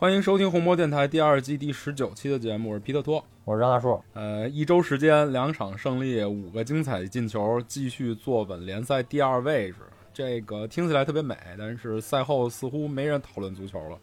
[0.00, 3.20] 欢迎收听红魔电台第二季第十九期的节目，我是皮特托。
[3.44, 9.78] 我是张大树，呃，一周时间，两场胜利，五个精彩进球，继续坐稳联赛第二位置。
[10.12, 13.98] 这个听起来特别美，但是赛后似乎没人讨论足球了，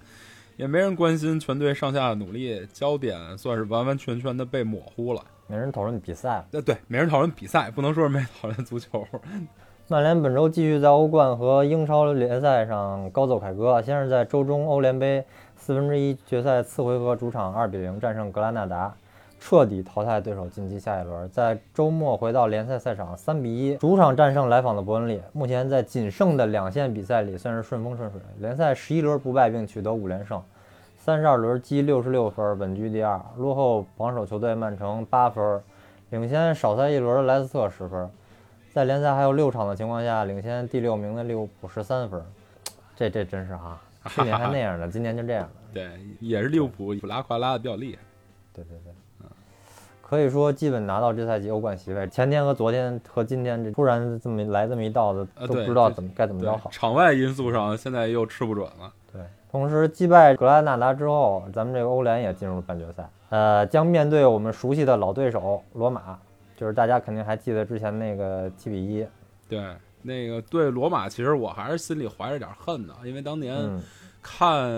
[0.58, 5.24] 也没人关心全队上下的努力，焦点算是完完全全的被模糊了。
[5.48, 6.46] 没人讨论比赛。
[6.52, 9.08] 呃，对，没人讨论比赛，不能说是没讨论足球。
[9.88, 15.24] 曼联本周继续在欧冠和英超联赛上高奏凯歌，先是在周中欧联杯
[15.66, 18.94] 四分之一决赛次回合主场二比零战胜格拉纳达，
[19.40, 21.28] 彻底淘汰对手晋级下一轮。
[21.32, 25.20] 在周末回到联赛赛场，三比一主场战胜来访的伯恩利。
[25.34, 30.40] 目前在仅剩的两线比赛里算是顺风顺水，联赛十一轮不败并取得五连胜，
[31.00, 35.60] 三十二轮积六十六分，稳居第二，落后榜首球队曼城八分，
[36.12, 38.08] 领先少赛一轮的莱斯特十分。
[38.72, 42.22] 在联赛还有六场的情况下，领先第六名的利物浦十三分，
[42.96, 45.52] 这这真是哈， 去年还那样的，今年就这样了。
[45.74, 45.90] 对，
[46.20, 48.02] 也是利物浦拉胯拉的比较厉害。
[48.54, 48.94] 对对对，
[50.02, 52.08] 可以说基本拿到这赛季欧冠席位。
[52.08, 56.70] 前天和昨天和今天这突然这么来这么一道子，都不知道怎么该怎么对着好。
[56.70, 58.94] 场外因素上，现在又吃不准了。
[59.12, 66.18] 对，同时击败格拉纳达之后，咱们这个欧联也进入了半决赛，呃，将面对我们熟悉的老对手罗马，
[66.56, 69.06] 就是大家肯定还记得之前那个七比一，
[69.50, 69.60] 对，
[70.06, 73.82] 那个对罗马，其实我还是心里怀着点恨的，因为当年嗯，
[74.22, 74.70] 看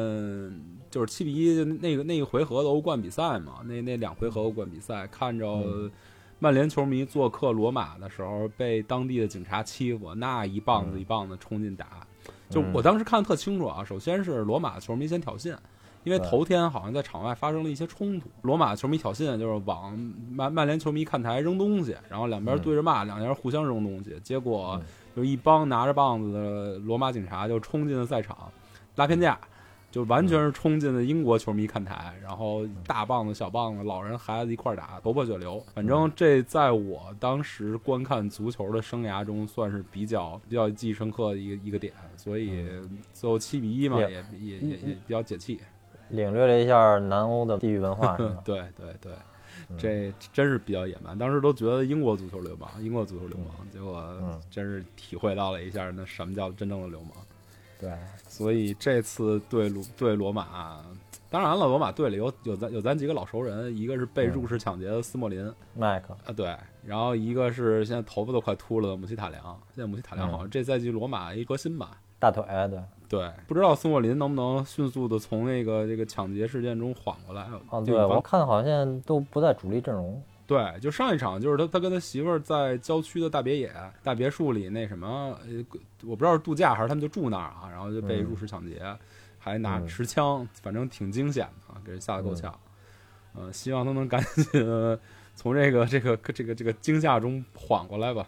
[0.90, 5.92] 就是七比一那个那一回合的欧冠比赛嘛，那那两回合欧冠比赛，看着嗯。
[6.40, 12.06] 曼联球迷做客罗马的时候被当地的警察欺负，那一棒子一棒子冲进打，
[12.48, 12.72] 就嗯。
[12.74, 13.84] 我当时看的特清楚啊。
[13.84, 15.56] 首先是罗马球迷先挑衅。
[16.04, 19.98] 因为头天好像在场外发生了一些冲突，罗马球迷挑衅，就是往
[20.32, 22.62] 曼曼联球迷看台扔东西，然后两边嗯。
[22.62, 24.86] 对着骂，两边互相扔东西，结果嗯
[25.18, 28.38] 就一帮拿着棒子的罗马警察就冲进了赛场，
[28.98, 29.36] 拉偏架，
[29.90, 35.60] 就完全是冲进了英国球迷看台，然后大棒子、小棒子、老人、孩子一块儿打，头破血流。
[35.74, 42.64] 反正这在我当时观看足球的生涯中，算是比较比较记忆深刻的一个一个点，所以
[43.12, 45.60] 最后七比一嘛，也也也也也比较解气。
[46.10, 48.16] 领略了一下南欧的地域文化？
[48.46, 49.18] 对对 对，嗯
[49.78, 51.18] 这真是比较野蛮。
[51.18, 57.12] 当时都觉得英国足球流氓，英国足球流氓，结果嗯真是体会到了一下那什么叫真正的流氓。
[57.80, 57.92] 对，
[58.28, 60.84] 所以这次对罗对罗马，
[61.30, 69.44] 当然了，罗马队里有有咱有咱几个老熟人，一个是被嗯入室抢劫的斯莫林麦克，啊，对，然后一个是现在头发都快秃了的姆希塔良。
[69.76, 72.02] 现在姆希塔良嗯好像这赛季罗马一核心吧。
[72.18, 72.80] 大腿，对，
[73.10, 77.44] 对，不知道斯莫林能不能迅速的从那个这个抢劫事件中缓过来。
[77.44, 83.72] 啊，对我看好像都不在主力阵容，对，就上一场就是他他跟他媳妇儿在郊区的大别野
[84.04, 85.08] 大别墅里那什么，
[85.48, 85.66] 呃，
[86.04, 88.82] 我不知道是度假还是他们就住那儿啊，然后就被嗯入室抢劫，
[89.40, 92.54] 还拿嗯持枪，反正挺惊险的啊，给人吓得够呛。
[93.36, 95.00] 呃，希望他能赶紧呃
[95.36, 98.28] 从这个这个这个这个惊吓中缓过来吧，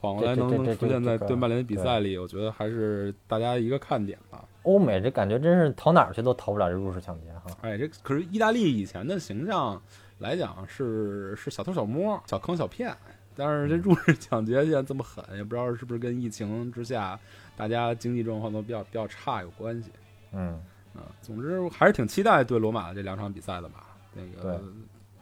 [0.00, 4.44] 缓过来能能出现在对曼联的比赛里，我觉得还是大家一个看点吧。
[4.62, 7.56] 欧美这感觉真是逃哪儿去都逃不了这入室抢劫哈。
[7.60, 9.80] 哎，这可是意大利以前的形象
[10.18, 12.94] 来讲是是小偷小摸、小坑小骗，
[13.36, 17.18] 但是这入室抢劫现在这么狠，也不知道是不是跟疫情之下
[17.56, 19.90] 大家经济状况都比较比较差有关系
[20.32, 20.58] 嗯，
[20.94, 21.02] 嗯。
[21.20, 23.86] 总之还是挺期待对罗马这两场比赛的吧。
[24.14, 24.62] 那个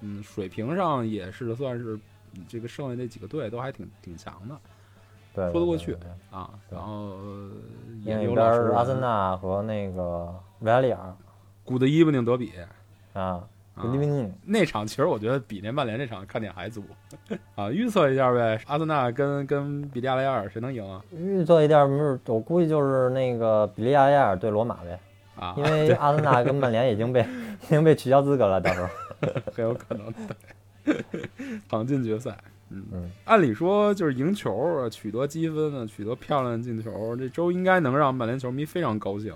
[0.00, 2.00] 嗯，水平上也是算是嗯
[2.48, 4.56] 这个剩下那几个队都还挺挺强的
[5.34, 5.96] 对，说得过去
[6.30, 6.50] 啊。
[6.70, 7.16] 然后
[8.04, 11.14] 也有老实儿阿森，纳和那个维埃利尔
[11.64, 12.52] 古德伊布宁德比。
[13.12, 13.42] 啊，
[14.44, 16.82] 那场其实我觉得比那曼联这场看点还足
[17.56, 17.70] 啊！
[17.70, 21.00] 预测一下呗，阿森纳跟跟比利亚雷亚尔谁能赢啊？
[21.12, 24.98] 预测一下，不是，我估计就是那个比利亚雷亚尔对罗马呗，
[25.36, 27.22] 啊，因为阿森纳跟曼联已经被
[27.62, 28.88] 已经被取消资格了，到时候，
[29.54, 30.36] 很有可能对，
[31.68, 32.36] 闯进决赛。
[32.70, 39.34] 嗯，嗯，按理说就是赢球啊，取得积分呢，取得漂亮的进球，这周应该能让曼联球迷非常高兴。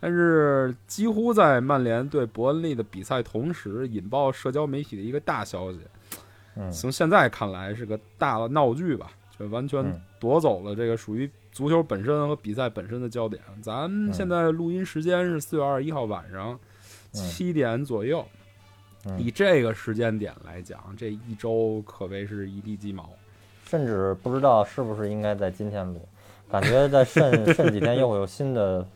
[0.00, 5.78] 但是几乎在曼联对伯恩利的比赛同时，引爆社交媒体的一个大消息，
[6.56, 13.40] 嗯从现在看来是个大的闹剧吧，就完全嗯夺走了这个属于足球本身和比赛本身的焦点。
[13.62, 16.58] 咱们现在录音时间是四月二十一号晚上
[17.12, 18.43] 七点左右，嗯
[19.18, 23.08] 以这个时间点来讲，这一周可谓是一地鸡毛。
[23.66, 26.06] 甚至不知道是不是应该在今天录，
[26.50, 28.86] 感觉再剩 剩几天又会有新的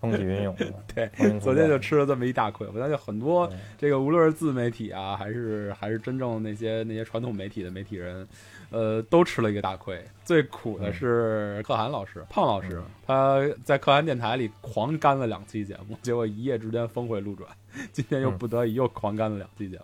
[0.00, 0.66] 风起云涌的。
[0.92, 2.66] 对昨天就吃了这么一大亏。
[2.66, 3.48] 我相信很多
[3.78, 8.26] 这个无论是自媒体啊，还是还是真正那些那些传统媒体的媒体人，
[8.70, 10.04] 呃，都吃了一个大亏。
[10.24, 17.48] 最苦的是可汗老师，胖老师，他在可汗电台里狂干了两期节目，结果一夜之间峰回路转，
[17.92, 19.80] 今天又不得已又狂干了两期节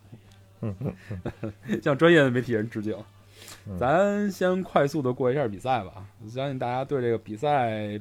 [0.61, 0.75] 目，
[1.83, 2.97] 向专业的媒体人致敬。
[3.67, 8.01] 嗯咱先快速的过一下比赛吧，我相信大家对这个比赛，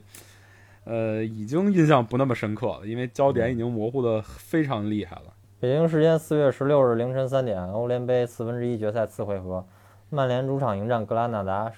[0.85, 5.33] 呃，已经印象不那么深刻了，因为焦点已经模糊的非常厉害了。
[5.59, 9.63] 北京时间四月十六日凌晨三点，欧联杯四分之一决赛次回合，
[10.09, 11.71] 曼联主场迎战格拉纳达。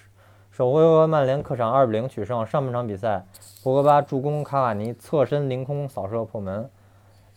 [0.52, 2.46] 首回合曼联客场二比零取胜。
[2.46, 3.26] 上半场比赛，
[3.64, 6.70] 博格巴助攻卡瓦尼侧身凌空扫射破门，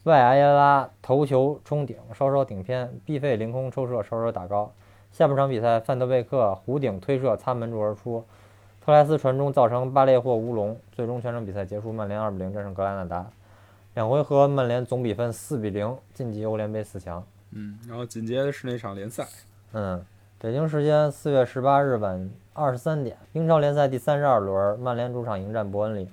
[0.06, 4.70] 外埃耶拉头球冲顶，稍稍顶偏，毕费凌空抽射稍稍打高。
[5.11, 8.25] 下半场比赛，范德贝克弧顶推射擦门柱而出，
[8.85, 10.79] 特莱斯传中造成巴列霍乌龙。
[10.93, 13.26] 最终全场比赛结束，曼联二比零战胜格拉纳达。
[13.94, 17.20] 两回合曼联总比分四比零晋级欧联杯四强。
[17.50, 19.26] 嗯，然后紧接着是那场联赛，
[19.73, 20.00] 嗯，
[20.38, 26.09] 北京时间四月十八日晚二十三点，英超联赛第三十二轮，曼联主场迎战伯恩利。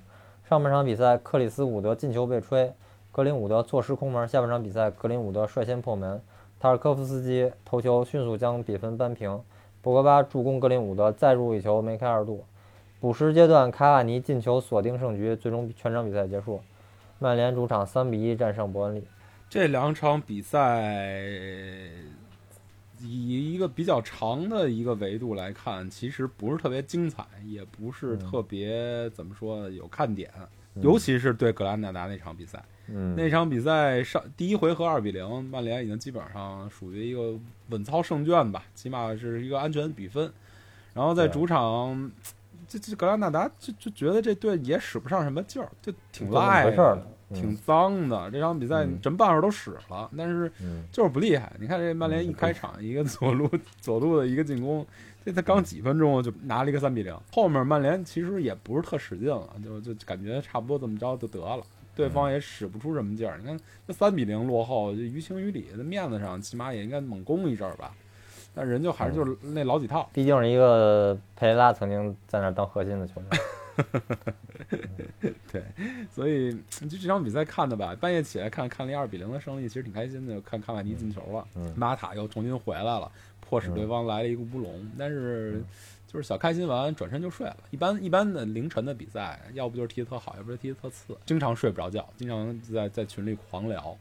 [0.48, 2.72] 上半场比赛，克里斯伍德进球被吹，
[3.14, 4.26] 格林伍德错失空门。
[4.26, 6.20] 下半场比赛，格林伍德率先破门，
[6.58, 9.40] 塔尔科夫斯基头球迅速将比分扳平。
[9.80, 12.44] 博格巴助攻格林伍德再入一球，梅开二度。
[12.98, 16.60] 补时阶段，卡瓦尼进球锁定胜局，最终全场比赛结束，
[17.20, 19.06] 曼联主场三比一战胜伯恩利。
[19.48, 21.22] 这两场比赛
[23.00, 30.28] 以一个比较长的一个维度来看，其实不是特别精彩，也不是特别、怎么说有看点，
[30.82, 32.62] 尤其是对格兰纳达那场比赛。
[32.88, 37.34] 嗯，那场比赛上第一回合二比零，曼联已经基本上属于一个
[37.70, 40.30] 稳操胜券吧，起码是一个安全比分。
[40.92, 42.10] 然后在主场，
[42.68, 48.30] 这这格拉纳达就就觉得这队也使不上什么劲儿，就挺赖的挺脏的。
[48.30, 51.50] 这场比赛什么办法都使了，但是嗯就是不厉害。
[51.58, 53.50] 你看这曼联一开场一个左路
[53.80, 54.86] 左路的一个进攻，
[55.24, 57.16] 这才刚几分钟就拿了一个三比零。
[57.32, 61.62] 后面曼联其实也不是特使劲了，就就感觉差不多这么着就得了。
[61.96, 63.38] 对方也使不出什么劲儿。
[63.38, 63.56] 你看
[63.86, 67.94] 这三比零落后，就于情于理，的面子上起码也应该猛攻一阵儿吧。
[68.52, 73.30] 但人就还是就是那老几套，毕竟是一个佩雷拉曾经在那儿当核心的球员。
[75.50, 75.62] 对
[76.12, 76.52] 所以
[76.88, 80.40] 就这场比赛看的吧，半夜起来看看了一二比零的胜利，其实挺开心的。
[80.40, 83.10] 看卡瓦尼进球了，嗯马塔又重新回来了，
[83.54, 84.90] 迫使对方来了一个乌龙。
[84.98, 85.62] 但是
[86.08, 87.56] 就是小开心完，转身就睡了。
[87.70, 93.96] 一般一般的凌晨的比赛，要不就是踢得特好，要不就是踢得特次，经常睡不着觉，经常在在群里狂聊。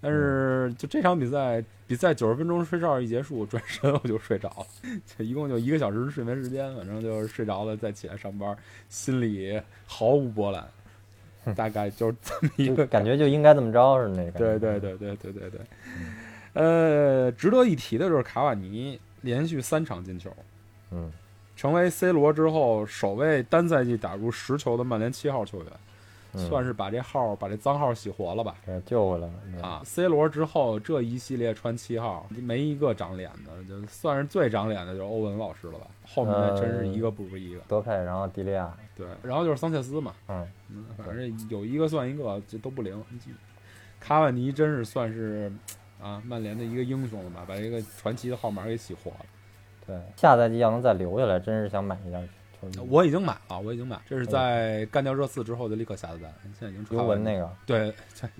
[0.00, 4.66] 但是就这场比赛，比赛九十分钟睡觉一结束，转身我就睡着了，
[5.16, 8.56] 就一共就一个小时睡眠时间，反正就是睡着了再起来上班，
[8.88, 10.66] 心里毫无波澜，
[11.54, 14.38] 大概就是这么一个感觉就应该这么着似的那个。
[14.38, 15.60] 对对对对对对对。
[16.52, 20.30] 呃，值得一提的就是卡瓦尼连续三场进球，
[20.90, 21.10] 嗯，
[21.56, 25.66] 成为 C 罗之后首位单赛季打入十球的曼联七号球员，
[26.32, 28.54] 嗯算是把这号把这脏号洗活了吧。
[28.64, 29.32] 给救回来了。
[29.52, 35.86] 对啊，C 罗之后这一系列穿七号，没一个长脸的，就算是最长脸的就是欧文老师了吧。
[36.06, 37.60] 后面真是一个不如一个。
[37.68, 43.00] 德佩，然后迪利亚，对，然后就是桑切斯嘛，嗯，嗯，反正有一个算一个，这都不灵。
[44.00, 45.52] 卡瓦尼真是算是
[46.00, 49.26] 啊曼联的一个英雄了吧，把这个传奇的号码给洗火了。
[49.86, 52.28] 对，下赛季要能再留下来，真是想买一件
[52.60, 52.86] 球衣。
[52.88, 57.94] 我已经买了，我已经买，这是在干掉热刺之后就立刻下的单，现在已经出尤文那个个，对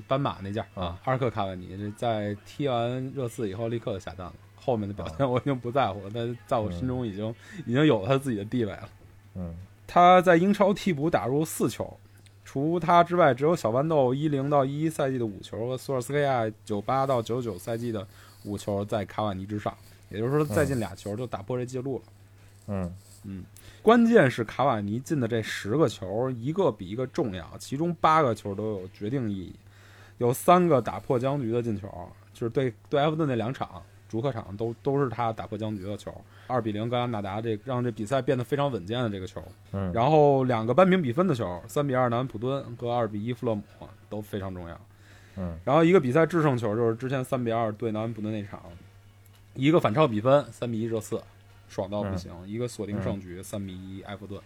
[0.07, 4.33] 斑马那件啊啊，阿尔克卡瓦尼，这在踢完热刺以后立刻就下单了。
[4.63, 8.89] 后面的表现我已经不在乎了，但在我心中已经已经有了他自己的地位了。
[9.35, 11.99] 嗯，他在英超替补打入四球，
[12.53, 18.05] 除他之外，只有小豌豆一零到一一赛季的五球和索尔斯克亚九八到九九赛季的
[18.43, 19.73] 五球在卡瓦尼之上，
[20.09, 22.05] 也就是说再进俩球就打破这记录了。
[22.67, 22.93] 嗯
[23.23, 23.45] 嗯，
[23.83, 29.55] 关键是卡瓦尼进的这十个球，一个比一个重要，其中八个球都有决定意义，
[30.19, 31.87] 有三个打破僵局的进球，
[32.35, 36.13] 就是对对埃弗顿那两场主客场都都是他打破僵局的球。
[36.51, 39.41] 二比零格兰纳达这让这比赛变得非常稳健的这个球，
[39.73, 43.63] 嗯，然后两个扳平比分的球，三比二南安普敦和二比一富勒姆
[44.09, 44.81] 都非常重要。
[45.37, 48.61] 嗯，然后一个比赛制胜球就是之前三比二对南安普敦那场，
[49.55, 51.23] 一个反超比分三比一热刺，
[51.69, 54.39] 爽到不行；一个锁定胜局三比一埃弗顿。
[54.41, 54.45] 嗯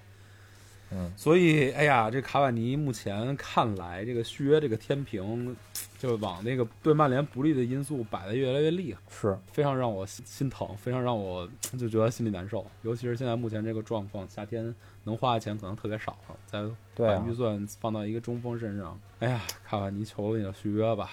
[1.16, 5.56] 所以，哎呀，这卡瓦尼目前看来，这个续约这个天平，
[5.98, 11.48] 就往那个对曼联不利的因素摆的越来越厉害，是，非常让我心心疼，非常让我
[11.78, 12.66] 就觉得心里难受。
[12.82, 14.74] 尤其是现在目前这个状况，夏天
[15.04, 16.62] 能花的钱可能特别少了，再
[16.94, 17.18] 对啊。
[17.18, 21.10] 把预，算放到一个中锋身上，哎呀，卡瓦尼求你了，续约吧。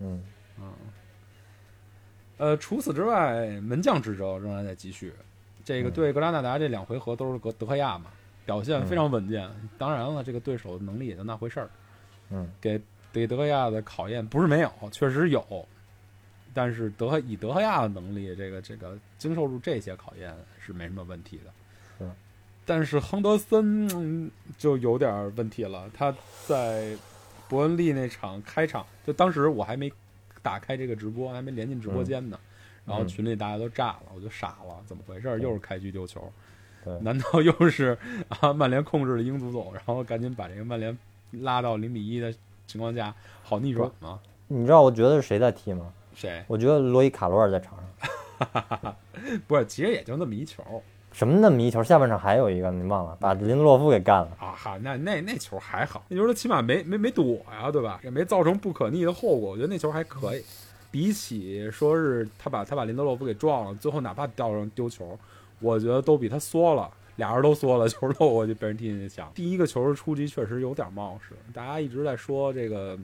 [0.00, 0.22] 嗯。
[2.36, 5.12] 呃，除此之外，门将之争仍然在继续。
[5.64, 5.92] 这个嗯。
[5.92, 8.10] 对格拉纳达这两回合都是格德赫亚嘛，
[8.48, 9.46] 表现非常稳健。
[9.76, 11.68] 当然了，这个对手的能力也就那回事儿。
[12.30, 12.80] 嗯，给
[13.12, 15.68] 给德赫亚的考验不是没有，确实有，
[16.54, 21.52] 但是德赫以德赫亚的能力，这个这个经受住这些考验是没什么问题的。
[21.98, 22.10] 是，
[22.64, 25.90] 但是亨德森、嗯就有点问题了。
[25.92, 26.10] 他
[26.46, 26.96] 在
[27.50, 29.92] 伯恩利那场开场，就当时我还没
[30.40, 32.40] 打开这个直播，还没连进直播间呢。
[32.86, 36.30] 然后嗯群里大家都炸了，我就傻了，怎么回事又是开局丢球，对，
[37.00, 37.96] 难道又是
[38.28, 40.96] 啊曼联控制了英足总，然后赶紧把这个曼联
[41.30, 42.32] 拉到零比一的
[42.66, 44.18] 情况下，好逆转吗？
[44.46, 45.92] 你知道我觉得是谁在踢吗？
[46.14, 46.42] 谁？
[46.48, 48.96] 我觉得罗伊卡罗尔在场上，
[49.46, 50.62] 不是，其实也就那么一球
[51.12, 54.36] 什么那么一球，下半场还有一个你忘了，把林德洛夫给干了。
[54.38, 58.00] 啊哈，那那那球还好，那球他起码没没没躲呀，对吧？
[58.04, 60.44] 也没造成不可逆的后果，我觉得那球还可以。
[60.90, 65.18] 比起说是他把他把林德洛夫给撞了，最后哪怕掉上丢球，
[65.60, 66.90] 我觉得都比他缩了。
[67.16, 69.28] 俩人都缩了， 球漏过去被人踢进去强。
[69.34, 72.96] 第一个球的出击确实有点冒失，大家一直在说这个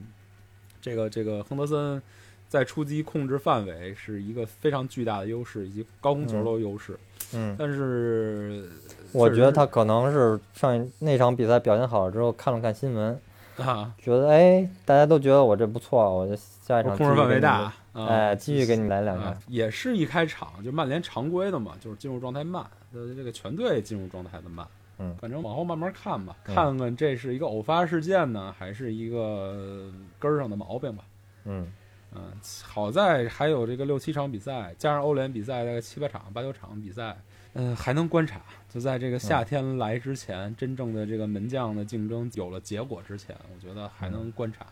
[0.81, 2.01] 这个这个亨德森
[2.47, 6.97] 在出击控制范围是一个非常巨大的优势，以及高空球都有优势。
[7.33, 8.69] 嗯，但是
[9.11, 13.19] 我觉得他可能是上一那场比赛表现好了之后，看了看新闻，
[13.57, 24.67] 啊，觉得哎，大家都觉得我这不错，我就下一场控制范围大，继续给你，啊哎，继续给你来两啊下。，也是一开场就曼联常规的嘛，就是进入状态慢，呃，这个全队进入状态的慢。
[24.97, 31.03] 嗯反正往后慢慢看吧，嗯看看这是一个偶发事件呢，还是一个呃根儿上的毛病吧。
[31.43, 31.67] 嗯，
[32.13, 32.31] 嗯，
[32.63, 37.17] 好在还有这个六七场比赛，加上欧联比赛大概七八场、八九场比赛，
[37.55, 38.41] 嗯、还能观察。
[38.69, 44.65] 就在这个夏天来之前，真正的这个门将的竞争有了结果之前，我觉得还能观察。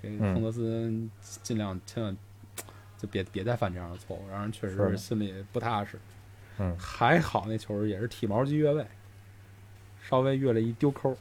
[0.00, 2.16] 给嗯亨德斯尽量千万
[3.02, 5.98] 就别别再犯这样的错误，让人确实心里不踏实。
[6.58, 8.86] 嗯还好那球也是体毛级越位，
[10.08, 11.16] 稍微越了一丢抠。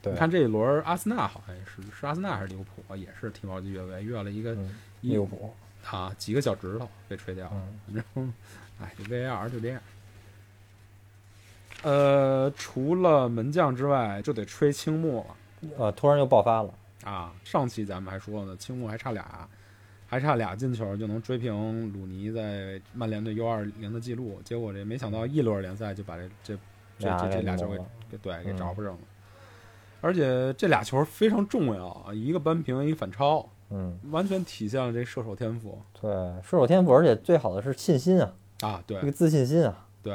[0.00, 2.96] 对你看这一轮阿森纳好像也是，是阿森纳还是利物浦啊？
[2.96, 4.56] 也是体毛级越位，越了一个
[5.00, 5.52] 利物浦，
[5.90, 7.62] 啊，几个脚趾头被吹掉了。
[7.88, 8.22] 嗯 然后，
[8.80, 9.82] 哎，这 VAR 就这样。
[11.82, 16.72] 呃，除了门将之外，就得吹青木了呃，突然又爆发了。
[17.04, 17.32] 啊！
[17.44, 19.48] 上期咱们还说呢，青木还差俩，
[20.06, 26.56] 还差俩进球就能追平鲁尼在曼联队 U 二零的记录，结果这没想到一轮联赛就把这这
[26.98, 27.76] 这这这俩球给
[28.10, 28.98] 给对给嗯找不上了。
[30.00, 36.10] 而且这俩球非常重要啊，一个扳平，一个反超，嗯，完全体现了这射手天赋对，
[36.42, 38.84] 射手天赋，而且最好的是信心啊，啊！
[38.86, 39.86] 对这个自信心啊。
[40.02, 40.14] 对，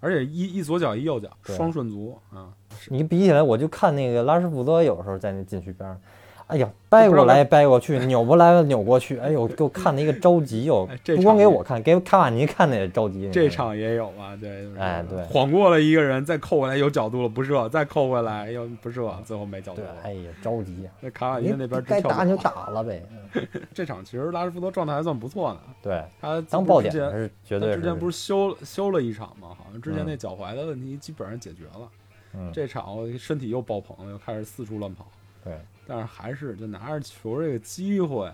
[0.00, 2.52] 而且一一左脚一右脚，双顺足啊！
[2.88, 6.00] 你比起来，我就看那个拉什福德有时候在那禁区边上，
[6.48, 10.88] 哎呀，掰过来掰过去， 扭过来扭过去，哎呦，给我看的一个着急哟！
[11.04, 13.30] 不光给我看，给卡瓦尼看的也着急。
[13.30, 19.94] 这场也有啊，对，哎对晃过了一个人，再扣回来有角度了不射，再扣回来又不射，最后没角度对，了。
[20.02, 20.90] 哎呀，着急呀！
[21.00, 22.34] 那卡瓦尼那边该打就。
[22.38, 23.02] 打了呗。
[23.74, 28.16] 这场其实拉什福德状态还算不错呢，对，他当爆点是绝对他之前不是。
[28.16, 29.48] 是休休了一场吗？
[29.50, 31.88] 好像之前嗯那脚踝的问题基本上解决了，
[32.34, 35.06] 嗯，这场身体又爆棚了，又开始四处乱跑。
[35.44, 35.52] 对，
[35.88, 38.30] 但是还是就拿着球这个机会，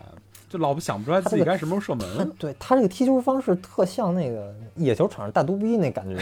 [0.49, 2.31] 就老不想不出来自己该什么时候射他门。
[2.37, 6.17] 对他这个踢球方式特像那个野球场上大嘟逼那感觉？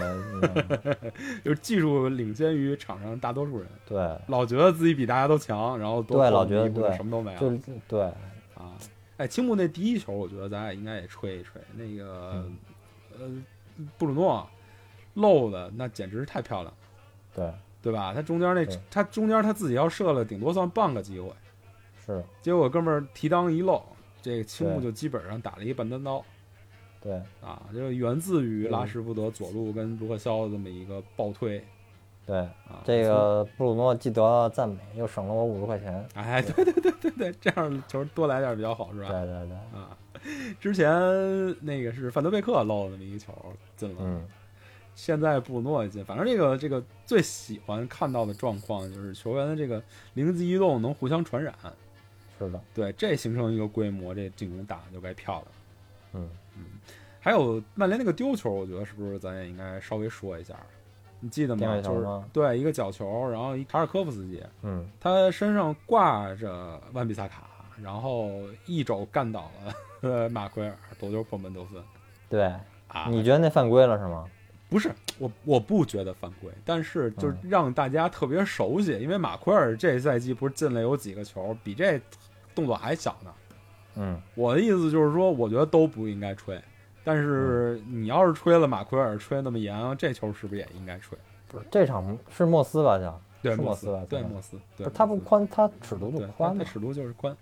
[1.42, 7.58] 就是技术领先于场上大多数人，对，老觉得自己比大家都强，然后多对老觉得对什么都没有就
[7.88, 8.02] 对，
[8.54, 8.76] 啊。
[9.16, 11.60] 哎，青木那第一球，我觉得咱俩应该也吹一吹。
[11.74, 12.56] 那个、嗯
[13.18, 14.46] 呃，布鲁诺
[15.14, 16.74] 漏的那简直是太漂亮了，
[17.34, 18.12] 对，对吧？
[18.14, 21.30] 他中间那他中间他自己要射了，顶多算半个机会，
[22.06, 23.82] 是，结果哥们儿提裆一漏，
[24.22, 26.24] 这个青木就基本上打了一半单刀。
[27.02, 31.60] 对，啊，就是源自于拉嗯什福德左路跟卢克肖的这么一个暴推
[32.24, 32.80] 对，啊。
[32.84, 36.06] 这个布鲁诺既得赞美，又省了我五十块钱。
[36.14, 39.08] 哎，对对对对对，这样球多来点比较好，是吧？
[39.08, 39.98] 对对对，啊，
[40.60, 40.86] 之前
[41.60, 43.32] 那个是范德贝克漏了那么一球
[43.76, 44.24] 进了，嗯，
[44.94, 49.82] 现在布鲁诺也进，反正这个这个最喜欢看到的状况就是球员的这个
[50.14, 51.54] 灵机一动能互相传染，
[52.38, 55.46] 是的，对，这形成一个规模，这进攻打的就该漂亮。
[56.14, 56.64] 嗯嗯，
[57.20, 60.54] 还有曼联那个丢球，我觉得是不是咱也应该稍微说一下？
[61.20, 61.80] 你记得吗？
[61.80, 67.48] 就是吗对一个角球，然后一卡尔科夫斯基，嗯，他身上挂着万比萨卡，
[67.80, 71.82] 然后一肘干倒了呃 马奎尔，夺球破门得分
[72.28, 72.42] 对，
[72.88, 73.06] 啊！
[73.08, 74.28] 你觉得那犯规了是吗？
[74.72, 82.00] 不是我，我不觉得犯规，但是就是让大家特别熟悉，因为马奎尔这赛季不是进了有几个球，比这
[82.54, 83.30] 动作还小呢。
[83.96, 86.58] 嗯，我的意思就是说，我觉得都不应该吹，
[87.04, 91.18] 但是你要是吹了马奎尔吹那么严，这球是不是也应该吹？
[91.48, 92.98] 不是这场是莫斯吧？
[92.98, 96.72] 叫对，莫斯吧，对对莫斯，对他不宽，他尺度就对，宽嘛它它。
[96.72, 97.36] 尺度就是宽，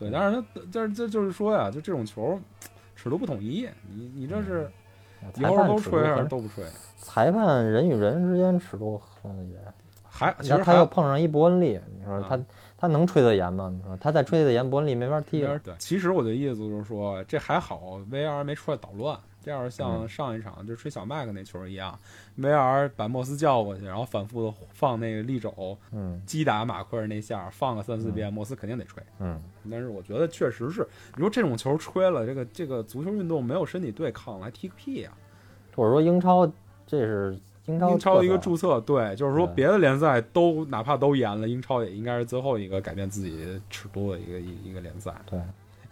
[0.00, 2.40] 对，但是它就是这就是说呀，就这种球
[2.96, 4.68] 尺度不统一，你你这是
[5.36, 6.64] 以后裁判都吹还是都不吹？
[6.98, 9.60] 裁判人与人之间尺度很严，
[10.02, 12.46] 还其实他又碰上一伯恩利，你说他嗯
[12.78, 13.72] 他能吹得严吗？
[13.72, 15.58] 你说他再吹得严，伯恩利没法踢了。
[15.60, 19.16] 对，其实我的意思就是说，这还好，VAR 没出来捣乱。
[19.42, 20.08] 这要是像嗯。
[20.08, 21.98] 上一场就吹小麦克那球一样
[22.38, 26.22] ，VAR 把莫斯叫过去，然后反复的放那个利肘嗯。
[26.24, 29.02] 击打马奎尔那下，放个三四遍，莫斯肯定得吹。
[29.18, 35.12] 嗯，但是我觉得确实是，你说这种球吹了，这个这个足球运动没有身体对抗，还踢个屁呀、
[35.74, 36.46] 或者说英超
[36.86, 45.14] 这是英超英超一个注册，对，就是说别的联赛都哪怕都严了，英超也应该是最后一个改变自己尺度的一个一一个联赛。
[45.26, 45.40] 对，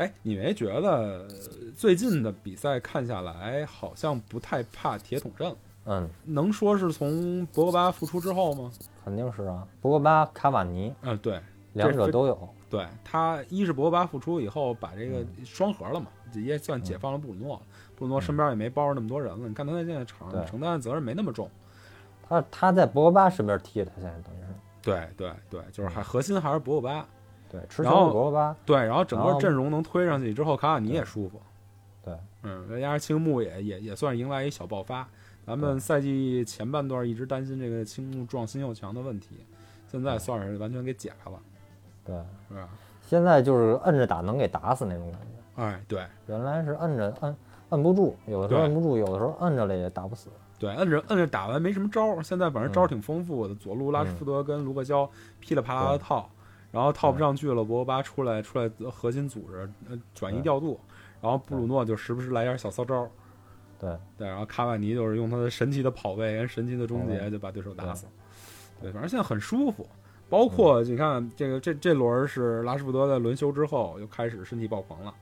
[0.01, 1.29] 哎，你没觉得呃
[1.77, 5.55] 最近的比赛看下来，好像不太怕铁桶阵？
[5.85, 8.73] 嗯，能说是从博格巴复出之后吗？
[9.05, 9.69] 肯定是啊。
[9.83, 11.39] 博格巴、卡瓦尼嗯、对，
[11.75, 12.49] 两者都有。
[12.71, 17.63] 对他一是博格巴复出以后把这嗯个双核了嘛，也算解放了布鲁诺了。
[17.95, 21.51] 布鲁诺身边也没包着那么多人了，你看他在现在场上承担的责任没那么重。
[22.27, 27.07] 他他在博格巴身边踢，他现在等于是对对对，就是还核心还是博格巴。
[27.51, 28.55] 对吃球然后。
[28.65, 31.41] 对，然后整个阵容能推上去之后，卡卡尼也舒服。
[32.05, 32.15] 对，
[32.45, 35.07] 嗯，再加上青木也也也算是迎来一小爆发。
[35.47, 39.45] 咱们赛季前半段一直担心这个青木撞新秀墙的问题，
[39.91, 41.39] 现在算是完全给解开了，
[42.05, 42.15] 对，
[42.49, 42.69] 是吧？
[43.07, 45.63] 现在就是摁着打能给打死那种感觉。
[45.63, 47.37] 哎，对原来是摁着摁
[47.71, 50.29] 摁不住，有的时候摁不住，有的时候摁着了也打不死。
[50.59, 53.55] 对，摁着摁着打完没什么招儿，现在反正招挺丰富的。
[53.55, 56.29] 左路拉什福德跟卢克肖噼里啪啦的套，
[56.71, 60.81] 然后套不上去了，博格巴出来出来核心组织，呃，转移调度，
[61.21, 63.09] 然后布鲁诺就时不时来点小骚招。
[63.79, 68.07] 对，对，然后卡瓦尼就是用他的神奇的跑位跟神奇的终结就把对手打死。
[68.81, 69.89] 对，反正现在很舒服。
[70.29, 75.15] 包括你看这个这这轮是拉什福德在轮休之后又开始身体爆棚了，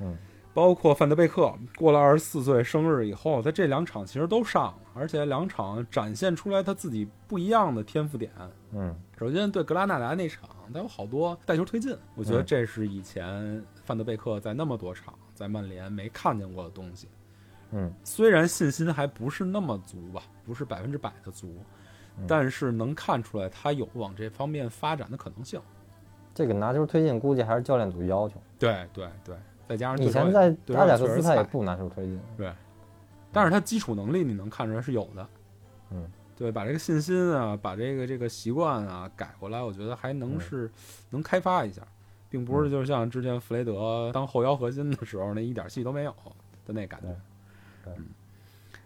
[0.00, 0.16] 嗯，
[0.54, 8.32] 包括范德贝克过了二十四岁生日以后，在这两场其实都上了，而且两场展现出来他自己不一样的天赋点。
[8.72, 17.08] 嗯，首先对格拉纳达那场，他有好多带球推进，我觉得嗯这是以前范德贝克在那么多场在曼联没看见过的东西。
[17.70, 21.62] 嗯，虽然信心还不是那么足吧，不是百分之百的足，
[22.16, 25.60] 嗯但是能看出来他有往这方面发展的可能性。
[26.34, 28.40] 这个拿球推进估计还是教练组要求。
[28.58, 29.36] 对对对，
[29.68, 32.20] 再加上以前在对手阿贾克也确实他也不拿球推进。
[32.36, 32.50] 对
[33.30, 35.26] 但是他基础能力你能看出来是有的。
[35.90, 40.70] 嗯，对，把这个信心啊，把这个这个习惯啊改过来，我觉得还能嗯是、
[41.10, 41.82] 能开发一下，
[42.30, 46.14] 并不是就像之前弗雷德当后腰核心的时候那一点戏都没有
[46.66, 47.08] 的那感觉。
[47.86, 48.06] 嗯，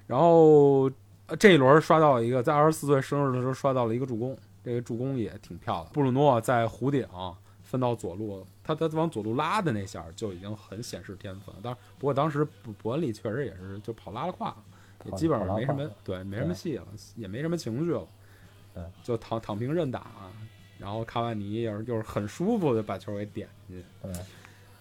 [0.07, 0.91] 然后
[1.27, 5.87] 呃这一轮刷到一个，在二十四岁生日的时候刷到了一个助攻，这个助攻也挺漂亮。
[5.93, 7.07] 布鲁诺在弧顶
[7.63, 11.61] 分到左路，他他往左路拉的那下就已经很显示天分了。
[11.63, 14.57] 当然，不过当时伯伯恩利确实也是就跑拉了胯了，
[15.05, 18.07] 也基本上没什么对没什么戏了，也没什么情绪了
[18.75, 20.01] 对，就躺躺平认打。
[20.01, 20.33] 啊
[20.79, 24.13] 然后卡瓦尼又是又是很舒服的把球给点进去，对，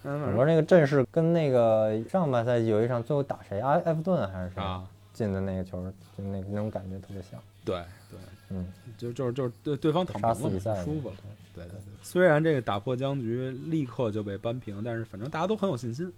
[0.02, 5.80] 嗯，我说那个阵势跟那个上半赛季有一场最后打谁埃埃弗顿还是谁啊，进的那个球，
[6.18, 7.40] 就那那种感觉特别像。
[7.64, 7.76] 对
[8.10, 8.66] 对，嗯，
[8.98, 11.16] 就就是就是对对方躺杀平了舒服了。
[11.54, 16.12] 对对对，虽然这个打破僵局立刻就被扳平，但是反正大家都很有信心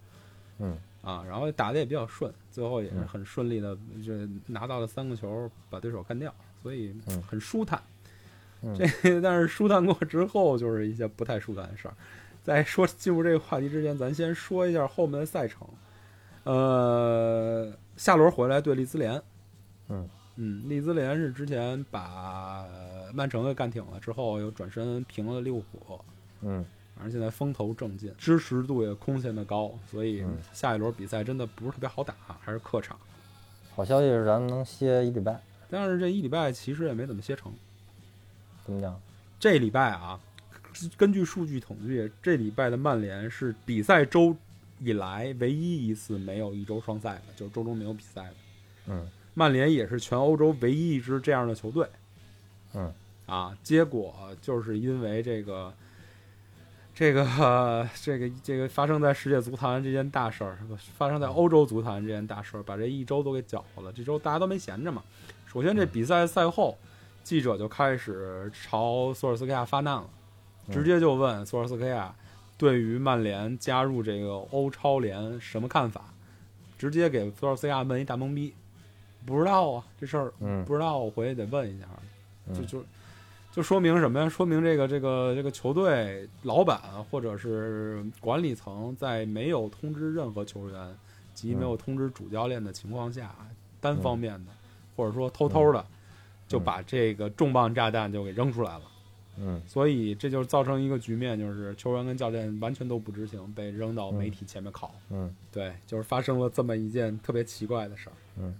[0.59, 4.13] 嗯，啊，然后打的也比较顺，最后也是嗯很顺利的，就
[4.47, 7.81] 拿到了三个球，把对手干掉，所以嗯很舒坦。
[8.61, 8.85] 嗯这
[9.19, 11.93] 但是舒坦过之后，就是一些不太舒坦的事儿。
[12.43, 15.67] 在说进入这个话题之前，咱先说一下后面的赛程。
[16.43, 19.21] 呃，下轮回来对利兹联，
[19.89, 22.65] 嗯嗯，利兹联是之前把
[23.13, 25.99] 曼城给干挺了之后，又转身平了利物浦，
[26.41, 26.65] 嗯，
[26.95, 32.97] 反正现在风头正劲，支持度也空前的高，所以嗯下一轮比赛真的不是特别好打，还是客场。
[33.75, 37.51] 好消息是咱们能歇一礼拜，但是这一礼拜其实也没怎么歇成。
[38.63, 38.99] 怎么讲？
[39.39, 40.19] 这礼拜啊，
[40.95, 44.35] 根据数据统计，这礼拜的曼联是比赛周
[44.79, 48.33] 以来唯一一次没有一周双赛的，就是周中没有比赛的。
[48.87, 51.87] 嗯，曼联也是全欧洲唯一一支这样的球队。
[52.73, 52.93] 嗯，
[53.25, 55.73] 啊，结果就是因为这个，
[56.93, 60.57] 这个、呃这个这个发生在世界足坛这件大事儿，
[60.97, 63.91] 发生在欧洲足坛这件大事儿，把这一周都给搅和了。
[63.91, 65.03] 这周大家都没闲着嘛。
[65.45, 66.77] 首先，这比赛赛后，
[67.23, 70.09] 记者就开始朝索尔斯克亚发难了，
[70.71, 72.13] 直接就问索尔斯克亚
[72.57, 76.05] 对于曼联加入这个欧超联什么看法，
[76.77, 78.53] 直接给索尔斯克亚问一大懵逼，
[79.25, 81.85] 不知道啊，这事儿嗯不知道，我回去得问一下。
[82.53, 82.85] 就嗯就
[83.53, 84.27] 就说明什么呀？
[84.27, 90.95] 说明这个这个这个球队老板或者是管理层在没有通知任何球员
[91.33, 93.33] 及嗯没有通知主教练的情况下，
[93.79, 94.51] 单方面的
[94.95, 95.85] 或者说偷偷的
[96.47, 98.81] 就把这个重磅炸弹就给扔出来了。
[99.37, 104.93] 嗯所以这就造成一个局面，就是球员跟教练完全都不知情，被扔到媒体前面烤。
[105.09, 108.13] 嗯对，就是发生了这么一件特别奇怪的事儿。
[108.37, 108.53] 嗯，啊，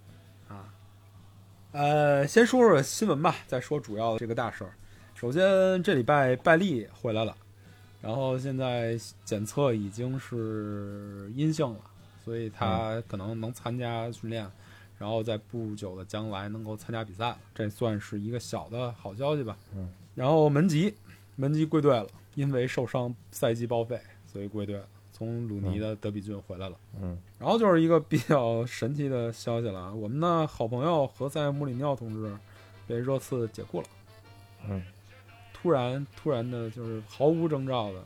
[1.74, 4.76] 呃，先说说新闻吧，再说主要的这个大事儿。
[5.16, 7.36] 首先，这礼拜拜利回来了，
[8.00, 11.80] 然后现在检测已经是阴性了，
[12.24, 14.48] 所以他可能能参加训练，
[15.00, 19.58] 然后在不久的将来能够参加比赛了，这算是一个小的好消息吧。
[19.76, 20.94] 嗯，然后门吉，
[21.38, 22.06] 门吉归队了，
[22.36, 26.76] 因为受伤赛季报废，所以归队了，从鲁尼的德比郡回来了。
[27.02, 32.36] 嗯然后就是一个比较神奇的消息了，我们的好朋友何塞·穆里尼奥同志
[32.88, 33.88] 被热刺解雇了，
[34.68, 34.84] 嗯，
[35.54, 38.04] 突然突然的，就是毫无征兆的，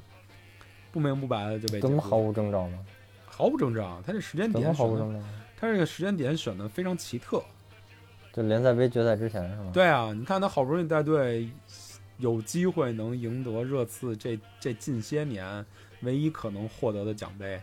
[0.91, 2.77] 不明不白的就被怎么毫无征兆呢？
[3.25, 4.01] 毫无征兆？
[4.05, 5.19] 他这时间点毫无征兆？
[5.59, 7.41] 他这个时间点选的非常奇特。
[8.33, 11.49] 就联赛杯决赛之前是吗？，对啊，你看他好不容易带队
[12.17, 15.65] 有机会能赢得热刺这这近些年
[16.01, 17.59] 唯一可能获得的奖杯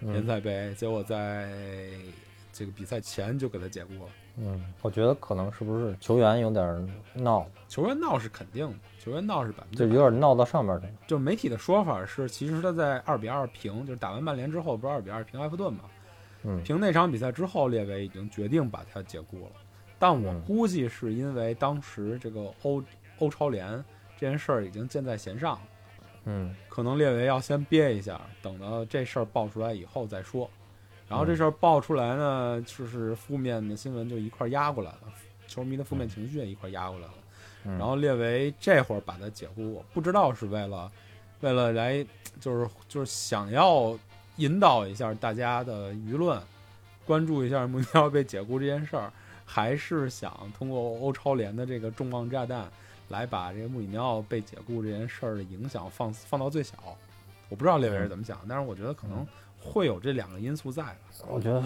[0.00, 1.50] 联嗯赛杯，结果在
[2.52, 4.10] 这个比赛前就给他解雇了。
[4.36, 10.92] 嗯，我觉得可能是不是球员有点闹，球员闹是肯定的，球员闹是百分就有点闹到上面去了。
[11.06, 15.84] 就媒体的说法是，其实他在二比二平，就是打完曼联之后，不是二比二平埃弗顿嘛？
[16.42, 19.52] 嗯平那场比赛之后，列维已经决定把他解雇了。
[19.98, 22.82] 但我嗯估计是因为当时这个欧
[23.20, 23.82] 欧超联
[24.18, 25.58] 这件事儿已经箭在弦上，
[26.24, 30.48] 嗯可能列维要先憋一下，等到这事儿爆出来以后再说。
[31.08, 35.00] 然后这嗯事儿爆出来呢，就是负面的新闻就一块儿压过来了，
[35.46, 37.14] 球迷的负面情绪也一块儿压过来了。
[37.64, 40.90] 嗯，然后列维这会儿把他解雇，我不知道是为了
[41.40, 42.04] 为了来
[42.40, 43.96] 就是就是想要
[44.36, 46.40] 引导一下大家的舆论，
[47.04, 49.12] 关注一下穆尼奥被解雇这件事儿，
[49.44, 52.66] 还是想通过欧超联的这个重磅炸弹
[53.08, 56.74] 来把这个穆里尼奥被解雇这件事儿的影响放放到最小。
[57.48, 59.24] 我不知道列维是怎么想，但是我觉得可能
[59.60, 60.94] 会有这两个因素在吧，
[61.28, 61.62] 我觉得，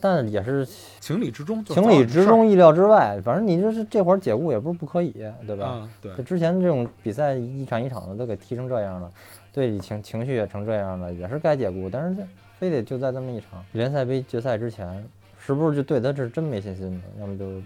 [0.00, 0.66] 但也是
[1.00, 3.20] 情理之中，情理之中，意料之外。
[3.24, 5.12] 反正你这是这会儿解雇也不是不可以，
[5.46, 5.88] 对吧？
[6.02, 9.10] 对啊，对这之前这种比赛一场一场的都给踢成这样了，
[9.52, 11.88] 队里情情绪也成这样了，也是该解雇。
[11.88, 12.26] 但是这
[12.58, 15.08] 非得就在这么一场联赛杯决赛之前，
[15.38, 17.02] 是不是就对他这真没信心呢？
[17.20, 17.62] 要么就是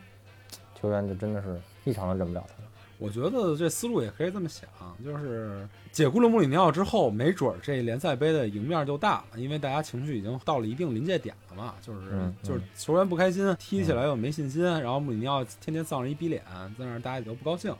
[0.78, 2.57] 球员就真的是一场都忍不了他了。
[2.98, 4.68] 我觉得这思路也可以这么想，
[5.04, 16.42] 就是解雇了穆里尼奥之后，没准儿这联赛杯的赢面就大了，因为大家情绪已经到了一定临界点了嘛，就是、嗯就是球员不开心，踢起来又没信心，然后穆里尼奥天天丧着一逼脸，
[16.78, 17.72] 在那儿大家也都不高兴，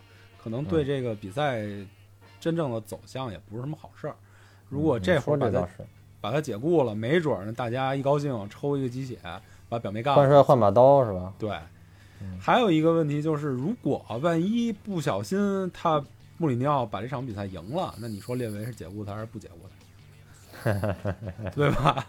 [0.43, 1.63] 可能对嗯这个比赛
[2.39, 4.15] 真正的走向也不是什么好事儿。
[4.69, 5.69] 如果这嗯会儿把他
[6.21, 9.19] 把他解雇了，没准儿呢大家一高兴抽一个鸡血，
[9.69, 10.29] 把表妹干了换。
[10.29, 11.35] 帅换把刀是吧？
[11.39, 11.63] 对嗯，
[12.41, 16.03] 还有一个问题就是，如果万一不小心他
[16.37, 21.49] 穆里尼奥把这场比赛赢了，那你说列维是解雇他还是不解雇他？
[21.55, 22.07] 对吧？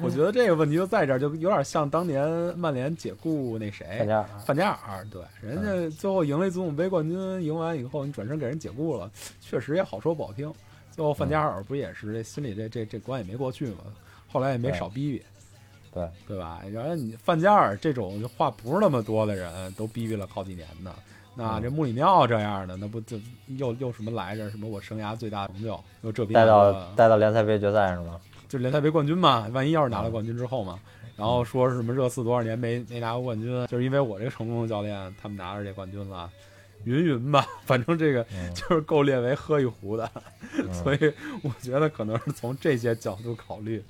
[0.00, 10.52] 我觉得这个问题就在这儿，就有点像当年曼联解雇那谁范加尔，范加尔，对，人家最后赢了一足总杯冠军，赢完以后你转身给人解雇了，确实也好说不好听。
[10.92, 13.78] 最后范加尔不也是这心里这这这关也没过去嘛，
[14.28, 15.22] 后来也没少逼逼。
[15.92, 16.60] 对对吧？
[16.72, 20.94] 然后你范加尔这种话不是那么多的人都逼逼了好几年呢，
[21.34, 23.18] 那嗯这穆里尼奥这样的，那不就
[23.58, 24.50] 又又什么来着？
[24.50, 28.18] 什么我生涯最大成就，又这逼带到带到联赛杯决赛是吗？
[28.48, 29.46] 就联赛杯冠军嘛。
[29.52, 30.78] 万一要是拿了嗯冠军之后嘛，
[31.16, 36.30] 然后说是什么热刺多少年没没拿过冠军，就是因为我这个成功的教练，他们拿着这冠军了。
[36.84, 40.10] 云云吧， 反正这个嗯，就是够列为喝一壶的，
[40.58, 43.82] 嗯 所以我觉得可能是从这些角度考虑，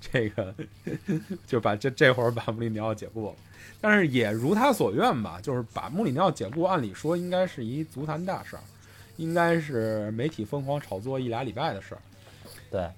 [0.00, 0.54] 这个
[1.46, 3.34] 就把这这会儿把穆里尼奥解雇了。
[3.80, 8.62] 但是也如他所愿吧，就是把穆里尼奥解雇，按理说应该是一足坛大事儿，
[9.16, 12.00] 应该是媒体疯狂炒作一俩礼拜的事儿。
[12.70, 12.88] 对，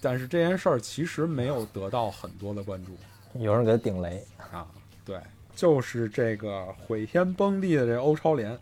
[0.00, 2.96] 但是这件事儿其实没有得到很多的关注
[3.38, 4.66] 有人给他顶雷，啊，
[5.04, 5.18] 对，
[5.54, 8.58] 就是这个毁天崩地的这欧超联。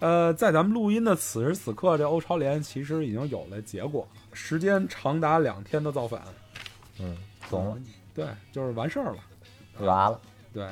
[0.00, 6.20] 呃，在咱们录音的此时此刻，这欧超联其实已经有了结果，时间长达两天的造反，
[7.00, 7.16] 嗯，
[7.48, 7.78] 怂了，
[8.14, 9.18] 对，就是完事儿了，
[9.78, 10.20] 完了。
[10.52, 10.68] 对，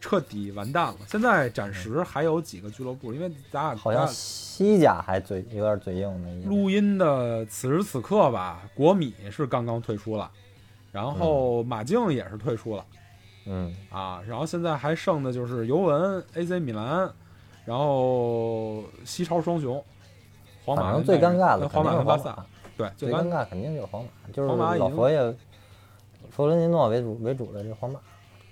[0.00, 0.96] 彻底完蛋了。
[1.08, 6.48] 现在暂时还有几个俱乐部，因为咱俩好像西甲还嘴有点嘴硬的意思。
[6.48, 10.30] 录音的此时此刻吧，国米是刚刚退出了，
[10.92, 12.84] 然后马竞也是退出了。
[13.44, 17.10] 嗯，啊，然后现在还剩的就是尤文、AC 米兰，
[17.66, 19.84] 然后西超双雄，
[20.64, 25.36] 皇马反正最尴尬的皇马肯定是皇跟巴萨，对，最尴尬肯定就是皇马，就是皇马老佛爷
[26.30, 28.00] 弗伦蒂诺为主为主的这皇马。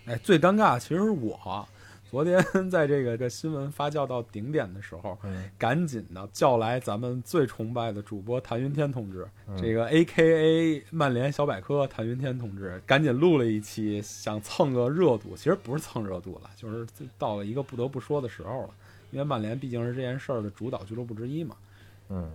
[0.07, 1.66] 哎，最尴尬其实是我
[2.11, 15.37] 昨天 在这个这新闻发酵到顶点的时候，嗯赶紧的叫来咱们最崇拜的主播谭云天同志，嗯这个 A K A 曼联小百科谭云天同志，赶紧录了一期，想蹭个热度。
[15.37, 16.87] 其实不是蹭热度了，就是
[17.18, 18.70] 到了一个不得不说的时候了，
[19.14, 21.55] 因为曼联毕竟是这件事儿的主导俱乐部之一嘛。
[22.09, 22.31] 嗯，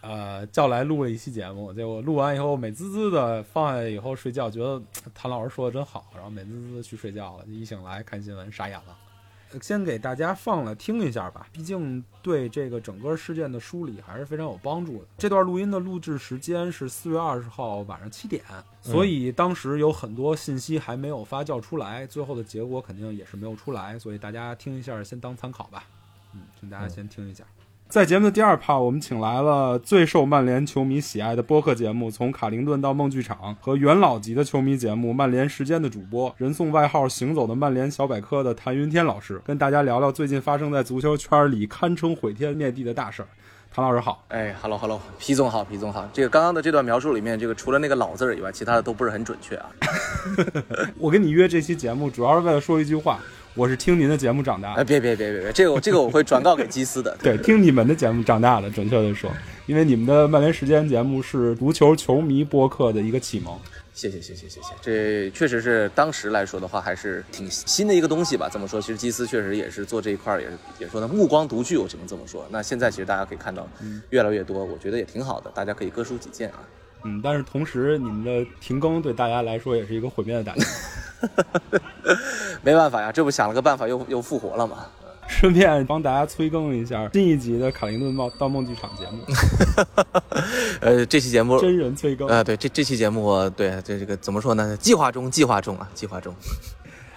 [0.00, 4.82] 呃，叫来录了一期节目，结果录完以后美滋滋的放下以后睡觉，觉得
[5.14, 8.98] 谭老师说的真好，然后美滋滋的去睡觉了，一醒来看新闻傻眼了。
[9.52, 15.06] 呃先给大家放了听一下吧，毕竟对这个整个事件的梳理还是非常有帮助的。
[15.16, 18.42] 这段录音的录制时间是四月二十号晚上七点，
[18.82, 25.84] 所以当时有很多信息还没有发酵出来，最后的结果肯定也是没有出来，所以大家听一下，先当参考吧。
[26.36, 27.44] 嗯，请大家先听一下。
[27.88, 43.28] 在节目的第二趴，我们请来了最受曼联球迷喜爱的播客节目《从卡灵顿到梦剧场》和元老级的球迷节目《曼联时间》的主播，人送外号“行走的曼联小百科”的谭云天老师，跟大家聊聊最近发生在足球圈里堪称毁天灭地的大事儿。
[43.72, 46.08] 谭老师好，哎，hello hello，皮总好，皮总好。
[46.12, 49.70] 这个刚刚的这段描述里面，这个除了那个老字儿以外，其他的都不是很准确啊。
[50.98, 53.20] 我跟你约这期节目，主要是为了说一句话：
[53.56, 57.16] 我是听您的节目长大哎，的，别别别别别，这个我这个我会转告给基斯的。
[57.24, 59.30] 对，听你们的节目长大的，准确的说，
[59.64, 63.58] 因为你们的曼联时间节目是足球球迷播客的一个启蒙。
[63.94, 68.46] 谢谢谢谢谢谢，这确实是当时来说的话，还是挺新的一个东西吧。
[68.52, 72.46] 这么说，其实基斯确实也是做这一块儿，也是也说呢目光独具，我只能这么说。
[72.50, 73.66] 那现在其实大家可以看到
[74.10, 76.60] 越来越多，我觉得也挺好的，大家可以各抒己见啊。
[77.04, 80.64] 嗯，但是同时，你们的停更对大家来说也是一个毁灭的打击。
[82.62, 84.86] 没办法呀，这不想了个办法又又复活了嘛。
[85.28, 89.24] 顺便帮大家催更一下新一集的《卡林顿梦盗梦剧场》节目，
[90.80, 94.76] 呃，这期节目真人催更啊、呃，对这这期节目对这这个怎么说呢？
[94.76, 96.32] 计划中，计划中啊，计划中。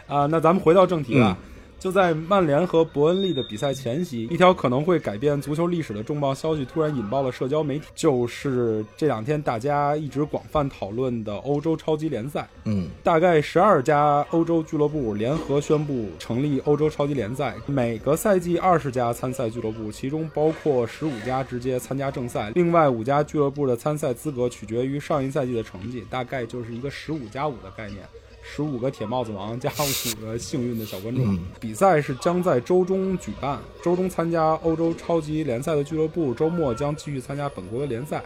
[0.08, 1.38] 啊那咱们回到正题啊。
[1.39, 1.49] 嗯
[1.80, 12.48] 就在曼联和伯恩利的比赛前夕，一条可能会改变足球历史的重磅消息突然引爆了社交媒体，就是这两天大家一直广泛讨论的欧洲超级联赛。
[12.65, 28.04] 嗯大概十二家欧洲俱乐部联合宣布成立欧洲超级联赛，每个赛季二十家参赛俱乐部，其中包括十五家直接参加正赛，另外五家俱乐部的参赛资格取决于上一赛季的成绩，大概就是一个十五加五的概念。
[28.52, 31.24] 十五个铁帽子王加五个幸运的小观众。
[31.24, 38.24] 嗯比赛是将在周中举办，周中参加欧洲超级联赛的俱乐部，周末将继续参加本国的联赛，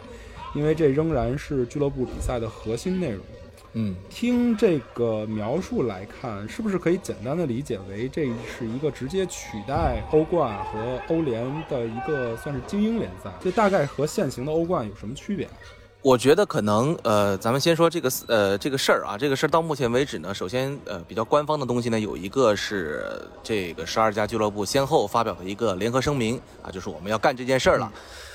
[0.54, 3.20] 因为这仍然是俱乐部比赛的核心内容。
[3.76, 13.30] 嗯听这个描述来看，是不是可以简单的理解为这是一个直接取代欧冠和欧联的一个算是精英联赛？
[13.42, 15.48] 这大概和现行的欧冠有什么区别？
[16.04, 23.02] 我觉得可能呃，咱们先说这个呃这个事儿啊，这个事儿到目前为止呢，首先呃比较官方的东西呢，有一个是
[23.42, 27.90] 这个十二家俱乐部先后发表的一个联合声明啊，就是我们要干这件事儿了。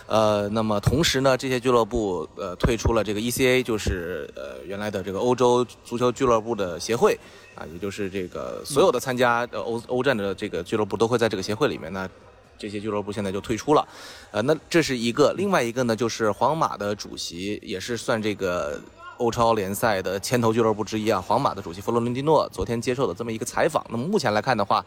[0.07, 7.15] 呃，那么同时呢，这些俱乐部呃退出了这个 ECA，就是呃原来的这个欧洲足球俱乐部的协会
[7.53, 12.09] 啊，也就是这个所有的参加呃欧欧战的这个俱乐部都会在这个协会里面呢。
[12.59, 13.87] 这些俱乐部现在就退出了，
[14.31, 18.79] 呃，那这是一个，另外一个呢，就是皇马的主席，也是算这个
[19.17, 21.21] 欧超联赛的牵头俱乐部之一啊。
[21.21, 24.85] 皇马的主席弗洛伦蒂诺昨天接受的这么一个采访，那么目前来看的话，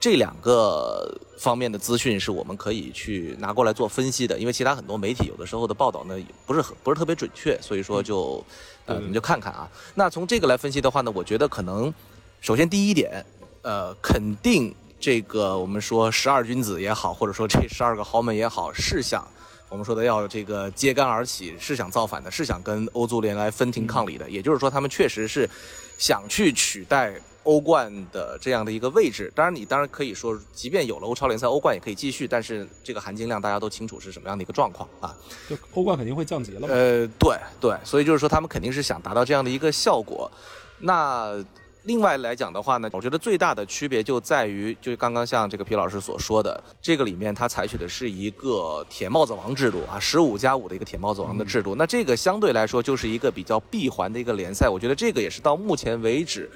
[0.00, 8.44] 这两个方面的资讯是我们可以去拿过来做分析的，因为其他很多媒体有的时候的报道呢不是很不是特别准确，所以说就
[8.86, 9.68] 呃对我们就看看啊。
[9.94, 11.92] 那从这个来分析的话呢，我觉得可能
[12.40, 13.24] 首先第一点，
[13.62, 19.26] 呃，肯定这个我们说十二君子也好，或者说这十二个豪门也好，是想
[19.68, 24.30] 我们说的要这个揭竿而起，是想造反的，是想跟欧足联来分庭抗礼的。
[24.30, 25.50] 也就是说，他们确实是
[25.98, 29.32] 想去取代欧冠的这样的一个位置。
[29.34, 35.12] 当然，你当然可以说，即便有了欧超联赛，欧冠也可以继续，但是这个含金量大家都清楚是什么样的一个状况啊。
[35.50, 36.68] 就欧冠肯定会降级了嘛？
[36.70, 40.30] 呃，对对，所以就是说他们肯定是想达到这样的一个效果。
[40.78, 41.44] 那
[41.84, 51.74] 另外来讲的话呢，我觉得最大的区别就在于，就是刚刚像这个皮老师所说的，这个里面它采取的是一个铁帽子王制度啊，十五加五的一个铁帽子王的制度。
[51.74, 56.48] 那这个相对来说就是一个比较闭环的一个联赛，我觉得这个也是到目前为止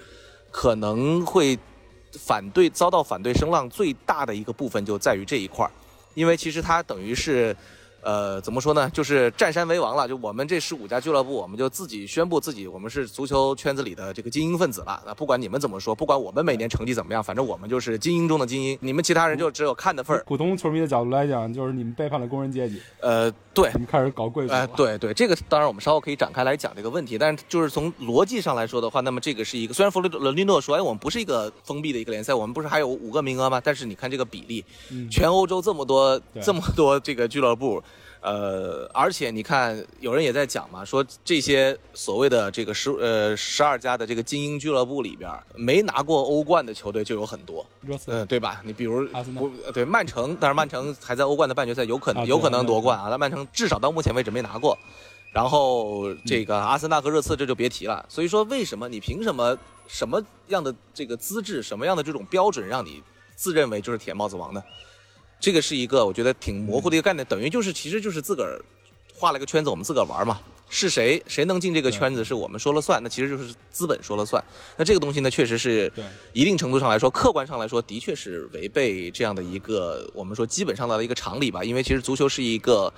[0.51, 1.59] 可能会
[2.13, 5.71] 反对遭到反对声浪最大的一个部分就在于这一块儿，
[6.15, 7.57] 因为其实它等于是。
[8.07, 8.89] 呃，怎么说呢？
[8.91, 10.07] 就是占山为王了。
[10.07, 15.03] 就我们这十五家俱乐部，我们就自己宣布自己，我们是足球圈子里的这个精英分子了。
[15.05, 18.79] 那不管你们怎么说，不管我们每年成绩怎么样，反正我们就是精英中的精英。
[18.81, 20.23] 你们其他人就只有看的份儿。
[20.25, 24.59] 普通球迷的角度来讲，就是你们背叛了工人阶级，呃，对你，们开始搞贵族了。
[24.61, 33.61] 哎，对对，这个当然我们稍后可以展开来讲这个问题，但是就是从逻辑上来说的话，那么这个是一个虽然弗洛伦蒂诺说，哎，我们不是一个封闭的一个联赛，我们不是还有五个名额吗？
[33.61, 37.83] 但是你看这个比例，嗯全欧洲这么多这么多这个俱乐部，
[38.27, 47.65] 呃，而且你看有人也在讲嘛，说这些所谓的这个十呃十二家的这个精英俱乐部里边，没拿过欧冠的球队就有很多，
[48.09, 48.61] 嗯，对吧？
[48.65, 49.07] 你比如
[49.73, 53.07] 对曼城，但是曼城还在欧冠的半决赛，有可能、啊有可能夺冠啊。
[53.09, 54.77] 但曼城至少到目前为止没拿过。
[55.33, 58.05] 然后这个阿森纳和热刺这就别提了。
[58.09, 63.01] 所以说，为什么你凭什么什么样的这个资质，什么样的这种标准，让你
[63.37, 64.61] 自认为就是铁帽子王呢？
[65.47, 68.61] 这个是一个我觉得挺模糊的一个概念，等于就是其实就是自个儿
[69.15, 70.41] 画了个圈子，我们自个儿玩嘛。
[70.69, 74.43] 是谁谁能进这个圈子，是我们说了算，那其实就是资本说了算。
[74.77, 81.63] 那这个东西呢，确实是对一定程度上来说，客观上来说，的确是违背这样的一个我们说基本上的一个常理吧。
[81.63, 82.93] 因为其实足球是一个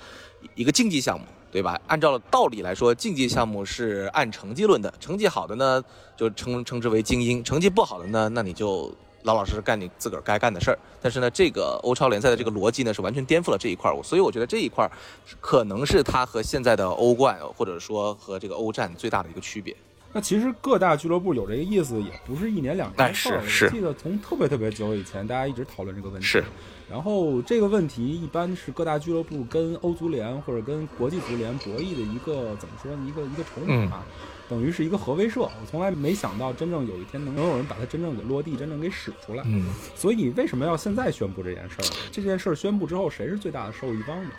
[0.55, 1.79] 一个竞技项目，对吧？
[1.85, 5.83] 按照道理来说，竞技项目是按成绩论的，成绩好的呢
[6.17, 8.91] 就称称之为精英，成绩不好的呢，那你就
[9.23, 10.79] 老老实实干你自个儿该干的事儿。
[11.01, 14.91] 但是呢，这个欧超联赛的这个逻辑呢，是完全颠覆了这一块儿，所以我觉得这一块儿
[15.39, 19.75] 可能是它和现在的欧冠或者说和这个欧战最大的一个区别。
[20.11, 23.37] 那其实各大俱乐部有这个意思，也不是一年两年的事儿。
[23.37, 26.25] 哎是是我记得从特别特别久以前，大家一直讨论这个问题。
[26.25, 26.43] 是。
[26.89, 33.05] 然后这个问题一般是各大俱乐部跟欧足联或者跟国际足联博弈的一个怎么说呢？
[33.07, 34.03] 一个一个筹码，
[34.49, 35.41] 等于是一个核威慑。
[35.43, 39.43] 我从来没想到真正有一天能能有人把它真正给落地，真正给使出来。
[39.45, 39.67] 嗯。
[39.95, 41.85] 所以为什么要现在宣布这件事儿？
[42.11, 44.31] 这件事儿宣布之后，谁是最大的受益方呢？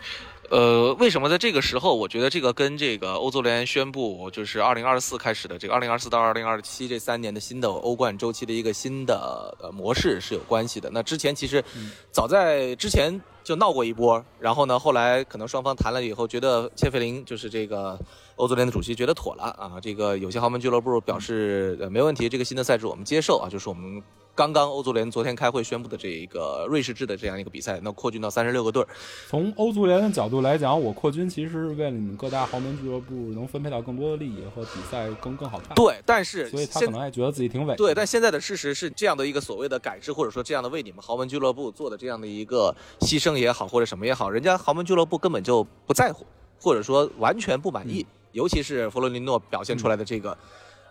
[0.50, 10.90] 呃，为什么在这个时候，我觉得这个跟这个欧足联宣布就是二零二四开始的这个二零二四到二零二七这三年的新的欧冠周期的一个新的呃模式是有关系的。
[10.92, 11.62] 那之前其实
[12.10, 17.96] 早在之前就闹过一波，然后呢，后来可能双方谈了以后，觉得切菲林就是这个
[18.40, 24.02] 欧足联的主席觉得妥了啊，这个有些豪门俱乐部表示呃没问题，这个新的赛制我们接受啊，就是我们。
[24.32, 28.88] 刚刚欧足联昨天开会宣布的这一个瑞士制的这样一个比赛，那扩军到三十六个队儿，
[29.28, 37.74] 从欧足联的角度来讲，我扩军其实是为了你们各大豪门俱乐部能分配到更多的利益和比赛更更好看。，对，但是所以他可能还觉得自己挺伟。
[37.74, 46.24] 对，但现在的事实是这样的一个所谓的改制，或者说这样的为你们豪门俱乐部做的这样的一个牺牲也好，或者什么也好，人家豪门俱乐部根本就不在乎，
[46.58, 48.06] 或者说完全不满意。
[48.32, 50.36] 尤其是弗洛林诺表现出来的这个，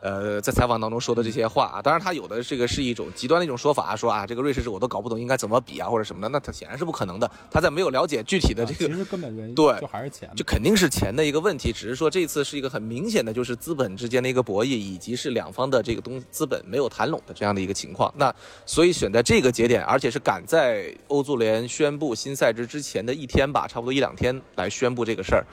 [0.02, 7.30] 呃，在采访当中说的这些话啊，当然他有的这个是一种极端的一种说法，啊说啊这个瑞士是我都搞不懂应该怎么比啊或者什么的，那他显然是不可能的。
[7.52, 10.36] 他在没有了解具体的这个其实根本原因对就还是钱嘛。
[10.36, 18.14] 就肯定是钱的一个问题，只是说这次是一个很明显的，就是资本之间的一个博弈，以及是两方的这个东资本没有谈拢的这样的一个情况。
[18.18, 18.34] 那
[18.66, 25.46] 所以选在这个节点，而且是赶在欧足联宣布新赛制之前的一天吧，差不多一两天来宣布这个事儿，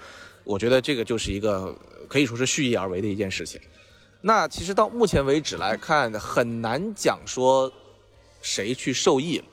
[0.46, 1.74] 我觉得这个就是一个
[2.09, 3.61] 可以说是蓄意而为的一件事情。
[4.20, 7.70] 那其实到目前为止来看，很难讲说
[8.40, 9.44] 谁去受益了，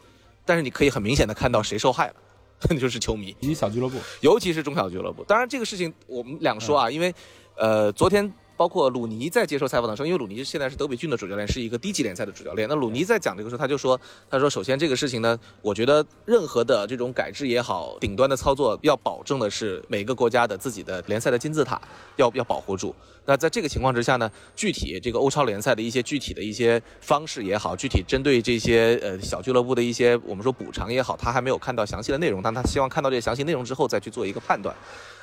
[0.45, 2.15] 但是你可以很明显的看到谁受害了，
[2.79, 3.35] 就是球迷。
[3.39, 5.23] 以及小俱乐部，尤其是中小俱乐部。
[5.23, 7.13] 当然，这个事情我们两说啊，因为
[7.55, 12.69] 呃，昨天包括鲁尼在接受采访的时候，因为鲁尼现在是德比郡的主教练，是一个低级联赛的主教练。
[12.69, 21.81] 那鲁尼在讲这个时候，他就说，他说，首先这个事情呢，我觉得任何的这种改制也好，顶端的操作要保证的是每个国家的自己的联赛的金字塔
[22.17, 22.95] 要要保护住。
[23.25, 34.75] 那在这个情况之下呢，具体这个欧超联赛的一些具体的一些方式也好，具体针对这些呃小俱乐部的一些我们说补偿也好，他还没有看到详细的内容，但他希望看到这些详细内容之后再去做一个判断。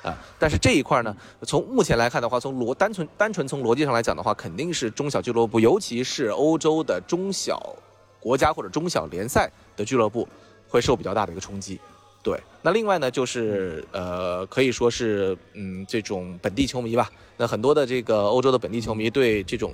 [0.03, 7.76] 啊，但是这一块呢，从目前来看的话，从逻单纯单纯从逻辑上来讲的话，肯定是中小俱乐部，尤其是欧洲的中小
[8.18, 10.26] 国家或者中小联赛的俱乐部
[10.66, 11.78] 会受比较大的一个冲击。
[12.23, 17.11] 对，那另外呢，就是呃，可以说是嗯，这种本地球迷吧。
[17.39, 19.73] 那很多的这个欧洲的本地球迷对这种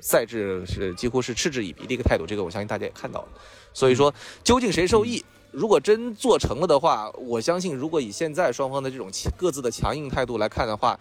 [0.00, 3.28] 赛制是几乎是嗤之以鼻的一个态度，这个我相信大家也看到了。
[3.74, 4.12] 所以说，
[4.42, 5.22] 究竟谁受益？
[5.50, 10.98] 如果真做成了的话，我相信，如果以现在双方的这种各自的强硬态度来看的话，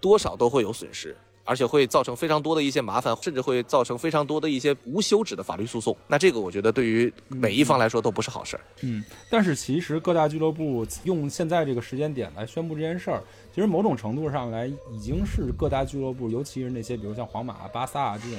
[0.00, 1.16] 多少都会有损失。
[1.46, 5.96] 而且会造成非常多的一些麻烦，甚至会造成非常多的一些无休止的法律诉讼。
[6.06, 8.60] 那这个我觉得对于每一方来说都不是好事儿。
[8.82, 13.22] 嗯，但是其实各大俱乐部用现在这个时间点来宣布这件事儿，
[13.54, 18.38] 其实某种程度上来已经是各大俱乐部，尤其是那些比如像皇马、巴萨啊这种。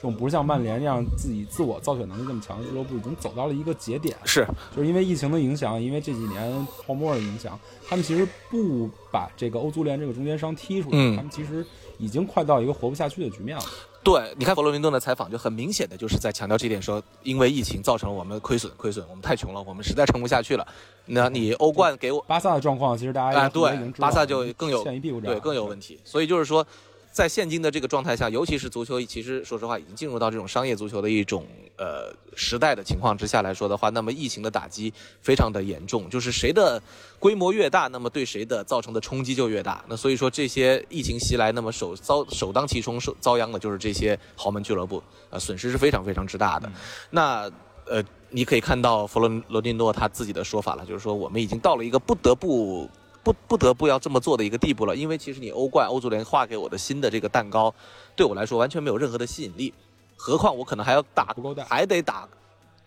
[0.00, 11.66] 这种不是像曼联这样自己自我造血能力这么强的俱乐部，已经走到了一个节点，是，就是因为疫情的影响，因为这几年泡沫的影响，他们其实不把这个欧足联这个中间商踢出去，嗯他们其实
[11.98, 13.64] 已经快到一个活不下去的局面了。
[14.02, 20.66] 对，你看弗洛林顿的采访就很明显的就是在强调这一点，说因为疫情造成了我们亏损，亏损，我们太穷了，我们实在撑不下去了。
[21.04, 25.98] 那你欧冠给我巴萨的状况其实大家啊，呃对巴萨就更有对更有问题。
[26.04, 26.66] 所以就是说，
[27.10, 31.44] 在现今的这个状态下，尤其是足球，其实说实话已经进入到这种商业足球的一种
[31.76, 36.80] 呃时代的情况之下来说的话，那么疫情的打击非常的严重，就是谁的
[37.18, 39.84] 规模越大，那么对谁的造成的冲击就越大。
[39.88, 46.70] 那所以说这些疫情袭来，那么首遭首当其冲、受遭殃的就是这些豪门俱乐部，呃，损失是非常非常之大的。
[47.10, 47.50] 那
[47.86, 52.88] 呃，你可以看到弗洛罗蒂诺他自己的说法了，就是说我们已经到了一个不得不
[53.28, 57.74] 不不得不要这么做的一个地步了，因为其实你欧冠、欧足联画给我的新的这个蛋糕，
[58.16, 59.74] 对我来说完全没有任何的吸引力，
[60.16, 61.36] 何况我可能还要打
[61.68, 62.26] 还得打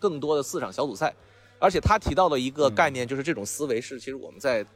[0.00, 1.14] 更多的四场小组赛，
[1.60, 4.66] 而且他提到的一个概念就是这种思维是，其实我们在。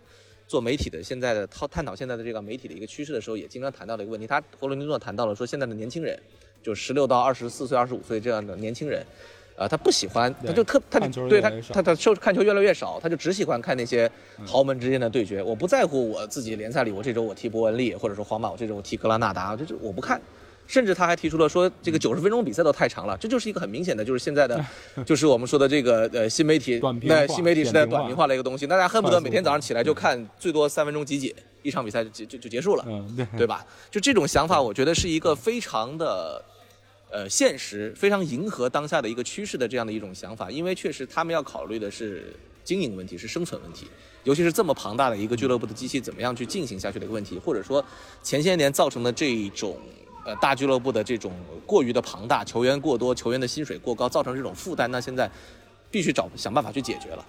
[0.48, 4.28] 做媒体的现在的探探讨现在的这个媒体的一个趋势的时候，也经常谈到的一个问题。
[4.28, 6.16] 他霍罗尼诺谈到了说，现在的年轻人，
[6.62, 9.04] 就十六到二十四岁、二十五岁这样的年轻人，
[9.56, 14.10] 啊、他不喜欢，他就特他就对他他他受看球越来越少，他就只喜欢看那些
[14.46, 15.42] 豪门之间的对决。
[15.42, 20.20] 我不在乎我自己联赛里，我这周我踢伯恩利，或者说皇马，我这周我踢格拉纳达，这就我不看。
[20.68, 24.60] 甚至他还提出了说，这个九十分钟比赛都太长了，这就是一个很明显的，就是现在的，
[25.06, 31.32] 就是我们说的这个呃新媒体那新媒体时代短平化的一个东西，大家恨不得每天早上起来就看最多三分钟集锦，
[31.62, 32.84] 一场比赛就就就就结束了。
[33.38, 33.64] 对吧？
[33.92, 36.44] 就这种想法，我觉得是一个非常的，
[37.10, 40.50] 呃，现实，非常迎合当下的一个趋势的这样的一种想法。
[40.50, 42.34] 因为确实他们要考虑的是
[42.64, 43.86] 经营问题，是生存问题，
[44.24, 47.84] 尤其是这么庞大的一个俱乐部的机器，怎么样去进行下去的一个问题，或者说
[48.22, 49.78] 前些年造成的这种。
[50.28, 51.32] 呃，大俱乐部的这种
[51.64, 55.30] 过于的庞大，球员过多，球员的薪水过高，造成这种负担，那现在
[55.88, 57.24] 必须找想办法去解决了。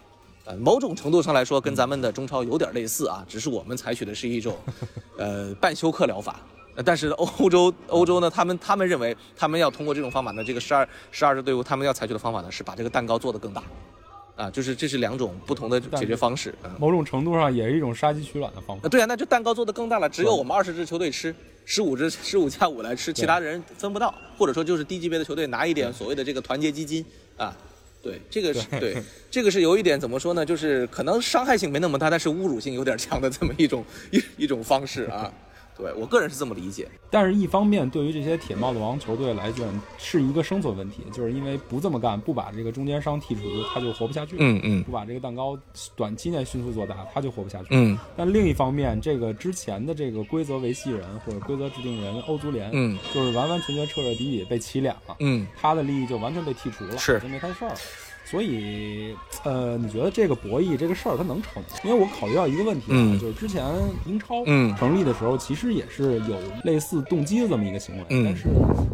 [0.45, 4.57] 呃，某种程度上来说，跟咱们的中超有点类似啊，只是我们采取的是一种，
[5.15, 6.41] 呃，半休克疗法。
[6.77, 13.63] 呃但是欧洲欧洲呢，他们他们认为他们要通过这种方法呢，这个十二十二支队伍他们要采取的方法呢，是把这个蛋糕做得更大，
[14.35, 16.69] 啊，就是这是两种不同的解决方式啊。
[16.77, 18.89] 某种程度上也是一种杀鸡取卵的方法啊，。
[18.89, 21.33] 对啊，那就蛋糕做得更大了，只有我们二十支球队吃，
[21.65, 27.03] 十五支十五加五来吃，其他人分不到，或者说就是低级别的球队拿一点所谓的这个团结基金
[27.37, 27.57] 啊。
[28.03, 28.95] 对，这个是对，
[29.31, 30.45] 这个是有一点怎么说呢？
[30.45, 35.33] 就是可能伤害性没那么大，但是侮辱性有点强的这么一种一一种方式啊。
[35.77, 36.87] 对我个人是这么理解。
[37.09, 39.65] 但是，一方面对于这些铁帽子王球队来讲
[39.97, 44.35] 是一个生存问题，就是因为不这么干，不把这个中间商剔除，他就活不下去。
[44.39, 45.57] 嗯嗯不把这个蛋糕
[45.95, 47.67] 短期内迅速做大，他就活不下去。
[47.71, 57.75] 嗯但另一方面，这个之前的这个规则维系人或者规则制定人欧足联，嗯，就是完完全全彻彻底底被起脸了，嗯他的利益就完全被剔除了，是就没他事儿了。
[58.29, 61.63] 所以，呃，你觉得这个博弈这个事儿它能成？
[61.83, 63.63] 因为我考虑到一个问题啊，嗯就是之前
[64.05, 68.49] 英超嗯成立的时候，其实也是有类似动机的这么一个行为，嗯但是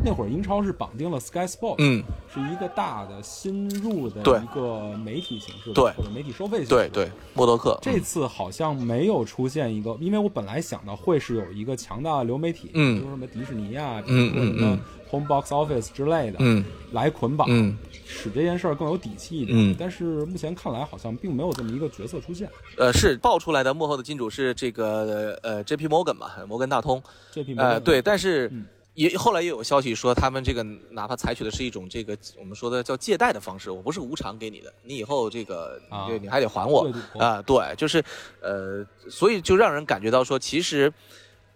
[0.06, 7.78] 那会儿英超是绑定了 Sky Sport，嗯，是一个大的新入的一个媒体形式的，对或者媒体收费形式的，对对，默多克。
[7.82, 14.80] 这次好像没有出现一个，因为我本来想到会是有一个强大的流媒体，嗯比如说什么迪士尼啊，嗯比如说什么嗯
[15.14, 19.56] Home Box Office 之类的，嗯来捆绑，嗯使这件事儿更有底气一点。
[19.56, 22.50] 嗯但是目前看来好像并没有这么一个角色出现。
[22.78, 27.02] 呃，是爆出来的幕后的金主是这个呃 J P Morgan 嘛，摩根大通。
[27.32, 38.04] 这批没呃，对，但是嗯也后来也有消息说，他们这个哪怕采取的是一种这个我们说的叫借贷的方式，我不是无偿给你的，你以后这个啊对你还得还我啊，对，就是
[38.42, 40.92] 呃，所以就让人感觉到说，其实。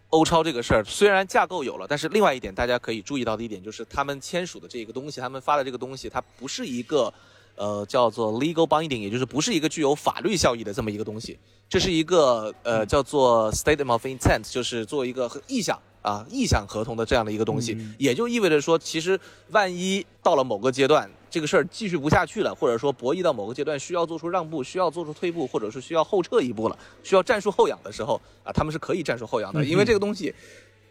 [0.09, 7.13] 欧超这个事儿虽然架构有了，但是另外一点大家可以注意到的一点就是，他们签署的这个东西，他们发的这个东西，它不是一个
[7.55, 11.37] 呃叫做 legal binding，也就是不是一个具有法律效益的这么一个东西，
[11.67, 17.93] 这是一个呃叫做 statement of intent，就是做一个意向啊意向合同的这样的一个东西，嗯。
[17.99, 30.33] 也就意味着说，其实万一到了某个阶段，这个事儿继续不下去了，或者说博弈到某个阶段需要做出让步，需要做出退步，或者是需要后撤一步了，需要战术后仰的时候啊，他们是可以战术后仰的，嗯因为这个东西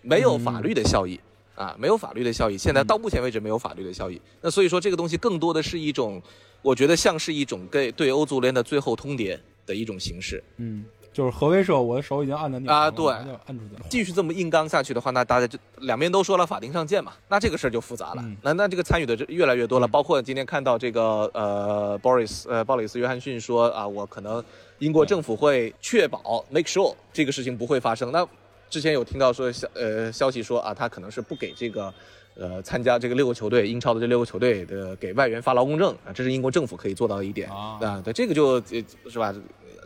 [0.03, 1.19] 没有法律的效益。
[1.57, 4.21] 啊，没有法律的效益，现在到目前为止没有法律的效益。
[4.43, 6.23] 那所以说，这个东西更多的是一种，
[6.61, 10.45] 我觉得像是一种给对欧足联的最后通牒的一种形式。
[10.59, 10.85] 嗯，
[11.17, 13.07] 就是核威慑，我的手已经按在钮上了啊对
[13.47, 13.81] 按出去了。
[13.89, 18.17] 继续这么硬刚下去的话，那大家就两边都说了法庭上见嘛， 那这个事儿就复杂了。
[18.23, 24.45] 嗯那那这个参与的就越来越多了，包括今天看到这个呃，Boris 呃鲍里斯约翰逊说啊，我可能
[24.79, 28.13] 英国政府会确保 make sure 这个事情不会发生。
[28.13, 28.29] 那
[28.69, 31.91] 之前有听到说消呃消息说啊，他可能是不给这个。
[32.39, 38.03] 呃，参加这个六个球队，英超的这六个球队的给外援发劳工证啊，这是英国政府可以做到的一点啊啊。
[38.05, 39.35] 对，这个就呃是吧？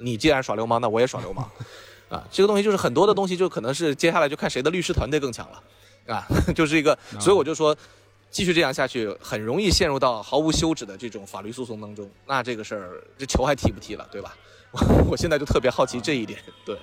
[0.01, 1.49] 你既然耍流氓，那我也耍流氓。
[2.09, 5.63] 啊，这个东西就是很多的东西，就可能是接下来就看谁的律师团队更强了，
[6.13, 6.27] 啊，
[6.57, 7.77] 就是一个，所以我就说，
[8.33, 12.11] 继续这样下去，很容易陷入到毫无休止的这种法律诉讼当中。
[12.27, 14.37] 那这个事儿，这球还踢不踢了，对吧？
[14.73, 14.81] 我
[15.13, 16.77] 我现在就特别好奇这一点，对，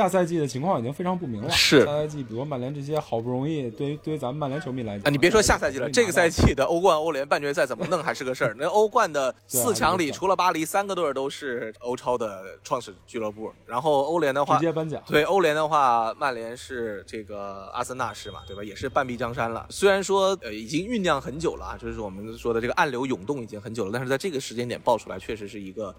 [0.00, 1.50] 下赛季的情况已经非常不明了。
[1.50, 8.54] 是下赛季，比如曼联这些好不容易，对于对于咱们曼联球迷来讲，啊，你别说下赛季了，这个赛季季的欧冠、欧联半决赛怎么弄还是个事儿。
[8.58, 13.52] 那欧冠的四强里，除了巴黎，三个队儿都是欧超的创始俱乐部。
[13.66, 15.02] 然后欧联的话直，接颁奖。
[15.06, 18.64] 对欧联的话，曼联是这个阿森纳是嘛，对吧？
[18.64, 19.66] 也是半壁江山了。
[19.68, 25.94] 虽然说呃已经酝酿很久了啊，就是我们说的这个暗流涌动已经很久了，但是在这个时间点爆出来，确实是一个呃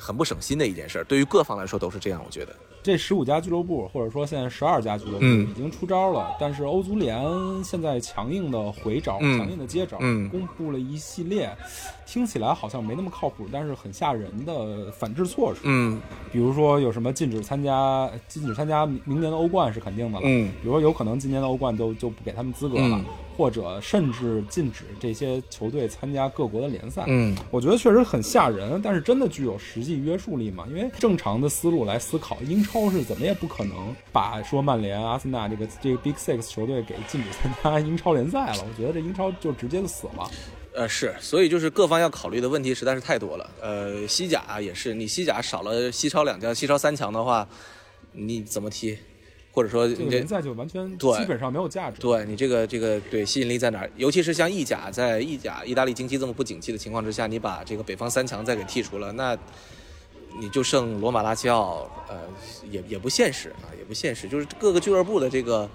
[0.00, 1.04] 很不省心的一件事儿。
[1.04, 2.54] 对于各方来说都是这样，我觉得。
[2.82, 7.22] 这十五家俱乐部，或者说现在十二家俱乐部嗯已经出招了，但是欧足联
[7.62, 11.48] 现在强硬的回招，嗯强硬的接招，嗯公布了一系列
[12.04, 15.60] 听起来好像没那么靠谱，但是很吓人的反制措施。
[15.62, 16.00] 嗯
[16.32, 20.24] 比如说有什么禁止参加，禁止参加明明年的欧冠是肯定的了。
[20.26, 23.04] 嗯比如说有可能今年的欧冠就就不给他们资格了，嗯
[23.36, 27.04] 或者甚至禁止这些球队参加各国的联赛。
[27.06, 30.66] 嗯我觉得确实很吓人，但是真的具有实际约束力吗？
[30.68, 38.64] 因为正常的思路来思考，英超是怎么也不可能把说曼联、阿森纳这个这个 Big Six 球队给禁止参加英超联赛了。
[38.68, 40.30] 我觉得这英超就直接就死了。
[40.74, 43.50] 呃，是，所以就是各方要考虑的问题实在是太多了。
[43.60, 47.46] 呃，西甲啊也是，你西甲少了西超两强，西超三强的话，
[48.12, 48.96] 你怎么踢？
[49.54, 52.00] 或者说联赛就完全对基本上没有价值。
[52.00, 53.90] 对你这个这个对吸引力在哪儿？
[53.96, 59.36] 尤其是像意甲，在意甲意大利经济这么不景气的情况之下，你把这个北方三强再给剔除了，那
[60.40, 62.18] 你就剩罗马、拉齐奥，呃，
[62.70, 64.26] 也也不现实啊，也不现实。
[64.26, 65.68] 就是各个俱乐部的这个，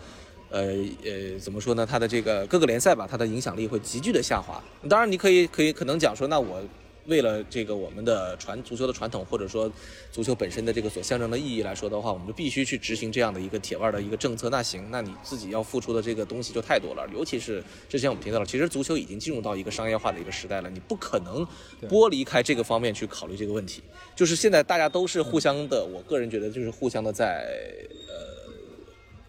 [0.49, 0.73] 呃
[1.05, 1.85] 呃，怎么说呢？
[1.85, 4.59] 它的这个各个联赛吧，它的影响力会急剧的下滑。
[4.89, 6.59] 当然，你可以可以可能讲说，那我。
[7.07, 9.71] 为了这个我们的传足球的传统，或者说
[10.11, 14.49] 足球本身的这个所象征的意义来说的话，我们就必须去执行这样的一个铁腕的一个政策。
[14.49, 17.07] 那行，那你自己要付出的这个东西就太多了。
[17.13, 21.47] 尤其是之前我们提到了，其实足球已经进入到一个商业化的一个时代了，你不可能
[21.89, 23.81] 剥离开这个方面去考虑这个问题。
[24.13, 27.47] 就是现在大家都是互相的，我个人觉得就是互相的在
[28.09, 28.51] 呃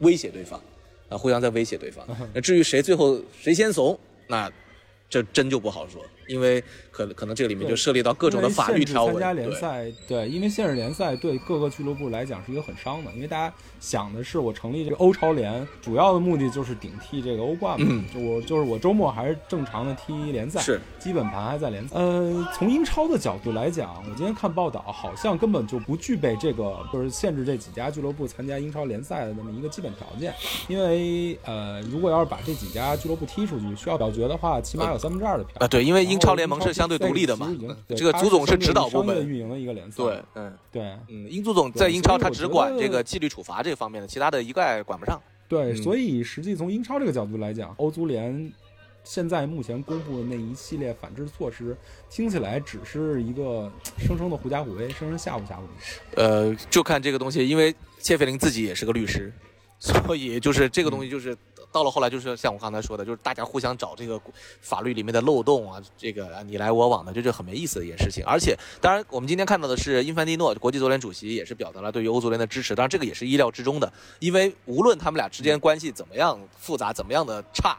[0.01, 0.61] 威胁对方，
[1.09, 2.05] 啊，互相在威胁对方。
[2.35, 4.51] 那至于谁最后谁先怂，那
[5.09, 6.63] 这真就不好说，因为
[6.99, 21.97] 可可能这个里面就涉猎到各种的法律制参加联赛，对，因为限制联赛对各个俱乐部来讲是一个很伤的，因为大家想的是我成立这个欧超联，主要的目的就是顶替这个欧冠嘛，嗯就我就是我周末还是正常的踢联赛，是基本盘还在联赛。
[21.97, 30.35] 呃，从英超的角度来讲，我今天看报道，好像根本就不具备这个就是限制这几家俱乐部参加英超联赛的那么一个基本条件，
[30.67, 37.55] 因为呃，如果要是把这几家俱乐部踢出去，需要表决的话，起码有三分之二的票啊，对，因为英超联盟是相对独立的嘛
[37.89, 39.29] 这个足总是指导部门。
[39.29, 40.03] 运营的一个联赛。
[40.03, 45.21] 对，嗯对嗯，英足总在英超他只管这个纪律处罚这方面的，其他的一概管不上。
[45.49, 48.53] 对，嗯所以实际从英超这个角度来讲，欧足联
[49.05, 51.77] 现在目前公布的那一系列反制措施，
[52.09, 55.69] 听起来只是一个生生的狐假虎威，生生吓唬吓唬你。
[56.23, 59.33] 呃，就看这个东西，因为谢菲林自己也是个律师，
[59.79, 61.37] 所以就是这个东西就是。
[61.79, 64.21] 到了后来，就是像我刚才说的，就是大家互相找这个
[64.61, 68.25] 法律里面的漏洞啊，这个你来我往的，这就很没意思的一件事情。
[68.27, 77.79] 而且，当然我们今天看到的是英凡蒂诺国际足联主席也是表达了对于欧足联的支持，当然这个也是意料之中的，因为无论他们俩之间关系怎么样复杂，怎么样的差，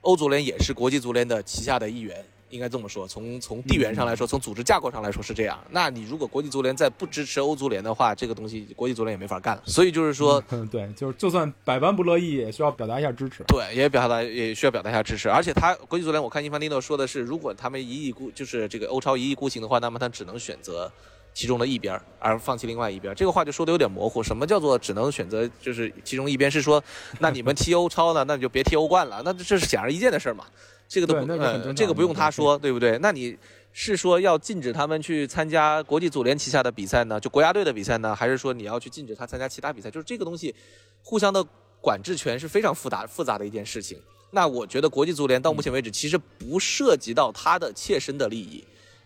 [0.00, 3.08] 欧足联也是国际足联的旗下的一员，应该这么说。
[3.08, 5.58] 从从地缘上来说，从组织架构上来说是这样。
[5.70, 9.62] 那你如果国际足联再不支持欧足联的话，这个东西国际足联也没法干了。
[9.66, 13.42] 所以就是说，嗯，对，就是就算百般不乐意，也需要表达一下支持。
[13.48, 15.28] 对，也表达也需要表达一下支持。
[15.30, 20.92] 而且他国际足联，我看伊凡蒂诺说的是，如果他们一意孤就是这个欧超一意孤行的话，那么他只能选择
[21.32, 23.14] 其中的一边儿，而放弃另外一边。
[23.14, 24.22] 这个话就说的有点模糊。
[24.22, 26.50] 什么叫做只能选择就是其中一边？
[26.50, 26.82] 是说，
[27.18, 29.22] 那你们踢欧超呢，那你就别踢欧冠了。
[29.24, 30.44] 那这是显而易见的事儿嘛。
[30.92, 32.98] 这个都不呃，这个不用他说，对不对？
[32.98, 33.34] 那你
[33.72, 37.18] 是说要禁止他们去参加国际足联旗下的比赛呢？
[37.18, 38.14] 就国家队的比赛呢？
[38.14, 39.90] 还是说你要去禁止他参加其他比赛？
[39.90, 40.54] 就是这个东西，
[41.02, 41.42] 互相的
[41.80, 43.98] 管制权是非常复杂复杂的一件事情。
[44.32, 48.62] 那我觉得国际足联到目前为止其实不涉及到他的切身的利益，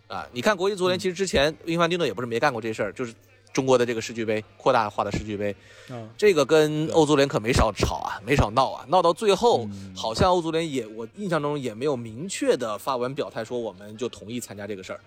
[0.09, 3.15] 啊，你看国际足联其实之前英凡蒂诺也不是没干过这事儿，就是
[3.57, 5.57] 中国的这个世俱杯扩大化的世俱杯，
[5.89, 9.95] 嗯，这个跟欧足联可没少吵啊，没少闹啊，闹到最后，嗯。
[9.97, 15.01] 好像欧足联也我印象中也没有明确的发文表态说我们就同意参加这个事儿，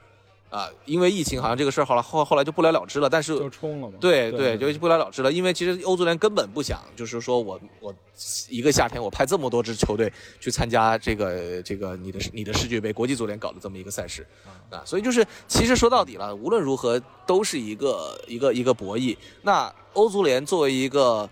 [0.50, 3.93] 啊，因为疫情好像这个事儿后来后后来就不了了之了，但是就冲了嘛。
[4.02, 5.32] 对对对，就不了了之了。
[5.32, 7.93] 因为其实欧足联根本不想，就是说我我
[8.50, 14.26] 一个夏天我派这么多支球队去参加这个这个你的你的世界杯，国际足联搞的这么一个赛事
[14.72, 19.16] 啊，所以就是其实说到底了，无论如何都是一个一个一个博弈。
[19.43, 21.30] 那欧足联作为一个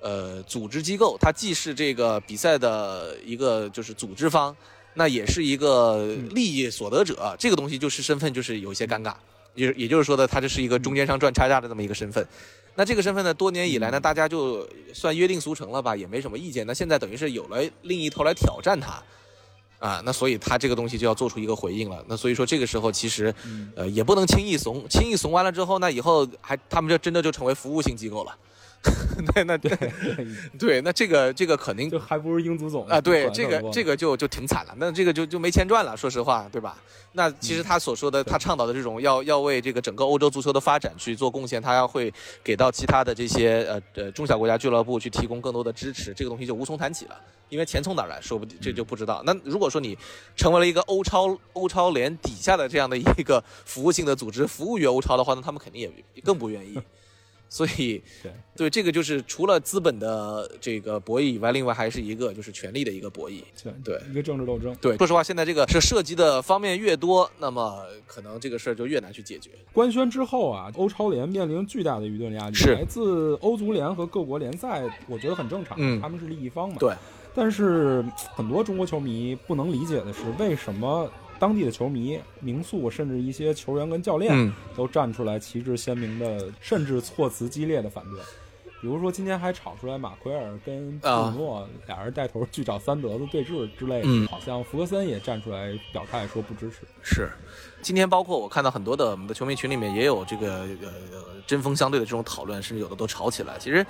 [0.00, 4.56] 呃组织机构，它既是这个比赛的一个就是组织方，
[4.98, 9.14] 那也是一个利益所得者，这个东西就是身份就是有一些尴尬。
[9.54, 12.26] 也也就是说的，他这是一个中间商赚差价的这么一个身份。
[12.74, 16.66] 那这个身份呢，多年以来呢，大家就算约定俗成了吧，也没什么意见。
[16.66, 19.00] 那现在等于是有了另一头来挑战他，
[19.78, 22.04] 啊，那所以他这个东西就要做出一个回应了。
[22.08, 23.32] 那所以说这个时候其实，
[23.76, 28.36] 呃，也不能轻易怂，轻易怂完了之后，那以后还他们就真的就成为服务性机构了。
[29.34, 29.76] 那那对
[30.58, 36.78] 对，那这个这个肯定就还不如英足总啊，对，这个这个就就挺惨了，那这个就就没钱赚了，说实话，对吧？
[37.12, 42.12] 那其实他所说的，他倡导的这种要要为这个整个欧洲足球的发展去做贡献，他要会
[42.44, 49.20] 给到其他的这些呃呃中小国家俱乐部去提供更多的支持，这个东西就无从谈起了，因为钱从哪儿来，说不定这就不知道。
[49.26, 49.98] 那如果说你
[50.36, 55.82] 成为了一个欧超欧超联底下的这样的一个服务性的组织，服务于欧超的话，那他们肯定
[56.14, 56.78] 也更不愿意。
[57.48, 63.42] 所以， 对对这个就是除了资本的这个博弈以外，另外还是一个就是权力的一个博弈。
[63.84, 64.74] 对一个政治斗争。
[64.80, 69.50] 对，说实话，现在这个是涉及的方面越多，那么可能这个事儿就越难去解决。
[69.72, 76.76] 官宣之后啊，欧超联面临巨大的舆论压力，是来自欧足联和各国联赛，我觉得很正常，嗯他们是利益方嘛。
[76.78, 76.92] 对，
[77.34, 88.20] 但是很多中国球迷不能理解的是，为什么当地的球迷、名宿，甚至一些球员跟教练、嗯都站出来旗帜鲜明的，甚至措辞激烈的反对。
[88.80, 96.76] 比如说，今天还炒出来马奎尔跟布鲁诺俩人带头去找三德子对峙之类的，嗯好像福格森也站出来表态说不支持。
[97.02, 97.28] 是，
[97.82, 103.58] 今天包括我看到很多的我们的球迷群里面也有这个呃针锋相对的这种讨论，甚至有的都吵起来。
[103.58, 103.84] 其实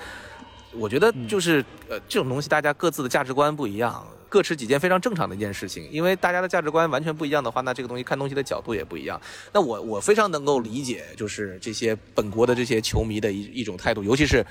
[0.72, 5.88] 我觉得就是、呃这种东西，大家各自的价值观不一样，各持己见，非常正常的一件事情。
[5.90, 9.20] 因为大家的价值观完全不一样的话，那这个东西看东西的角度也不一样。
[9.52, 14.44] 那我我非常能够理解，就是这些本国的这些球迷的一一种态度，尤其是。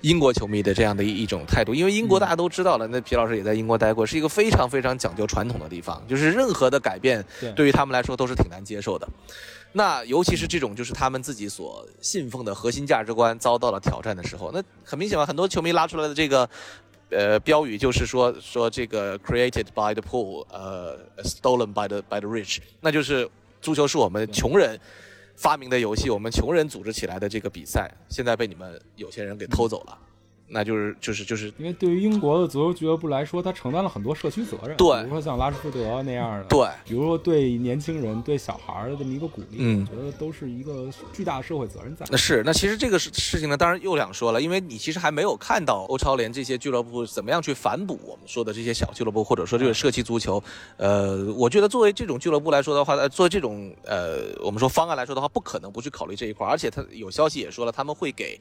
[0.00, 9.08] 英国球迷的这样的一一种态度，因为英国大家都知道了，那皮老师也在英国待过，是一个非常非常讲究传统的地方，就是任何的改变对对于他们来说都是挺难接受的。
[9.72, 16.46] 那尤其是这种就是他们自己所信奉的核心价值观遭到了挑战的时候，那很明显嘛，很多球迷拉出来的这个
[17.14, 23.28] 呃标语就是说说这个 created by the poor，呃 stolen by the by the rich，那就是
[23.60, 24.78] 足球是我们穷人
[25.36, 29.98] 发明的游戏，我们穷人组织起来的这个比赛，现在被你们有些人给偷走了，
[30.46, 36.68] 那就是就是就是因为对于英国的足球俱乐部来说，他承担了很多社区责任，对比如说像拉什福德那样的，对。
[36.84, 42.04] 比如说对年轻人、对小孩儿的这么一个鼓励，嗯我觉得都是一个巨大的社会责任在。
[42.10, 50.42] 那是，那其实这个事事情呢，当然又两说了，因为你其实还没有看到欧超联这些俱乐部怎么样去反哺我们说的这些小俱乐部，或者说这个社区足球。
[50.76, 58.38] 呃，我觉得作为这种俱乐部来说的话，呃，作为这种呃我们说方案来说的话，不可能不去考虑这一块儿，而且他有消息也说了，他们会给。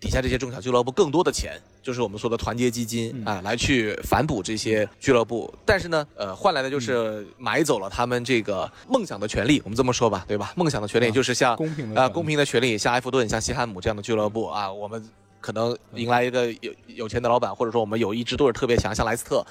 [0.00, 5.52] 底下这些中小俱乐部更多的钱，就是我们说的团结基金啊，来去反哺这些俱乐部。
[5.66, 10.52] 但是呢，呃，换来的就是买走了他们这个梦想的权利，我们这么说吧，对吧？
[10.56, 15.04] 梦想的权利就是像啊、公平的权利公平的权利，像埃弗顿、像西汉姆这样的俱乐部啊，我们
[15.40, 19.44] 可能迎来一个有有钱的老板，或者说我们有一支队儿特别强，像莱斯特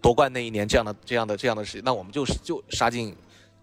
[0.00, 3.12] 夺冠那一年这样的这样的这样的事，那我们就是就杀进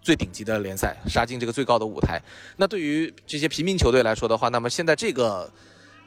[0.02, 2.20] 最顶级的联赛，杀进这个最高的舞台。
[2.58, 5.50] 那对于这些平民球队来说的话，那么现在这个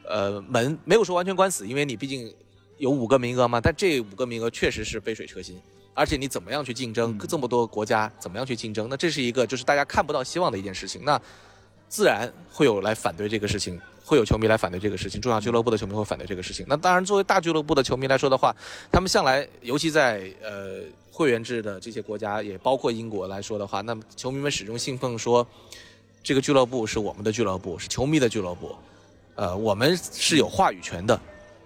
[0.08, 2.34] 呃门没有说完全关死，因为你毕竟
[2.78, 5.60] 有五个名额嘛，但这五个名额确实是杯水车薪。
[5.96, 7.18] 而且你怎么样去竞争？
[7.28, 8.88] 这么多国家怎么样去竞争？
[8.90, 11.04] 那这是一个就是大家看不到希望的一件事情。
[11.04, 11.20] 那
[11.90, 16.66] 自然会有来反对这个事情，会有球迷来反对这个事情，中小俱乐部的球迷会反对这个事情。
[16.70, 18.56] 那当然，作为大俱乐部的球迷来说的话，
[18.90, 20.82] 他们向来，尤其在呃
[21.12, 25.46] 会员制的这些国家，也包括英国来说的话，那么球迷们始终信奉说，
[26.24, 28.74] 这个俱乐部是我们的俱乐部，是球迷的俱乐部，
[29.40, 31.18] 呃，我们是有话语权的，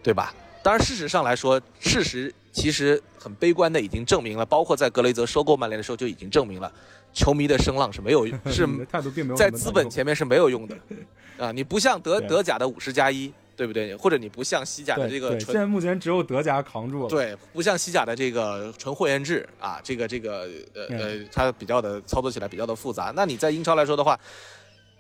[0.03, 0.32] 对吧？
[0.61, 6.71] 当然，事实上来说，事实其实很悲观的已经证明了，包括在格雷泽收购曼联的时候就已经证明了，
[7.13, 10.78] 球迷的声浪是没有 是态度并没有在资本前面是没有用的，
[11.43, 13.95] 啊，你不像德德甲的五十加一，对不对？
[13.95, 17.09] 或者你不像西甲的这个纯现在目前只有德甲扛住了。
[17.09, 23.11] 对，不像西甲的这个纯会员制啊，这个这个呃呃，它比较的操作起来比较的复杂。
[23.15, 24.17] 那你在英超来说的话，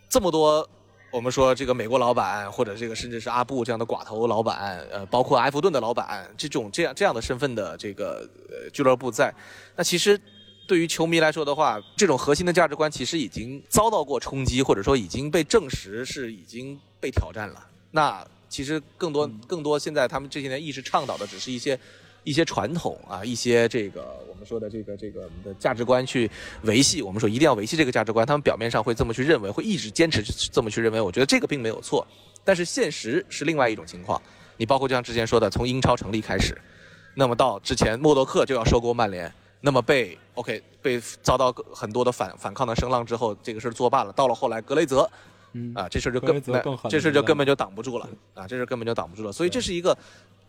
[0.09, 0.67] 这么多
[1.13, 9.31] 我们说这个美国老板，或者这个甚至是阿布这样的寡头老板，呃，包括埃弗顿的老板，这种这样这样的身份的这个呃俱乐部在，
[9.75, 10.19] 那其实
[10.67, 17.63] 对于球迷来说的话，这种核心的价值观其实已经遭到过冲击，或者说已经被证实是已经被挑战了。
[17.91, 21.79] 那其实更多更多现在他们这些年一直倡导的只是一些
[22.23, 26.29] 一些传统啊，一些这个我们说的这个这个我们的价值观去
[26.63, 27.01] 维系。
[27.01, 30.99] 我们说一定要维系这个价值观，他们表面上会这么去认为，会一直坚持这么去认为。
[31.01, 32.05] 我觉得这个并没有错，
[32.43, 34.21] 但是现实是另外一种情况。
[34.57, 36.55] 你包括就像之前说的，从英超成立开始，
[37.15, 44.13] 那么到之前默多克就要收购曼联，那么被 OK 被遭到很多的反反抗的声浪之后，这个事儿作罢了。
[44.13, 45.09] 到了后来格雷泽，
[45.53, 46.39] 嗯啊，这事儿就更
[46.89, 49.31] 这事儿就根本就挡不住了啊，这事儿根本就挡不住了。
[49.31, 49.97] 所以这是一个，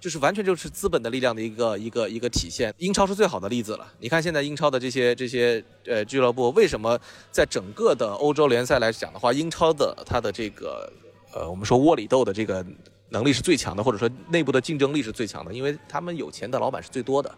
[0.01, 2.75] 就是完全就是资本的力量的一个一个一个体现。
[2.79, 3.93] 英超是最好的例子了。
[3.99, 6.99] 你看现在英超的这些这些呃俱乐部，为什么
[7.31, 10.93] 在整个的欧洲联赛来讲的话，英超的它的这个
[11.33, 12.65] 呃我们说窝里斗的这个
[13.09, 17.35] 能力是最强的，或者说内部的竞争力是最强的，因为他们有钱的老板是最多的。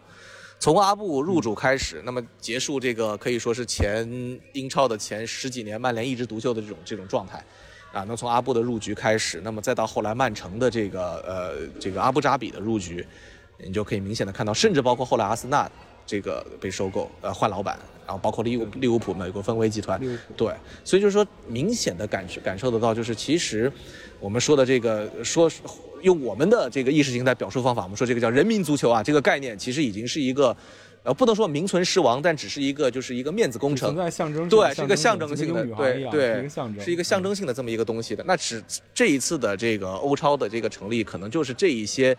[0.59, 4.09] 从阿布入主开始，那么结束这个可以说是前
[4.53, 7.45] 英超的前十几年，曼联一枝独秀的这种这种状态，
[7.97, 13.03] 啊，那从阿布的入局开始，那么再到后来曼城的这个呃这个阿布扎比的入局，
[13.57, 15.67] 你就可以明显的看到，甚至包括后来阿森纳
[16.05, 17.75] 这个被收购，呃换老板，
[18.05, 19.99] 然后包括利物利物浦美国分威集团，
[20.35, 23.71] 对，所以就是说明显的感受感受得到，就是其实
[24.19, 25.49] 我们说的这个说
[26.03, 30.55] 用我们的这个意识形态表述方法，我们说这个叫人民足球啊，这个概念其实已经是一个。
[31.07, 36.49] 呃，不能说名存实亡，但只是一个就是一个面子工程存，在象征性，对，是一个象征性的，对对，
[36.83, 38.21] 是一个象征，性的这么一个东西的。
[38.27, 38.61] 那只
[38.93, 42.13] 这一次的这个欧超的这个成立，可能就是这一些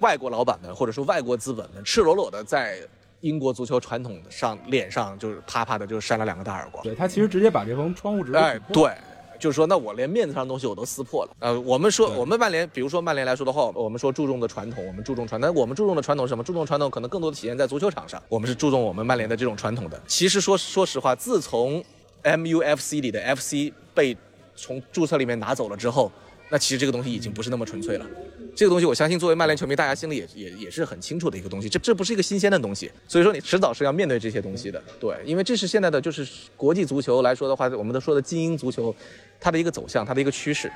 [0.00, 2.76] 外国老板们或者说外国资本们赤裸裸的在
[3.22, 6.84] 英国足球传统上脸上就是啪啪的就扇了两个大耳光。
[6.84, 8.92] 对他其实直接把这封窗户纸给哎对。
[9.38, 11.30] 就是说，那我连面子上的东西我都撕破了。
[11.38, 16.44] 呃，我们说我们曼联，比如说曼联来说的话，我们说注重的传统，我们注重传，但我们注重的传统是什么？
[16.44, 20.00] 注重传统可能更多的体现在足球场上，我们是注重我们曼联的这种传统的。
[20.06, 21.82] 其实说说实话，自从
[22.22, 24.16] MUFC 里的 FC 被
[24.56, 26.10] 从注册里面拿走了之后，
[26.54, 28.06] 那其实这个东西已经不是那么纯粹了。
[28.54, 31.68] 这个东西，我相信作为曼联球迷，大家心里也也也是很清楚的一个东西。
[31.68, 34.80] 这这不是一个新鲜的东西，所以说你迟早是要面对这些东西的。
[35.00, 36.24] 对，因为这是现在的就是
[36.56, 38.94] 国际足球来说的话，我们都说的精英足球，
[39.40, 40.70] 它的一个走向，它的一个趋势。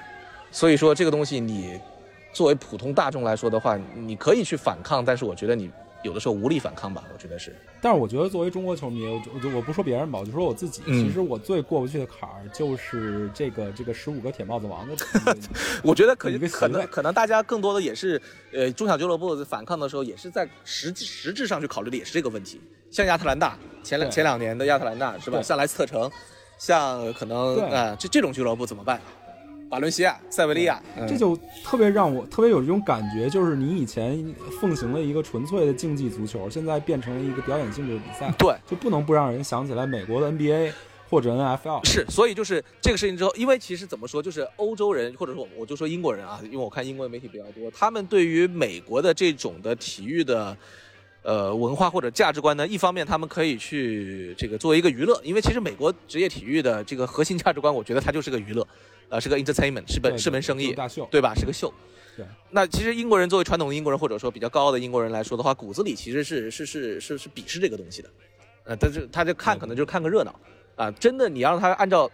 [0.50, 1.78] 所以说这个东西你
[2.32, 5.70] 作为普通大众来说的话，你可以去反抗，但是我觉得你
[6.02, 7.54] 有的时候无力反抗吧，我觉得是。
[7.80, 14.96] 但是我觉得作为中国球迷，我就我我不说别人吧，我就说我自己，嗯其实我最过不去的坎儿就是这个这个十五个铁帽子王的
[15.82, 18.20] 我觉得可可能可能大家更多的也是，
[18.52, 22.60] 呃，中小俱乐部反抗的时候，也是在实际实质上去考虑的也是这个问题。
[22.90, 25.38] 像亚特兰大前两前两年的亚特兰大是吧？
[25.38, 26.10] 对像莱斯特城，
[26.58, 29.00] 像可能对啊、这这种俱乐部怎么办？
[29.70, 38.54] 瓦伦西亚、塞维利亚，嗯这就特别让我特别有这种感觉，就是你以前奉行了一个纯粹的竞技足球，现在变成了一个表演性质的比赛，对。
[38.66, 40.72] 就不能不让人想起来美国的 NBA
[41.10, 41.86] 或者 NFL。
[41.86, 50.56] 是，所以就是这个事情之后，因为其实怎么说，就是欧洲人或者说我就说英国人啊，因为我看英国的媒体比较多，他们对于美国的这种的体育的
[51.28, 58.66] 呃文化或者价值观呢，一方面他们可以去这个作为一个娱乐，因为其实美国职业体育的这个核心价值观，我觉得它就是个娱乐，
[59.10, 60.74] 呃，是个 entertainment，是本是门生意，
[61.10, 61.34] 对吧？
[61.34, 61.70] 是个秀。
[62.16, 68.08] 对，那其实英国人作为传统的英国人，或者说比较高傲的英国人来说的话，骨子里其实是是是是是鄙视这个东西的，
[68.64, 70.34] 呃，但是他就看可能就是看个热闹
[70.76, 70.90] 啊。
[70.92, 72.10] 真的，你让他按照，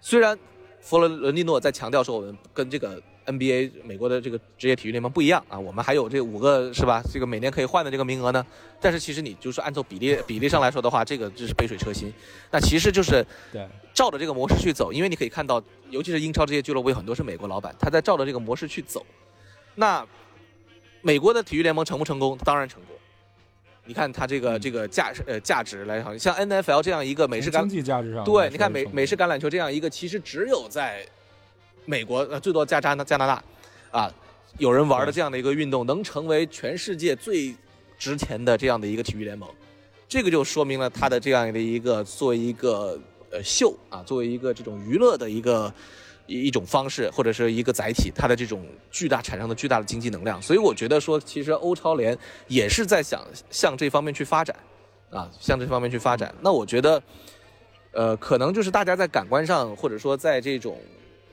[0.00, 0.36] 虽然
[0.80, 7.02] 佛罗伦蒂诺在强调说我们跟这个 NBA 美国的这个职业体育联盟不一样啊，我们还有这五个是吧？
[7.12, 8.44] 这个每年可以换的这个名额呢。
[8.80, 12.12] 但是其实你就是按照比例比例上来说的话，这个就是杯水车薪。
[12.50, 19.04] 那其实就是对照着这个模式去走，因为你可以看到，尤其是英超这些俱乐部有很多是美国老板，他在照着这个模式去走。
[19.74, 20.06] 那
[21.02, 22.38] 美国的体育联盟成不成功？
[22.44, 22.96] 当然成功。
[23.88, 31.06] 你看它这个嗯这个价呃价值来讲，像 N F L 这样一个美式橄榄经济价值上对，你看美美式橄榄球这样一个，其实只有在
[31.86, 33.42] 美国呃最多加加拿加拿大
[33.90, 34.12] 啊
[34.58, 37.54] 有人玩的这样的一个运动，能成为全世界最
[37.96, 39.48] 值钱的这样的一个体育联盟，
[40.06, 45.72] 这个就说明了它的这样的一个作为一个呃秀啊，作为一个这种娱乐的一个。
[46.28, 52.18] 一一种方式或者是一个载体，它的这种巨大产生的巨大的经济能量，所以我觉得说，其实欧超联
[52.48, 54.56] 也是在想向这方面去发展，
[55.08, 56.34] 啊，向这方面去发展。
[56.40, 57.00] 那我觉得，
[57.92, 60.76] 呃，可能就是大家在感官上，或者说在这种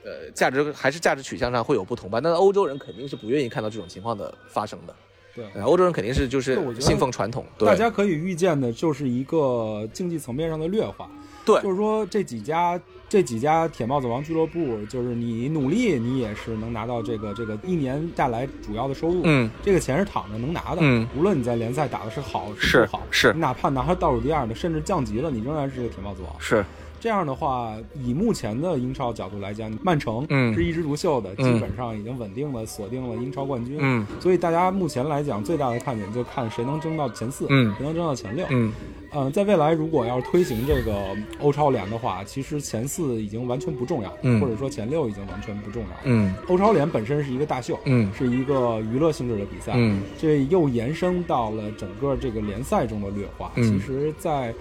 [0.03, 2.19] 呃价值还是价值取向上会有不同吧。
[2.21, 4.95] 那欧洲人肯定是不愿意看到这种情况的发生的，
[5.35, 11.09] 对呃欧洲人肯定是就是信奉传统，对大家可以预见的就是一个竞技层面上的劣化。
[11.45, 12.79] 对就是说这几家
[13.09, 19.23] 这几家铁帽子王俱乐部，就是你努力，你也是能拿到这个这个一年下来主要的收入。
[19.25, 20.77] 嗯，这个钱是躺着能拿的。
[20.79, 26.33] 嗯无论你在联赛打的是好是不好，是你哪怕拿到倒数第二的，甚至降级了，你仍然是个铁帽子王。
[26.39, 26.63] 是
[27.03, 30.53] 这样的话，以目前的英超角度来讲，曼城嗯。
[30.53, 31.53] 是一枝独秀的，嗯。
[31.53, 33.77] 基本上已经稳定的锁定了英超冠军。
[33.77, 34.07] 嗯。
[34.21, 37.75] 所以大家目前来讲，最大的看点就看谁能争到前四，嗯。
[37.77, 38.45] 谁能争到前六。
[38.51, 38.71] 嗯。
[39.13, 40.95] 嗯，在未来如果要是推行这个
[41.41, 44.39] 欧超联的话，其实前四已经完全不重要，嗯。
[44.39, 45.89] 或者说前六已经完全不重要。
[46.05, 46.33] 嗯。
[46.47, 48.09] 欧超联本身是一个大秀，嗯。
[48.17, 49.99] 是一个娱乐性质的比赛，嗯。
[50.17, 53.51] 这又延伸到了整个这个联赛中的劣化。
[53.55, 53.63] 嗯。
[53.65, 54.53] 其实在，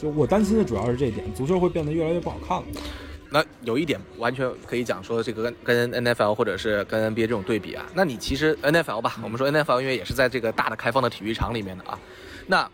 [0.00, 2.64] 就我担心的主要是这一点，足球会变得越来越不好看了。
[3.32, 11.98] 那有一点完全可以讲说，这个跟跟 NFL 或者是跟 NBA 这种对比啊，那你其实 NFL 吧，我们说 NFL 因为也是在这个大的开放的体育场里面的啊，
[12.46, 12.68] 那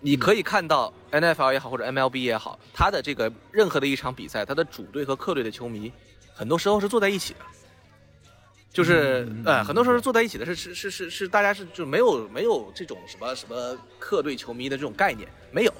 [0.00, 5.92] 你可以看到 NFL 也好或者 MLB 也好，它的这个任何的一场比赛，它的主队和客队的球迷，
[6.32, 7.40] 很多时候是坐在一起的。
[8.72, 15.74] 就是呃，很多时候是坐在一起的，是是是是是，大家是就没有没有这种什么什么客队球迷的这种概念，没有，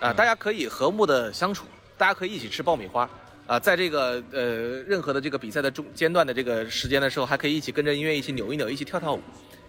[0.00, 1.66] 啊、大家可以和睦的相处，
[1.96, 3.08] 大家可以一起吃爆米花，
[3.46, 4.42] 啊、在这个呃
[4.82, 9.20] 任何的这个比赛的中间段的这个时间的时候，还可以一起跟着音乐一起扭一扭，一起跳跳舞，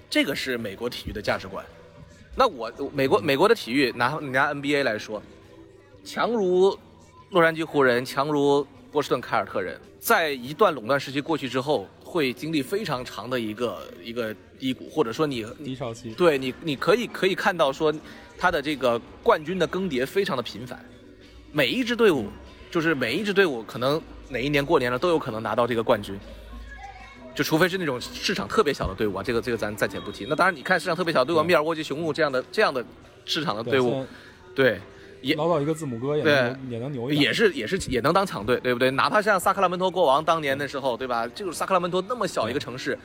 [0.10, 1.66] 这个是美国体育的价值观。
[2.36, 5.24] 那我美国美国的体育拿拿 NBA 来说，
[6.04, 6.78] 强如
[7.30, 17.92] 洛杉矶湖人，强如波士顿凯尔特人，在一段垄断时期过去之后，会经历非常长的一个一个低谷，或者说你低潮期，对你，你可以可以看到说，
[18.38, 20.80] 他的这个冠军的更迭非常的频繁，
[21.52, 22.28] 每一支队伍，
[22.70, 26.20] 就是每一支队伍可能哪一年过年了都有可能拿到这个冠军，
[27.34, 30.26] 就除非是那种市场特别小的队伍啊，这个这个咱暂且不提。
[30.30, 32.86] 那当然，你看市场特别小的队伍，密尔沃基雄鹿这样的这样的
[33.26, 34.06] 市场的队伍，
[34.54, 34.80] 对，
[35.22, 38.92] 也捞到一个字母哥也对能也能牛一点，也是也是也能当强队，对不对？
[38.92, 41.28] 哪怕像萨克拉门托国王当年的时候，对吧？
[41.30, 42.98] 就是萨克拉门托那么小一个城市，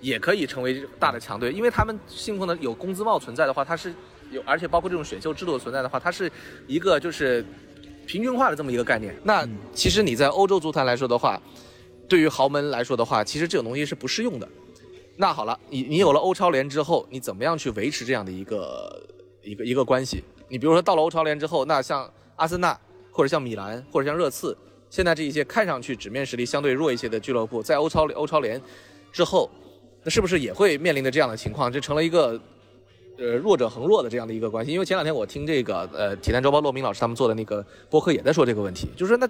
[0.00, 3.92] 也可以成为大的强队，因为他们信奉的有工资帽存在的话，它是
[4.30, 6.30] 有，而且包括这种选秀制度的存在的话，它是
[6.66, 7.44] 一个就是
[8.06, 9.14] 平均化的这么一个概念。
[9.24, 11.40] 那嗯其实你在欧洲足坛来说的话，
[12.08, 14.48] 对于豪门来说的话，其实这种东西是不适用的。
[15.16, 19.02] 那好了，你你有了欧超联之后，你怎么样去维持这样的一个
[19.42, 20.22] 一个一个关系？
[20.48, 22.78] 你比如说到了欧超联之后，那像阿森纳
[23.10, 24.56] 或者像米兰或者像热刺，
[24.90, 28.60] 现在这一些看上去纸面实力相对弱一些的俱乐部，在欧超欧超联
[29.10, 29.50] 之后，
[30.04, 31.72] 那是不是也会面临着这样的情况？
[31.72, 32.38] 这成了一个
[33.18, 34.72] 呃弱者恒弱的这样的一个关系。
[34.72, 39.28] 因为前两天我听这个呃体坛周报骆明老师他们做的那个播客也在说这个问题，就是说那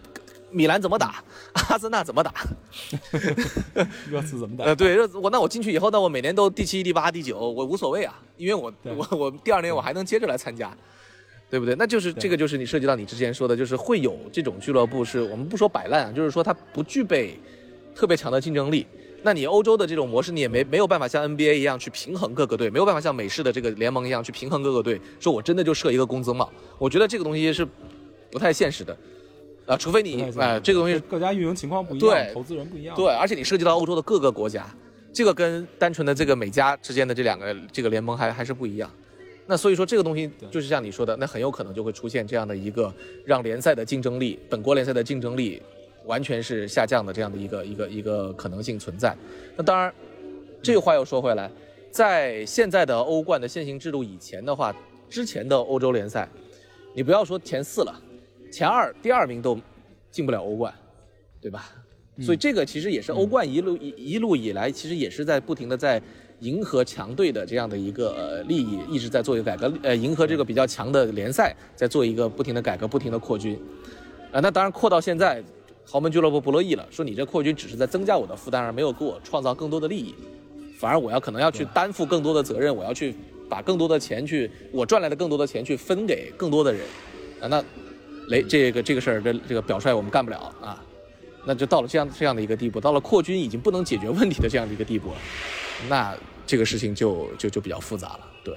[0.50, 1.22] 米兰怎么打，
[1.68, 2.32] 阿森纳怎么打？
[4.10, 4.64] 热刺怎么打？
[4.64, 10.74] 呃，对，热我那我进去以后，那我每年都第七、第八、第九，我无所谓啊，因为我我我第二年我还能接着来参加，
[11.50, 11.74] 对不对？
[11.74, 17.38] 那就是这个就是你涉及到你之前说的，就是会有这种俱乐部是我们不说摆烂啊，就是说它不具备
[17.94, 18.86] 特别强的竞争力。
[19.26, 25.00] 那你欧洲的这种模式，你也没没有办法像 NBA 一样去平衡各个队，没有办法像美式的这个联盟一样去平衡各个队。
[25.18, 26.48] 说我真的就设一个工资帽，
[26.78, 27.66] 我觉得这个东西是
[28.30, 28.96] 不太现实的，
[29.66, 34.64] 啊、除非你不太啊、这个东西各家运营情况不一样，对投资人不一样，对，而且你涉及到欧洲的各个国家，
[35.12, 38.88] 这个跟单纯的这个美加之间的这两个这个联盟还还是不一样。
[39.48, 45.60] 那所以说这个东西就是像你说的，那很有可能就会出现这样的一个让联赛的竞争力，本国联赛的竞争力
[46.06, 49.14] 完全是下降的这样的一个一个一个可能性存在。
[49.56, 49.92] 那当然，
[50.62, 51.50] 这个话又说回来，
[51.90, 54.74] 在现在的欧冠的现行制度以前的话，
[55.10, 56.28] 之前的欧洲联赛，
[56.94, 58.00] 你不要说前四了，
[58.50, 59.58] 前二、第二名都
[60.10, 60.72] 进不了欧冠，
[61.40, 61.70] 对吧？
[62.22, 66.00] 所以这个其实也是欧冠一路一一路以来，其实也是在不停的在
[66.40, 73.60] 迎合强队的这样的一个呃利益，一直在做一个改革，呃，迎合这个比较强的联赛，在做一个不停的改革，不停的扩军。
[74.32, 75.44] 啊，那当然扩到现在，
[75.88, 80.12] 豪门俱乐部不乐意了，说你这扩军只是在增加我的负担，而没有给我创造更多的利益，
[80.78, 83.14] 反而我要可能要去担负更多的责任，我要去
[83.48, 86.82] 把更多的钱去，我赚来的更多的钱去分给更多的人。
[87.40, 87.64] 啊，那
[88.28, 90.82] 雷这个这个事儿，这这个表率我们干不了啊。
[91.48, 95.16] 那就到了这样这样的一个地步，到了扩军已经不能解决问题的这样的一个地步了，
[95.88, 96.12] 那
[96.44, 98.20] 这个事情就就就比较复杂了。
[98.42, 98.54] 对，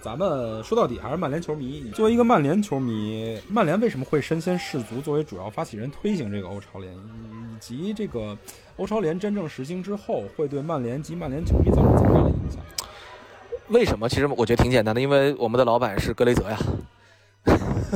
[0.00, 1.90] 咱们说到底还是曼联球迷。
[1.94, 8.36] 作为一个曼联球迷，曼联为什么会身先士卒作为主要发起人推行这个欧超联，以及这个
[8.76, 12.60] 欧超联真正实行之后，会对曼联及曼联球迷造成怎么样的影响？
[13.68, 14.08] 为什么？
[14.08, 16.56] 其实我觉得挺简单的，因为我们的老板是格雷泽呀。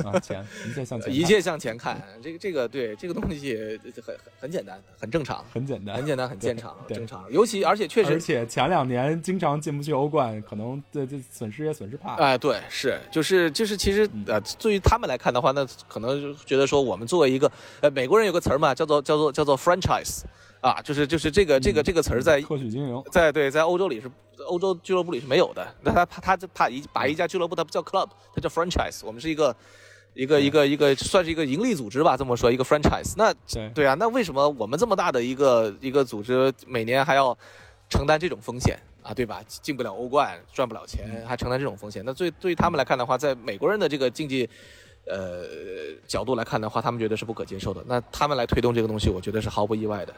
[0.04, 2.00] 啊，钱一切向前，一切向前看。
[2.22, 7.24] 这个这个对这个东西很很很简单，很正常，很简单，很简单，很正常，对正常。
[7.30, 12.14] 尤其而且确实而且前两年经常进不去欧冠，可能这这损失也损失怕。
[12.16, 20.22] 哎，对，是，就是就是，其实呃，对于他们来看的话，那可能就觉得说，我们作为一个呃美国人有个词儿嘛，叫做叫做叫做 franchise，
[20.60, 24.10] 啊，就是就是这个这个这个词儿在特许经营，在对在欧洲里是
[24.46, 25.66] 欧洲俱乐部里是没有的。
[25.82, 29.00] 那他他他怕一把一家俱乐部，他不叫 club，他叫 franchise。
[29.04, 29.54] 我们是一个
[30.14, 33.14] 一个一个一个算是一个盈利组织吧，这么说一个 franchise。
[33.16, 37.36] 那对对啊，那为什么我们这么大的一个一个组织，每年还要
[37.88, 39.42] 承担这种风险啊，对吧？
[39.48, 42.02] 进不了欧冠，赚不了钱，还承担这种风险？
[42.04, 44.48] 那对对于他们来看的话，在美国人的这个经济
[45.06, 45.46] 呃
[46.06, 47.82] 角度来看的话，他们觉得是不可接受的。
[47.86, 50.14] 那他们来推动这个东西，我觉得是毫不意外的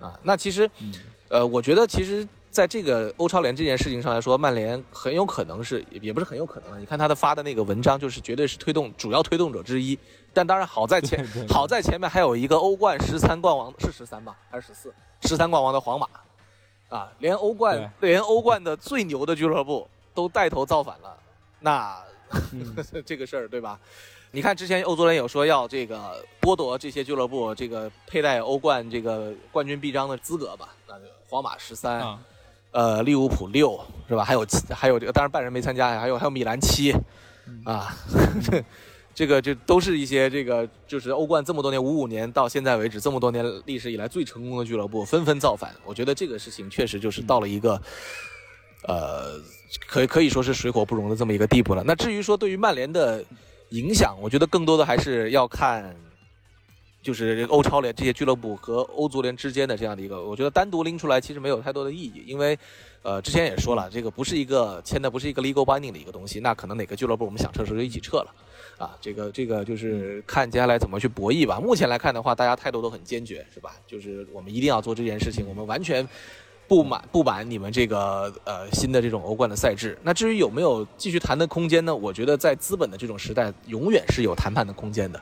[0.00, 0.18] 啊。
[0.22, 0.92] 那其实嗯
[1.28, 2.26] 呃，我觉得其实
[2.58, 6.76] 在这个欧超联这件事情上来说，曼联很有可能是，也也不是很有可能啊。
[6.76, 9.96] 你看他的发的那个文章，就是绝对是推动主要推动者之一。
[10.34, 14.92] 但当然好在前好在前面还有一个欧冠十三冠王，是十三吧，还是十四？
[15.22, 16.08] 十三冠王的皇马
[16.88, 21.16] 啊，连欧冠连欧冠的最牛的俱乐部都带头造反了，
[21.60, 21.96] 那
[22.50, 22.74] 嗯
[23.06, 23.78] 这个事儿对吧？
[24.32, 30.70] 你看之前欧足联有说要这个剥夺这些俱乐部这个佩戴欧冠这个冠军臂章的资格吧？
[30.88, 32.18] 那就皇马十三、啊，
[32.70, 34.24] 呃，利物浦六是吧？
[34.24, 36.92] 还有还有这个，当然拜仁没参加，还有还有米兰七，
[37.64, 37.94] 啊，
[38.42, 38.64] 这
[39.14, 47.80] 这个这都是一些这个就是欧冠这么多年五五年到现在为止这么多年历史以来最成功的俱乐部纷纷造反，我觉得这个事情确实就是到了一个。
[48.86, 49.32] 呃，
[49.88, 51.82] 可以可以说是水火不容的这么一个地步了。
[51.84, 53.22] 那至于说对于曼联的
[53.70, 55.94] 影响，我觉得更多的还是要看，
[57.08, 62.58] 就是这个欧超联这些俱乐部和欧足联之间的这样的一个，我觉得单独拎出来其实没有太多的意义，因为，
[63.00, 68.34] 呃，之前也说了，这个不是一个签的不是一个 legal binding 的一个东西，那可能哪个俱乐部我们想撤的时候就一起撤了。
[68.76, 71.58] 啊，这个这个就是看接下来怎么去博弈吧。
[71.58, 73.76] 目前来看的话，大家态度都很坚决，是吧？
[73.86, 76.06] 就是我们一定要做这件事情，我们完全
[76.66, 79.96] 不满不满你们这个呃新的这种欧冠的赛制。
[80.02, 81.96] 那至于有没有继续谈的空间呢？
[81.96, 85.18] 我觉得在资本的这种时代，永远是有谈判的空间的，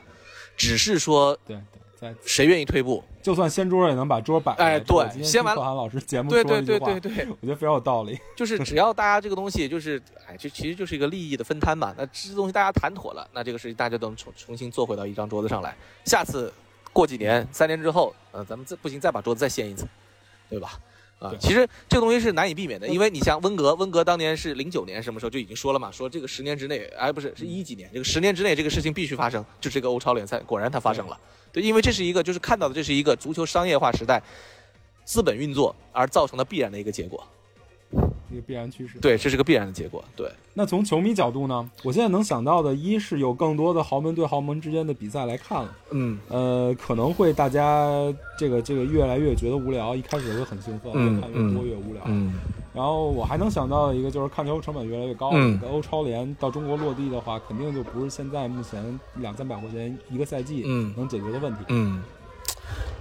[0.57, 1.55] 只是说对
[1.99, 3.01] 对，在谁愿意退步。
[3.21, 4.63] 就算掀桌也能把桌摆开。
[4.63, 8.17] 哎对掀完听可汗老师节目对对对对对，我觉得非常有道理。
[8.37, 11.93] 就是只要大家这个东西就是，哎，这其实就是一个利益的分摊嘛。
[11.97, 15.75] 那这东西大家谈妥了，那这个事情大家都能重重新坐回到一张桌子上来。
[16.05, 16.53] 下次
[16.93, 19.85] 过几年、三年之后，呃，咱们再不行再把桌子再掀一次，
[20.49, 20.79] 对吧？
[21.19, 31.19] 啊，其实这个东西是难以避免的，因为你像温格，温格当年是零九年什么时候就已经说了嘛，说这个十年之内，哎，不是是一几年，这个十年之内这个事情必须发生，就这个欧超联赛，果然它发生了。
[31.51, 34.21] 对，因为这是一个就是看到的这是一个足球商业化时代
[35.05, 37.27] 资本运作而造成的必然的一个结果。
[38.31, 38.99] 一个必然趋势。
[38.99, 40.03] 对，这是个必然的结果。
[40.15, 41.69] 对，那从球迷角度呢？
[41.83, 47.89] 我现在能想到的，一是有更多的豪门对豪门之间的比赛来看了，嗯呃，可能会大家
[48.37, 52.01] 这个这个越来越觉得无聊，一开始会很兴奋，嗯越看越多越无聊。
[52.05, 52.33] 嗯
[52.73, 61.59] 然后我还能想到的一个就是看球成本越来越高，嗯这个欧超联到中国落地的话，肯定就不是现在目前两三百块钱一个赛季嗯能解决的问题。
[61.69, 62.03] 嗯，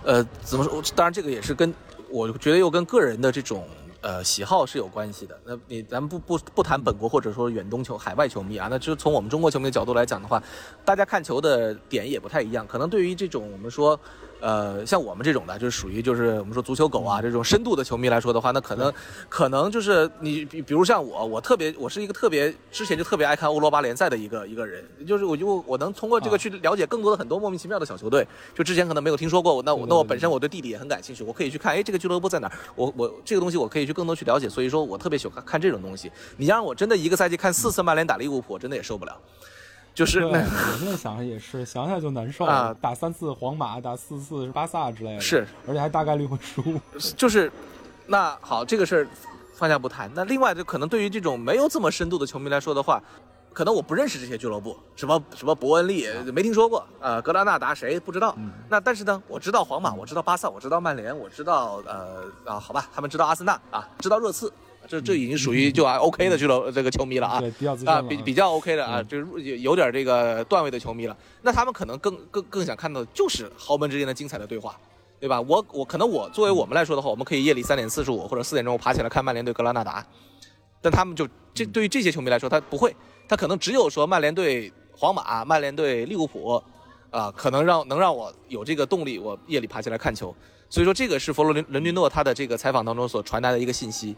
[0.02, 0.80] 呃，怎么说？
[0.94, 1.74] 当然，这个也是跟
[2.08, 3.66] 我觉得又跟个人的这种
[4.06, 5.36] 呃喜好是有关系的。
[5.44, 10.40] 那你咱们不不不谈本国或者说远东球海外球迷啊，那就从我们中国球迷的角度来讲的话，
[10.84, 12.64] 大家看球的点也不太一样。
[12.66, 13.98] 可能对于这种我们说。
[14.40, 18.92] 呃，像我们这种的，就是属于就是我们说足球狗啊这种深度的球迷来说的话，那可能
[19.28, 32.52] 可能就是你比比如像我，我特别我是一个特别之前就特别爱看欧罗巴联赛的一个一个人，就是我就我能通过这个啊去了解更多的很多莫名其妙的小球队，就之前可能没有听说过，那我那我本身我对地理也很感兴趣，我可以去看，哎，这个俱乐部在哪儿？
[32.74, 36.12] 我我这个东西我可以去更多去了解，所以说我特别喜欢看看这种东西。
[36.36, 39.16] 你让我真的一个赛季看四次曼联打利物浦，我真的也受不了。
[39.96, 46.62] 就是，那我现在想想也是，想想就难受啊打三次皇马，打四次巴萨之类的，是，而且还大概率会输。
[47.16, 47.50] 就是，
[48.06, 49.08] 那好，这个事儿
[49.54, 50.10] 放下不谈。
[50.14, 53.02] 那另外，就可能对于这种没有这么深度的球迷来说的话，
[53.54, 58.36] 可能我不认识这些俱乐部，什么什么伯恩利没听说过，呃，格拉纳达谁不知道。
[58.68, 64.52] 那但是呢，我知道皇马，我知道巴萨，我知道曼联，我知道呃啊，好吧，他们知道阿森纳啊，知道热刺，
[64.88, 67.40] 这这已经属于就啊 OK 的俱乐这个球迷了啊。
[67.40, 71.16] 对，比较啊，比比较 OK 的啊，就是有有点这个段位的球迷了。
[71.42, 74.78] 那他们可能更更更想看到的就是豪门之间的精彩的对话，
[75.18, 75.40] 对吧？
[75.40, 80.06] 我我可能我作为我们来说的话，我们可以夜里三点四十五或者四点钟爬起来看曼联对格拉纳达，
[80.80, 82.94] 但他们就这对于这些球迷来说，他不会，
[83.28, 86.62] 他可能只有说曼联对皇马、曼联对利物浦，
[87.10, 90.34] 啊、可能让能让我有这个动力，我夜里爬起来看球。
[90.68, 94.16] 所以说，这个是佛罗伦伦蒂诺他的这个采访当中所传达的一个信息，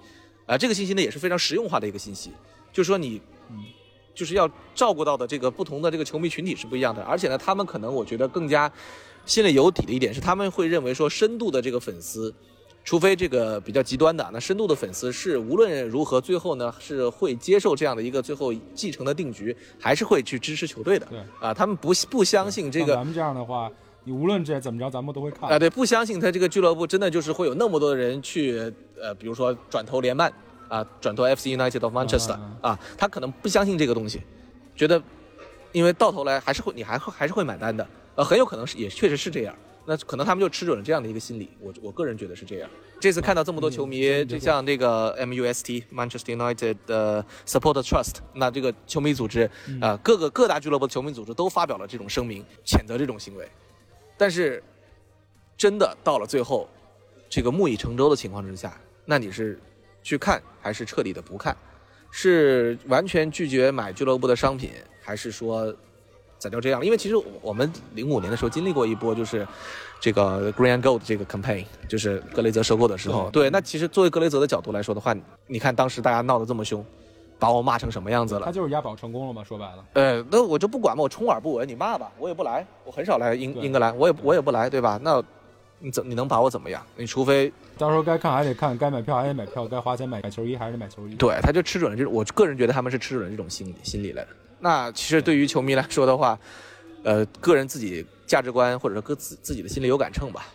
[0.49, 2.32] 啊、这个信息呢也是非常实用化的一个信息，
[2.72, 3.20] 就是说你，
[4.14, 8.68] 就是要照顾到的这个不同的这个球迷群体是不一样的，而且呢，他们可能我觉得更加
[9.26, 12.34] 心里有底的一点是，他们会认为说深度的这个粉丝。
[12.84, 21.05] 除非这个比较极端的，那深度的粉丝是无论如何最后呢是会接受这样的一个最后继承的定局，还是会去支持球队的。
[21.11, 23.70] 对啊，他们不不相信这个咱们这样的话，
[24.09, 25.50] 你无论这怎么着，咱们都会看。
[25.50, 28.59] 啊，对，不相信他这个俱乐部真的就是会有那么多的人去，
[28.98, 30.32] 呃，比如说转投联曼
[30.66, 34.22] 啊，转投 FC United of Manchester 嗯啊，他可能不相信这个东西，
[34.74, 35.02] 觉得，
[35.72, 39.54] 因为到头来还是会，你还会还是会买单的，呃，很有可能是也确实是这样，
[39.84, 42.70] 那可能他们就吃准了这样的一个心理，我我个人觉得是这样。
[42.98, 53.46] 这次看到这么多球迷，嗯就像这个 MUST Manchester United 的 Supporter Trust，那这个球迷组织嗯啊、各个各大俱乐部的球迷组织都发表了这种声明，谴责这种行为。
[54.18, 54.62] 但是，
[55.56, 56.68] 真的到了最后，
[57.30, 59.58] 这个木已成舟的情况之下，那你是
[60.02, 61.56] 去看还是彻底的不看？
[62.10, 64.70] 是完全拒绝买俱乐部的商品，
[65.02, 65.74] 还是说
[66.38, 66.84] 咋就这样？
[66.84, 69.46] 因为其实我们零五年的时候经历过一波，就是
[70.00, 73.30] 这个 Green and Gold 这个 campaign，就是格雷泽收购的时候。
[73.30, 75.14] 对，那其实作为格雷泽的角度来说的话，
[75.46, 76.84] 你看当时大家闹得这么凶，
[77.39, 78.53] 把我骂成什么样子了他？
[78.53, 79.84] 就是押宝成功了嘛，说白了。
[79.95, 84.99] 呃，那我就不管嘛，我充耳不闻，你骂吧，我也不来，我很少来英英格兰，我也我也不来，对吧？
[85.03, 85.22] 那
[85.78, 86.84] 你怎你能把我怎么样？
[86.97, 91.14] 你除非到时候该看还得看，该买票还得买票，该花钱买买球衣还是得买球衣。
[91.14, 94.28] 对，他就吃准了这种，我个人觉得他们是吃准了这种心理心理来的。
[94.59, 96.36] 那其实对于球迷来说的话，
[97.05, 100.47] 呃，个人自己价值观或者说各自自己的心里有杆秤吧。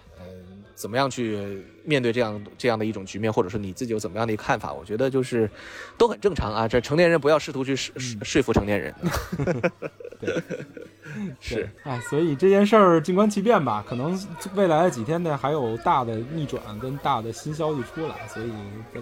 [0.74, 4.74] 嗯、怎么样去面对这样这样的一种局面，或者说你自己有怎么样的一个看法？
[4.74, 5.50] 我觉得就是
[5.98, 6.68] 都很正常啊。
[6.68, 8.94] 这成年人不要试图去说说说服成年人。
[10.20, 10.34] 对
[11.40, 14.20] 是对，哎，所以这件事儿静观其变吧，可能
[14.56, 18.50] 未来的几天呢还有大的逆转跟大的新消息出来，所以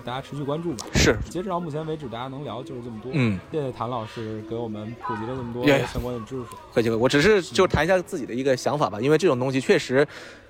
[0.04, 0.88] 大家持续关注吧。
[0.94, 3.12] 是，截止到目前为止，大家能聊就是这么多。
[3.14, 6.44] 嗯，谢谢谭老师给我们普及了这么多相关的知识。
[6.74, 10.06] 客气客气，我只是就谈一下自己的一个想法吧，因为这种东西确实，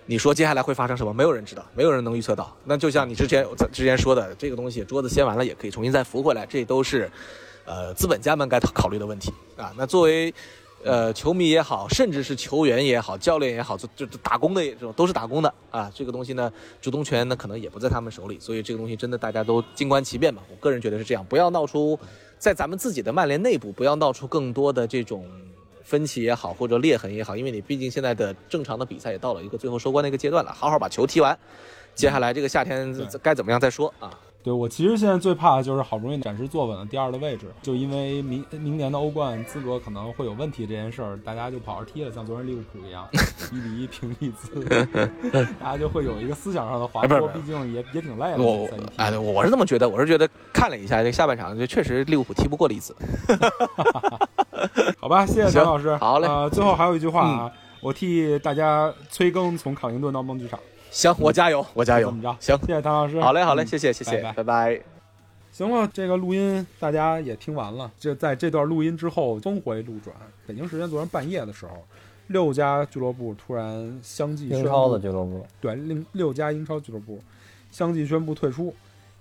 [0.05, 2.55] 你说接下来会发生什么，没有人知道，没有人能预测到。
[2.65, 7.09] 那就像你之前之前说的，这个东西桌子掀完了也可以重新再扶回来，这都是，
[7.65, 9.73] 呃，资本家们该考虑的问题啊。
[9.77, 10.33] 那作为
[10.83, 15.91] 呃球迷也好，甚至是球员也好，教练也好，就就打工的这种都是打工的啊。
[15.93, 20.41] 这个东西呢，主动权呢可能也不在他们手里，所以这个东西真的大家都静观其变吧。
[20.49, 21.97] 我个人觉得是这样，不要闹出
[22.39, 25.25] 在咱们自己的曼联内部不要闹出更多的这种
[25.83, 31.37] 分歧也好，或者裂痕也好，因为你毕竟现在的正常的比赛也到了一个最后收官的一个阶段了，好好把球踢完，
[31.95, 34.11] 接下来这个夏天该怎么样再说啊。
[34.43, 43.07] 对我其实现在最怕的就是好不容易暂时坐稳了第二的位置，就因为明明年的欧冠资格可能会有问题这件事儿，大家就跑着踢了，像昨天利物浦一样
[43.53, 44.65] 一比一平利兹，
[45.59, 48.41] 大家就会有一个思想上的滑坡，毕竟也也挺累的。
[48.41, 48.67] 我
[48.97, 52.95] 哎，对我是这么觉得，我是觉得看了一下这下半场，就确实利物浦踢不过利兹。
[55.01, 55.95] 好吧，谢谢唐老师。
[55.97, 60.59] 好嘞嗯呃，最后还有一句话啊，我替大家催更从康宁顿到梦剧场，
[60.91, 62.37] 行，我加油，我加油怎么着？
[62.39, 63.19] 行，谢谢唐老师。
[63.19, 64.81] 好嘞，好嘞，嗯谢谢，谢谢，拜拜拜拜。
[65.51, 67.89] 行了，这个录音大家也听完了。
[67.97, 70.15] 这在这段录音之后，峰回路转。
[70.45, 71.83] 北京时间昨天半夜的时候，
[72.27, 77.19] 六家俱乐部突然相继宣布，英超的俱乐部，对，六六家英超俱乐部
[77.71, 78.71] 相继宣布退出。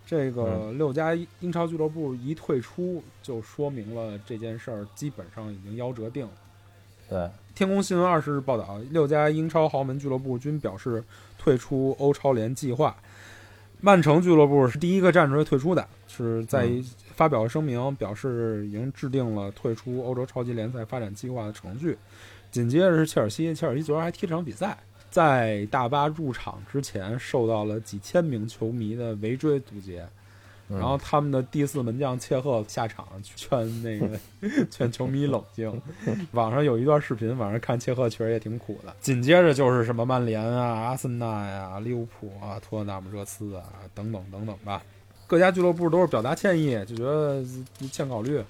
[0.06, 6.32] 这个六家英超俱乐部一退出，就说明了这件事儿基本上已经夭折定了。
[7.08, 11.02] 对，天空新闻二十日报道，六家英超豪门俱乐部均表示
[11.38, 12.96] 退出欧超联计划。
[13.80, 16.84] 曼城俱乐部是第一个站出来退出的，是在嗯
[17.14, 21.96] 发表声明表示已经制定了退出欧洲超级联赛发展计划的程序。
[22.50, 24.76] 紧接着是切尔西，切尔西昨天还踢了场比赛，
[25.10, 30.06] 在大巴入场之前受到了几千名球迷的围追堵截。
[30.72, 34.16] 嗯然后他们的第四门将切赫下场劝那个
[34.70, 35.82] 劝球迷冷静。
[36.30, 38.94] 网上有一段视频，网上看切赫确实也挺苦的。
[39.00, 43.64] 紧接着就是什么曼联啊、阿森纳呀、利物浦啊、托特纳姆热刺啊
[43.96, 44.80] 等等等等吧。
[45.26, 47.44] 各家俱乐部都是表达歉意，就觉得
[47.90, 48.40] 欠考虑，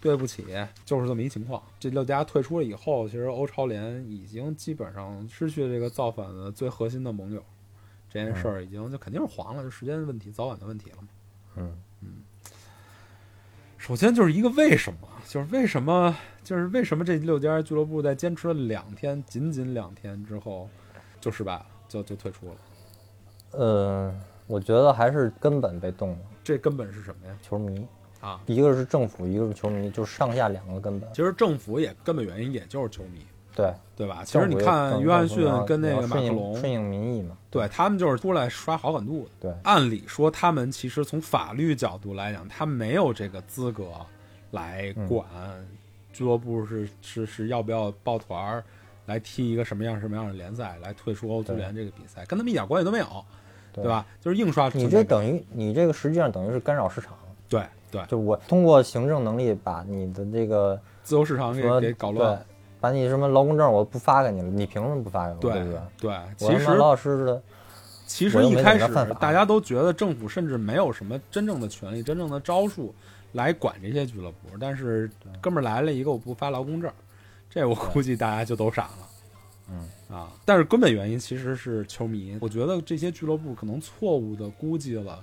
[0.00, 0.44] 对不起，
[0.84, 1.62] 就是这么一情况。
[1.78, 7.42] 这六家退出了以后，其实欧超联已经基本上失去了这个造反的最核心的盟友。
[8.10, 11.08] 这件事儿已经就肯定是黄了，就时间问题、早晚的问题了嘛。
[11.56, 12.22] 嗯
[13.76, 20.68] 首先就是一个为什么，就是为什么，就是为什么这六家俱乐部在坚持了两天，仅仅两天之后
[21.20, 22.56] 就失败了，就就退出了。
[23.52, 24.14] 呃，
[24.46, 27.38] 我觉得还是根本被动了，这根本是什么呀？
[27.40, 27.86] 球迷，
[28.20, 31.08] 啊，一个是政府，一个是球迷，就是上下两个根本。
[31.12, 33.24] 其实政府也根本原因也就是球迷，
[33.54, 34.22] 对，对吧？
[34.24, 37.36] 其实你看约翰逊跟那个马克龙，顺应民意嘛。
[37.50, 39.30] 对他们就是出来刷好感度的。
[39.40, 43.86] 对，按理说，他们其实从法律角度来讲，他没有这个资格
[44.50, 45.24] 来管
[46.12, 48.64] 俱乐部是是是要不要抱团儿
[49.06, 53.06] 来踢一个什么样什么样的联赛，来退出欧足联这个比赛，跟他们一点关系都没有，
[53.72, 54.04] 对对吧？
[54.20, 54.90] 就是硬刷存你。
[54.90, 57.16] 这等于你这个实际上等于是干扰市场，
[57.48, 62.44] 对对，就我通过行政能力把你的这个自由市场给给搞乱对。
[62.80, 65.40] 把你什么劳工证我不发给你了，你凭什么不发给我？
[65.40, 65.80] 对对不对？
[65.98, 67.42] 对，其实老老实实的，
[68.06, 68.86] 其实一开始
[69.18, 72.94] 大家都觉得政府甚至没有什么真正的权利、真正的招数
[73.32, 75.10] 来管这些俱乐部，但是
[75.40, 76.88] 哥们儿来了一个我不发劳工证，
[77.50, 79.08] 这我估计大家就都傻了。
[79.70, 85.18] 嗯啊，但是根本原因其实是球迷，我觉得这些俱乐部可能错误的估计了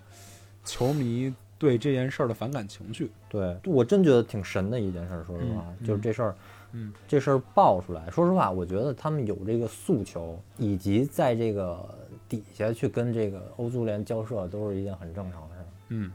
[0.66, 3.11] 球迷对这件事儿的反感情绪。
[3.30, 5.23] 对我真觉得挺神的一件事儿。
[5.23, 6.36] 说实话，嗯就是这事儿，
[6.72, 11.84] 嗯，这事儿爆出来，说实话，我觉得他们有这个诉求，以及在这个
[12.27, 15.65] 底下去跟这个欧足联交涉，都是一件很正常的事儿。
[15.90, 16.11] 嗯，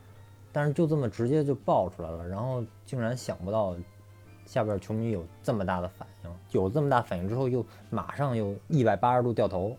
[0.52, 3.76] 但是就这么直接就爆出来了，然后竟然想不到
[4.44, 9.76] 下边球迷有这么大的反应，有这么大反应之后，又马上又一百八十度掉头，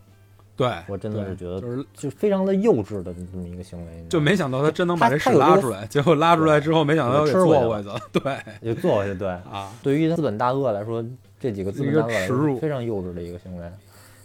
[0.61, 7.89] 对，我真的是觉得就是就非常的幼稚的这么一个行为，就没想到他真能把这屎拉出来，结果拉出来之后，没想到给吃回去。
[8.11, 9.27] 对就做回去，对。
[9.27, 11.03] 啊，对于资本大鳄来说，
[11.39, 13.65] 这几个资本大鳄耻辱说非常幼稚的一个行为。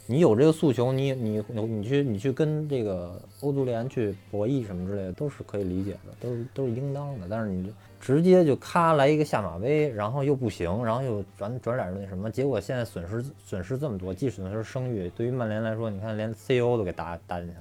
[0.09, 7.27] 你有这个诉求，你你你去你去跟这个欧足联去博弈什么之类的，都是可以理解的，都是都是应当的。
[7.31, 17.61] 但是你直接就咔来一个下马威，然后又不行，然后又转转脸那什么，结果现在损失损失这么多，既损失声誉，对于曼联来说，你看连 CEO 都给搭搭进去了。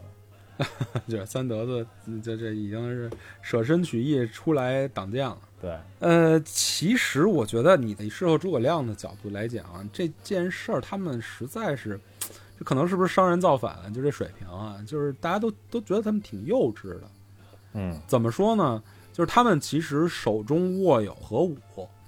[1.10, 1.86] 这 三德子
[2.24, 5.38] 这这已经是舍身取义出来挡箭了。
[5.62, 12.00] 对，呃，其实我觉得你的事后诸葛亮的角度来讲啊，这件事儿他们实在是，
[12.58, 13.92] 这可能是不是商人造反啊？
[13.94, 17.02] 就这水平啊，就是大家都都觉得他们挺幼稚的。
[17.74, 18.82] 嗯，怎么说呢？
[19.16, 21.56] 就是他们其实手中握有核武，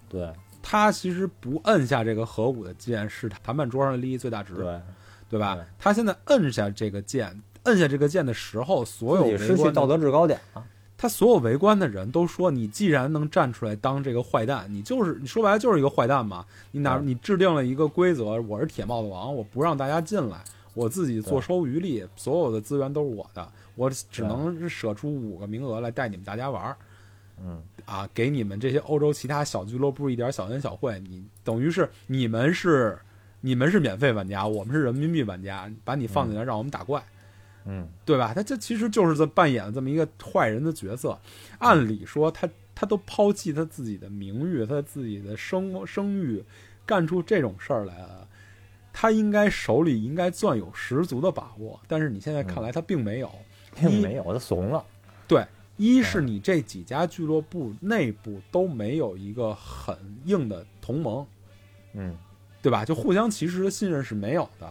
[0.09, 0.29] 对
[0.61, 4.81] 他其实不摁下这个核武的键是谈判桌上的利益最大值，对，
[5.29, 5.63] 对吧对？
[5.79, 10.65] 他现在摁下这个键，摁下这个键的时候，所有失去道德制高点了。
[10.97, 16.45] 他所有围观的人都说，你既然能站出来当这个坏蛋，你就是你说白了就是一个坏蛋嘛。
[16.71, 20.43] 你哪你制定了一个规则，我是铁帽子王，我不让大家进来，
[20.73, 26.75] 我自己坐收渔利，所有的资源都是我的，我只能是舍出五个名额来带你们大家玩儿
[27.39, 30.99] 嗯，啊，给你们这些欧洲其他小俱乐部一点小恩小惠。
[31.01, 32.97] 你等于是你们是
[33.41, 37.03] 你们是免费玩家，我们是人民币玩家，把你放进来让我们打怪。
[37.65, 38.34] 嗯，对吧？
[38.34, 41.18] 他这其实就是在扮演这么一个坏人的角色。
[41.59, 46.43] 按理说他，他都抛弃他自己的名誉，他自己的声声誉，
[46.85, 48.27] 干出这种事儿来了，
[48.93, 51.80] 他应该手里应该攥有十足的把握。
[51.88, 53.31] 但是你现在看来，他并没有。
[53.80, 54.84] 并没有，他怂了。
[55.27, 55.45] 对，
[55.78, 59.95] 一是你这几家俱乐部内部都没有一个很
[60.26, 61.26] 硬的同盟，
[61.94, 62.18] 嗯，
[62.62, 62.84] 对吧？
[62.84, 64.70] 就互相其实的信任是没有的。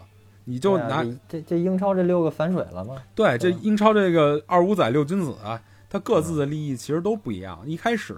[0.48, 3.02] 你就拿这这这英超这六个反水了吗？
[3.16, 5.60] 对，这英超这个二五仔六君子啊，
[5.90, 7.60] 他各自的利益其实都不一样。
[7.66, 8.16] 一开始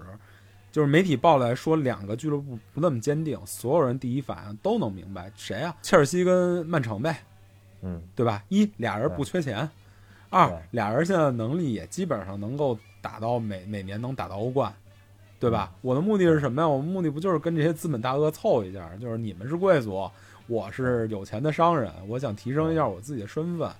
[0.71, 5.75] 就是媒体报来说两个俱乐部不那么坚定，所有人第一反应都能明白谁啊？
[5.81, 7.23] 切尔西跟曼城呗，
[7.81, 8.43] 嗯，对吧？
[8.49, 9.67] 一俩人不缺钱，
[10.29, 14.73] 二俩人现在能力也基本上能够打到每每年能打到欧冠。
[15.41, 15.71] 对吧？
[15.81, 16.67] 我的目的是什么呀？
[16.67, 18.93] 我们目的不就是跟这些资本大鳄凑一下？
[18.99, 20.11] 就是你们是贵族，
[20.47, 23.71] 我是有钱的商人，我想提升一下我自己的身份。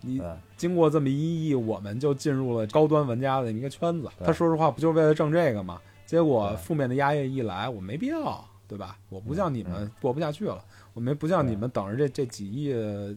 [0.00, 0.20] 你
[0.56, 4.08] 经过这么一役，我们就进入了高端玩家的一个圈子。
[4.24, 5.80] 他说实话，不就是为了挣这个吗？
[6.04, 8.98] 结果负面的压抑一来，我没必要，对吧？
[9.08, 10.60] 我不像你们过不下去了，
[10.94, 13.14] 我没不像你们等着这这几亿呃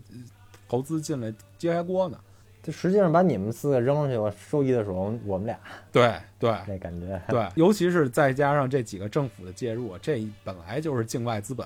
[0.69, 2.19] 投资进来揭开锅呢。
[2.67, 5.57] 这实际上把你们四个扔出去，我受益的时候，我们俩
[5.89, 11.65] 对对那感觉，对， 尤其是再加上这几个政府的介入，这本来就是境外资本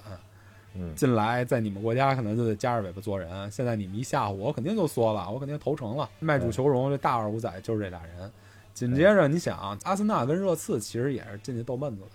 [0.76, 3.49] 嗯，进来，在你们国家可能就得夹着尾巴做人。
[3.49, 6.07] 现在你们一吓唬我，我肯定就缩了，我肯定投诚了。
[6.19, 8.32] 卖主求荣，这大二五仔就是这俩人。
[8.72, 12.07] 紧接着，你想，阿森纳跟热刺其实也是进去逗闷子的，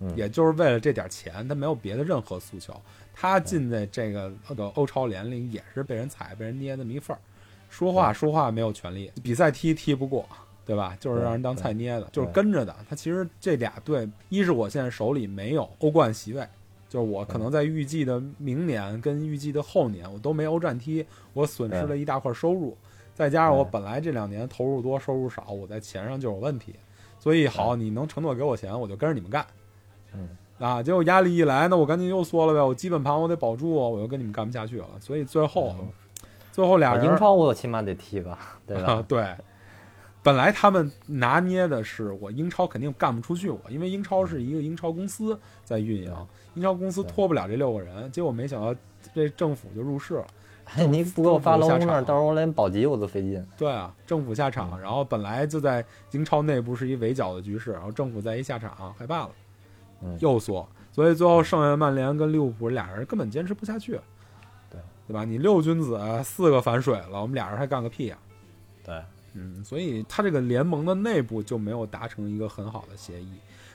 [0.00, 2.74] 嗯也就是为了这点钱，他没有别的任何诉求。
[3.14, 7.20] 他进在这个这个欧超联里也是被人踩、被人捏那么一份儿，
[7.70, 10.26] 说话说话没有权利，比赛踢踢不过，
[10.66, 10.94] 对吧？
[11.00, 12.76] 就是让人当菜捏的，就是跟着的。
[12.88, 16.46] 他其实这俩队，一是我现在手里没有欧冠席位，
[16.88, 22.76] 就是我可能在预计的明年跟预计的后年我都没欧战踢，我损失了一大块收入，
[23.14, 26.74] 再加上我本来这两年投入多收入少，我在钱上就有问题，
[27.18, 29.46] 所以好，你能承诺给我钱，我就跟着你们干。
[30.12, 30.28] 嗯。
[30.58, 35.74] 啊，结果压力一来，那我赶紧又缩了呗，我基本盘我得保住，我又跟你们干不下去了，所以最后，
[36.60, 38.38] 最后俩人英超我起码得踢吧，
[38.68, 38.92] 对吧？
[38.92, 39.34] 啊，对，
[40.22, 46.14] 本来他们拿捏的是我英超肯定干不出去我，因为英超是一个英超公司在运营，
[46.52, 48.78] 英超公司对拖不了这六个人，结果没想到
[49.14, 50.26] 这政府就入市了。
[50.74, 53.42] 哎， 你不给我发劳工证，政府下场到时候我连保级我都费劲。
[53.56, 59.30] 对啊，政府下场，然后本来就在英超内部是一围剿的局势，然后政府再一下场，害怕了，
[60.02, 63.98] 嗯又缩，所以最后剩下曼联跟利物浦俩人根本坚持不下去，
[65.10, 65.24] 对对吧？
[65.24, 68.18] 你六君子四个反水了，我们俩人还干个屁呀、
[68.84, 69.02] 对，
[69.34, 73.32] 嗯，所以他这个联盟的内部就没有达成一个很好的协议。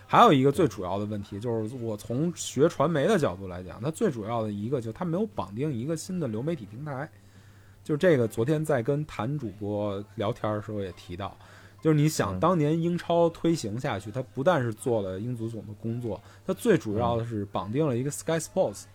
[0.08, 7.10] 还有一个最主要的问题就是，我从学传媒的角度来讲，它最主要的一个就是它没有绑定一个新的流媒体平台。
[7.84, 11.36] 就这个，昨天在跟谭主播聊天的时候也提到，
[11.82, 18.86] 就是你想嗯当年英超推行下去，它不但是做了英足总的工作，它最主要的是绑定了一个 Sky Sports，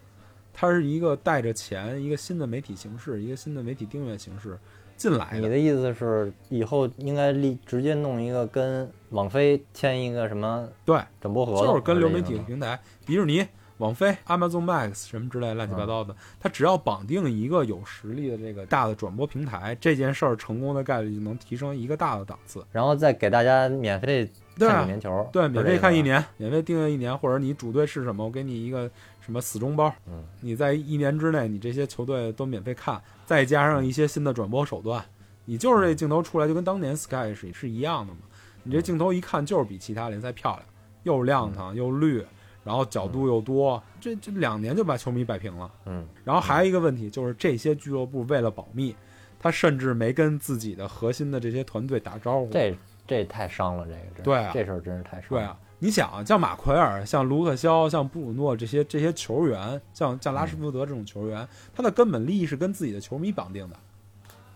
[0.60, 4.58] 它是一个带着钱，一个新的媒体形式，一个新的媒体订阅形式
[4.94, 5.38] 进来的。
[5.38, 13.42] 你的意思是以后应该立直接弄一个跟网飞签一个什么对，整播合同，就是跟流媒体平台，迪士尼、
[13.78, 22.62] 网飞、Amazon Max 什么之类乱七八糟的，它只要绑定一个有实力的这个大的转播平台，这件事儿成功的概率就能提升一个大的档次。
[22.70, 25.78] 然后再给大家免费对啊看几年球，对，免费。
[25.78, 28.90] 看一年，免费订阅一年，或者你主队是什么，我给你一个
[29.30, 35.04] 什么死忠包，嗯，你在一年之内，你这些球队都免费看，再加上一些新的转播手段，
[35.44, 38.22] 你就是这镜头出来就跟当年 Sky 是是一样的嘛。
[38.64, 40.62] 你这镜头一看就是比其他联赛漂亮，
[41.04, 42.26] 又亮堂又绿，
[42.64, 45.70] 然后角度又多，这这两年就把球迷摆平了。
[45.86, 48.96] 嗯，然后还有一个问题就是这些俱乐部为了保密，
[49.38, 52.50] 他甚至没跟自己的核心的这些团队打招呼。
[52.50, 52.76] 这
[53.06, 55.28] 这太伤了，这个对啊这事儿真是太伤了。
[55.28, 63.76] 对啊，你想啊，像马奎尔、像卢克肖、像布鲁诺这些这些球员，像像拉什福德这种球员，他的根本利益是跟自己的球迷绑定的，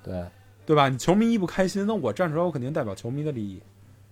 [0.03, 0.25] 对，
[0.67, 0.91] 对吧？
[0.91, 3.63] 你球迷一不开心，那我站出来，我肯定代表球迷的利益。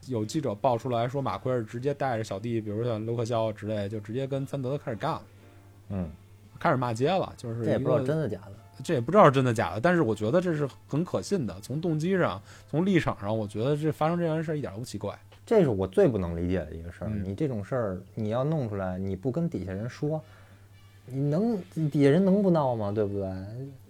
[0.06, 5.22] 有记者爆出来说，马奎尔直接带着小弟，比如像卢克肖之类，就直接跟三德开始干了，
[5.90, 6.10] 嗯，
[6.58, 8.52] 开始骂街了，就是这也不知道真的假的。
[8.82, 11.54] 这也不知道是真的假的，但是我觉得这是很可信的。
[11.60, 15.16] 从动机上，从立场上，我觉得这发生这件事一点都不奇怪。
[15.44, 17.10] 这是我最不能理解的一个事儿。
[17.10, 20.22] 嗯你这种事儿，你要弄出来，你不跟底下人说，
[21.06, 21.60] 你能
[21.90, 22.92] 底下人能不闹吗？
[22.92, 23.28] 对不对？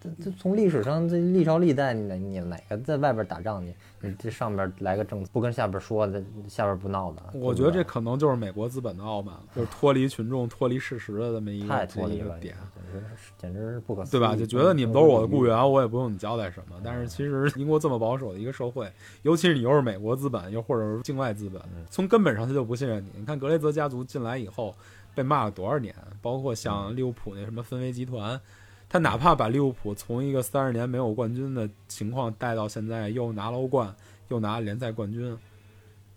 [0.00, 7.22] 这这从历史上这历朝历代，你哪你哪个在外边打仗，你你这上边来个政策，不跟下边说，的下边不闹的。
[7.34, 14.34] 我觉得这可能就是美国资本的傲慢，就是脱离群众、 脱离事实的这么一个太脱离了，个点，简直是简直是不可思议，对吧？
[14.34, 15.54] 就觉得你们都是我的雇员。
[15.54, 16.74] 员，我也不用你交代什么。
[16.82, 18.90] 但是其实英国这么保守的一个社会，
[19.22, 23.10] 尤其是你又是美国资本，又或者是境外资本，从根本上他就不信任你。
[23.20, 24.74] 你看格雷泽家族进来以后
[25.14, 28.40] 被骂了多少年，包括像利物浦那什么氛围集团。
[28.88, 33.94] 他哪怕把利物浦从一个三十年没有冠军的情况带到现在，又拿了欧冠，
[34.28, 35.34] 又拿联赛冠军，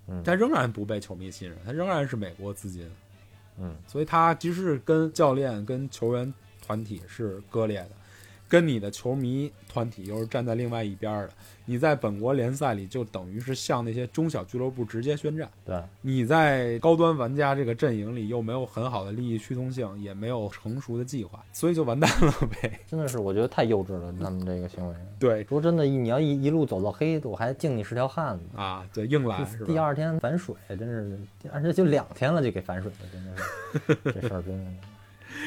[0.07, 2.85] 嗯他仍然不被球迷信任，他仍然是美国资金。
[3.57, 7.91] 嗯，所以他其实是跟教练、跟球员团体是割裂的，
[8.55, 11.33] 跟你的球迷团体又是站在另外一边儿的。
[11.65, 22.79] 你在本国联赛里就等于是向那些中小俱乐部直接宣战，对，你在高端玩家这个阵营里又没有很好的利益驱动性，也没有成熟的计划，所以就完蛋了呗。
[22.87, 24.95] 真的是我觉得太幼稚了，他们这个行为。
[25.19, 28.45] 对说真的，你要一一路走到黑，我还敬你是条汉子。
[28.55, 29.65] 啊，对，硬来是吧？
[29.65, 31.19] 第二天反水，真是，
[31.51, 34.71] 而且就两天了就给反水了，真的是 这事儿真的。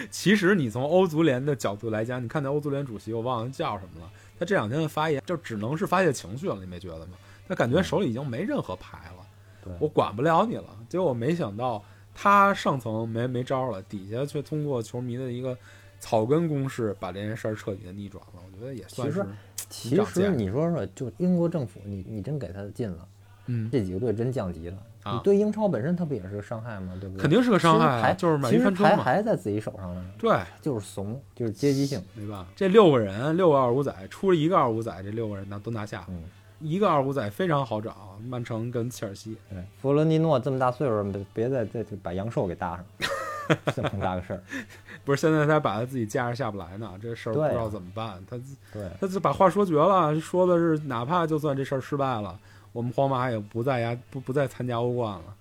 [0.10, 7.12] 其实你从欧足联的角度来讲，你看那欧足联主席，我忘了叫什么了，他这两天的发言就只能是发泄情绪了，你没觉得吗？
[7.48, 9.26] 他感觉手里已经没任何牌了，
[9.64, 10.64] 对我管不了你了。
[10.88, 11.82] 结果没想到
[12.14, 15.56] 他上层没没招了，底下却通过球迷的一个
[15.98, 18.42] 草根攻势，把这件事儿彻底的逆转了。
[18.44, 19.24] 我觉得也算是
[19.70, 23.08] 其实，其实你说说，就英国政府，你你真给他进了，
[23.46, 24.76] 嗯，这几个队真降级了，
[25.09, 26.93] 啊你对英超本身它不也是个伤害吗？
[27.01, 27.22] 对不对？
[27.22, 28.90] 肯定是个伤害啊，就是买其实一翻车嘛。
[28.90, 32.02] 牌还在自己手上呢，对，就是怂，就是阶级性。
[32.14, 32.47] 对吧？
[32.55, 36.05] 这六个人，六个二五仔，出了一个二五仔，这六个人拿都拿下。
[36.09, 36.22] 嗯，
[36.60, 39.36] 一个二五仔非常好找，曼城跟切尔西。
[39.51, 44.43] 对，弗伦尼诺这么大岁数，别别再再把阳寿给搭上，这么大个事儿。
[45.05, 48.22] 不是现在他把他自己架着下不来呢，这事儿不知道怎么办。
[48.28, 48.36] 他
[48.72, 52.39] 对，他就把话说绝了，说的是哪怕就算这事儿失败了，
[52.72, 55.36] 我们皇马也不再呀不不再参加欧冠了。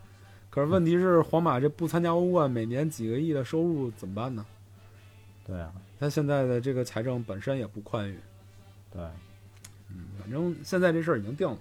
[0.50, 4.46] 可是问题是，皇马这不参加欧冠，每年几个亿的收入怎么办呢？
[5.46, 8.20] 对啊，他现在的这个财政本身也不宽裕，
[8.92, 9.02] 对，
[9.90, 11.58] 嗯反正现在这事儿已经定了。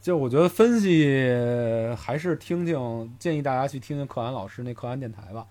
[0.00, 1.26] 就我觉得分析
[1.96, 5.46] 还是听听，建议大家去听听柯安老师那柯安电台吧。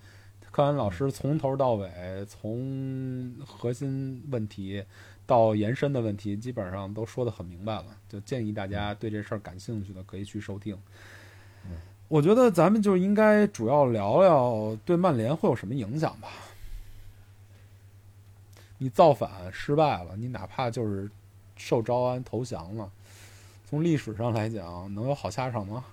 [0.52, 1.90] 柯安老师从头到尾，
[2.28, 4.84] 从核心问题
[5.32, 7.86] 到延伸的问题，基本上都说得很明白了。
[8.10, 10.78] 就建议大家对这事儿感兴趣的可以去收听。
[12.10, 16.28] 我觉得咱们就应该主要聊聊对曼联会有什么影响吧。
[18.78, 21.10] 你造反失败了，你哪怕就是
[21.56, 22.92] 受招安投降了，
[23.70, 25.86] 从历史上来讲，能有好下场吗？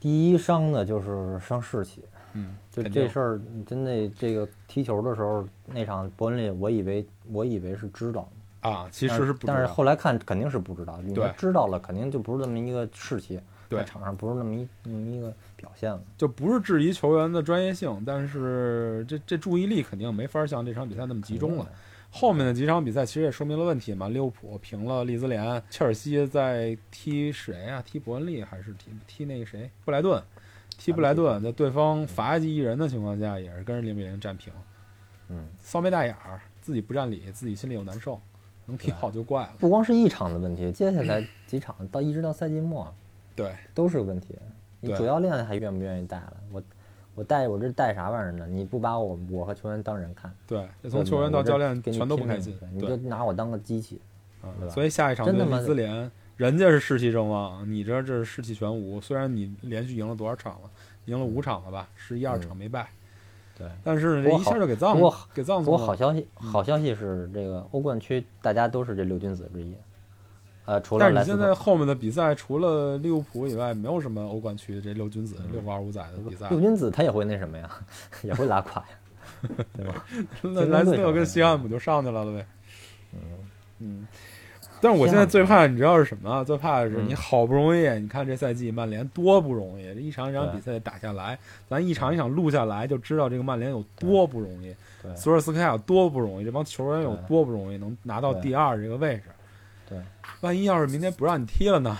[0.00, 2.02] 第一伤的就是伤士气，
[2.34, 8.28] 嗯，就这事儿，真的这个踢球的时候那场伯恩利，我以为我以为是知道，
[8.60, 16.02] 啊，其实是不知道但是后来看肯定是不知道，你对知道了，肯定就不是这么一个士气，对在场上不是那么一那么一个表现了。
[16.18, 21.66] 就不是质疑球员的专业性，但是这这注意力肯定没法像这场比赛那么集中了。
[22.10, 27.82] 后面的几场比赛其实也说明了问题嘛，利物浦平了利兹联，切尔西在踢谁啊？
[27.84, 29.68] 踢伯恩利还是踢踢那个谁？
[29.84, 30.22] 布莱顿，
[30.84, 34.52] 踢布莱顿，在对方罚一人的情况下，也是跟人零比零战平，
[35.30, 38.20] 嗯，骚眉大眼儿，自己不占理，自己心里又难受，
[38.66, 39.54] 能踢好就怪了。
[39.58, 42.92] 不光是一场的问题，接下来几场到一直到赛季末
[43.34, 44.36] 对，都是个问题。
[44.80, 46.36] 你主教练还愿不愿意带了？
[46.52, 46.62] 我
[47.14, 48.46] 我带我这带啥玩意儿呢？
[48.46, 53.98] 你不把我我和球员当人看，对，这从球员到教练全都不开心，你就拿我当个机器。
[54.42, 59.00] 啊对，吧所以下一场对真他妈利兹联，人家是士气正旺，你这这是士气全无。
[59.00, 60.70] 虽然你连续赢了多少场了，
[61.06, 62.88] 赢了五场了吧，十一二场没败，
[63.58, 65.78] 对，但是这一下就给藏不过给藏不过。
[65.78, 69.74] 好消息，好消息是这个欧冠区大家都是这六君子之一，
[70.64, 76.48] 呃，除了但是你现在后面的比赛，除了利物浦以外，没有什么欧冠区这六君子、六个二五仔的比赛。
[76.48, 77.70] 六君子他也会那什么呀，
[78.22, 78.88] 也会拉垮呀，
[79.76, 80.06] 对吧？
[80.42, 82.46] 那莱斯特跟西汉姆就上去了了呗。
[83.80, 84.06] 嗯
[84.80, 86.30] 但是我现在最怕你知道是什么？
[86.30, 86.44] 啊？
[86.44, 91.38] 最怕的是嗯你好不容易，你看这赛季曼联多不容易，这一场一场比赛打下来，
[91.68, 94.74] 咱一场一场录下来，就知道这个曼联有多不容易，
[95.16, 99.22] 索尔斯克亚有多不容易，这帮球员有多不容易，能拿到第二这个位置。
[99.88, 99.98] 对，
[100.40, 101.96] 万一要是明天不让你踢了呢，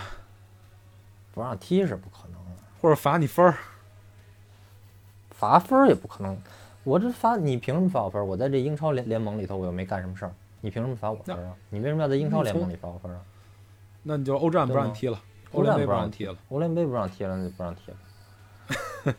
[1.33, 2.33] 不让踢是不可能。
[2.33, 3.55] 的，或者罚你分儿，
[5.31, 6.37] 罚分儿也不可能。
[6.83, 8.25] 我这罚你凭什么罚我分儿？
[8.25, 10.31] 我在这英超联联盟里头我又没干什么事儿，
[10.65, 11.55] 你凭什么罚我分儿啊？
[11.69, 13.21] 你为什么要在英超联盟里罚我分儿啊？
[14.01, 15.21] 那你就欧战不让你踢了，
[15.51, 16.35] 欧联杯不让你踢了。
[16.49, 17.97] 欧联杯不让踢了，那就不让踢了。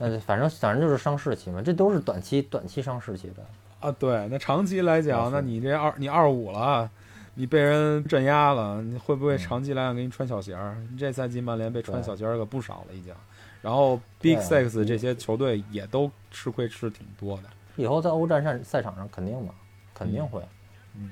[0.00, 3.46] 那就反正反正就是伤士气嘛，这都是短期短期伤士气的。
[3.78, 6.90] 啊，对，那长期来讲，那你这二你二五了，
[7.34, 10.76] 你被人镇压了，你会不会嗯长期来讲给你穿小鞋儿？
[10.98, 13.14] 这赛季曼联被穿小鞋儿可不少了已经，
[13.62, 17.44] 然后 Big Six 这些球队也都吃亏吃挺多的。
[17.76, 19.54] 以后在欧战赛赛场上肯定嘛，
[19.94, 20.48] 肯定会，嗯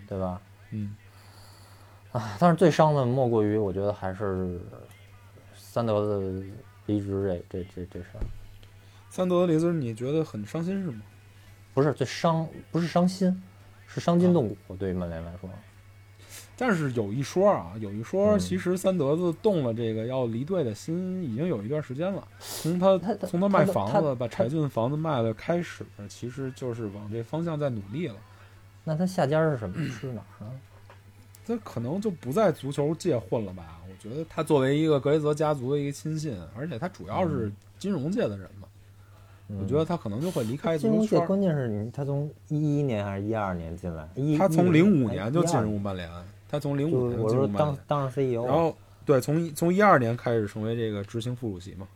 [0.08, 0.40] 对吧？
[0.70, 0.96] 嗯，
[2.12, 4.60] 啊，但是最伤的莫过于我觉得还是
[5.54, 6.42] 三德的
[6.86, 8.24] 离职这这这这事儿，
[9.10, 11.02] 三德的离职你觉得很伤心是吗？
[11.72, 13.42] 不是最伤，不是伤心，
[13.86, 14.76] 是伤筋动骨。
[14.76, 15.50] 对于曼联来说，
[16.56, 22.26] 但是有一说啊，有一说，嗯其实三德子动了这个要离队的心已经有一段时间了。
[22.38, 22.96] 从他
[23.26, 28.14] 从他卖房子把柴郡房子卖了开始，其实就是往这方向在努力了。
[28.84, 29.76] 那他下家是什么？
[29.88, 30.52] 是哪儿啊？
[31.46, 33.80] 他可能就不在足球界混了吧？
[33.88, 38.68] 我觉得他作为一个格雷泽家族的一个亲信，而且他主要是金融界的人嘛，
[39.60, 41.26] 我觉得他可能就会离开金融界足球圈儿。
[41.26, 44.08] 关键是你他从一一年还是一二年进来，
[44.38, 46.10] 他从零五哎年就进入曼联，
[46.48, 48.74] 他从零五年进入曼联，当上 CEO，然后
[49.04, 51.86] 对，从从一二年开始成为这个执行副主席嘛。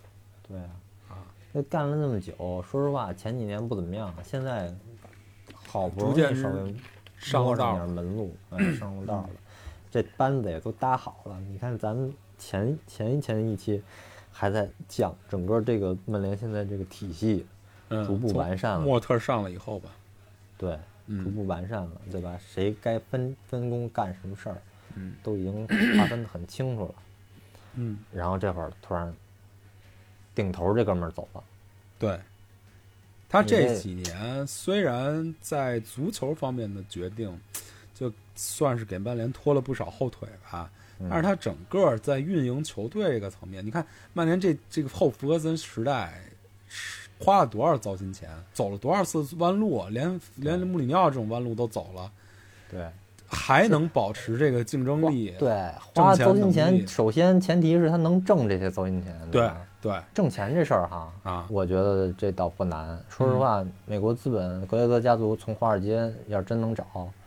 [0.46, 0.70] 对啊
[1.08, 2.34] 啊，那干了那么久，
[2.70, 4.74] 说实话前几年不怎么样，现在
[5.68, 6.34] 好不容易
[7.18, 9.30] 上了道儿摸上点门路，哎，上了道儿了，
[9.90, 11.38] 这班子也都搭好了。
[11.50, 13.82] 你看咱们前前前一期
[14.32, 17.44] 还在讲整个这个曼联现在这个体系
[17.88, 19.90] 嗯，逐步从完善了莫特上了以后吧，
[20.56, 22.38] 对，逐嗯步完善了，对吧？
[22.38, 24.58] 谁该分分工干什么事儿，
[24.94, 25.66] 嗯都已经
[25.98, 26.94] 划分得很清楚了。
[27.74, 29.12] 嗯，然后这会儿突然
[30.34, 31.42] 顶头这哥们儿走了，
[31.98, 32.18] 对。
[33.28, 37.38] 他这这几年虽然在足球方面的决定，
[37.94, 46.20] 就算是给曼联拖了不少后腿吧，嗯但是他整个在运营球队这个层面，你看曼联这这个后弗格森时代
[46.68, 52.10] 是花了多少糟心钱，走了多少次弯路，连连穆里尼奥这种弯路都走了，
[52.70, 52.86] 对
[53.26, 55.34] 还能保持这个竞争力。
[55.38, 55.50] 对，
[55.94, 60.00] 花糟心钱，首先前提是他能挣这些糟心钱，对吧对。
[60.12, 62.98] 挣钱这事儿哈，啊，我觉得这倒不难。
[63.08, 66.84] 说实话，美国资本格雷泽家族从华尔街要是真能找，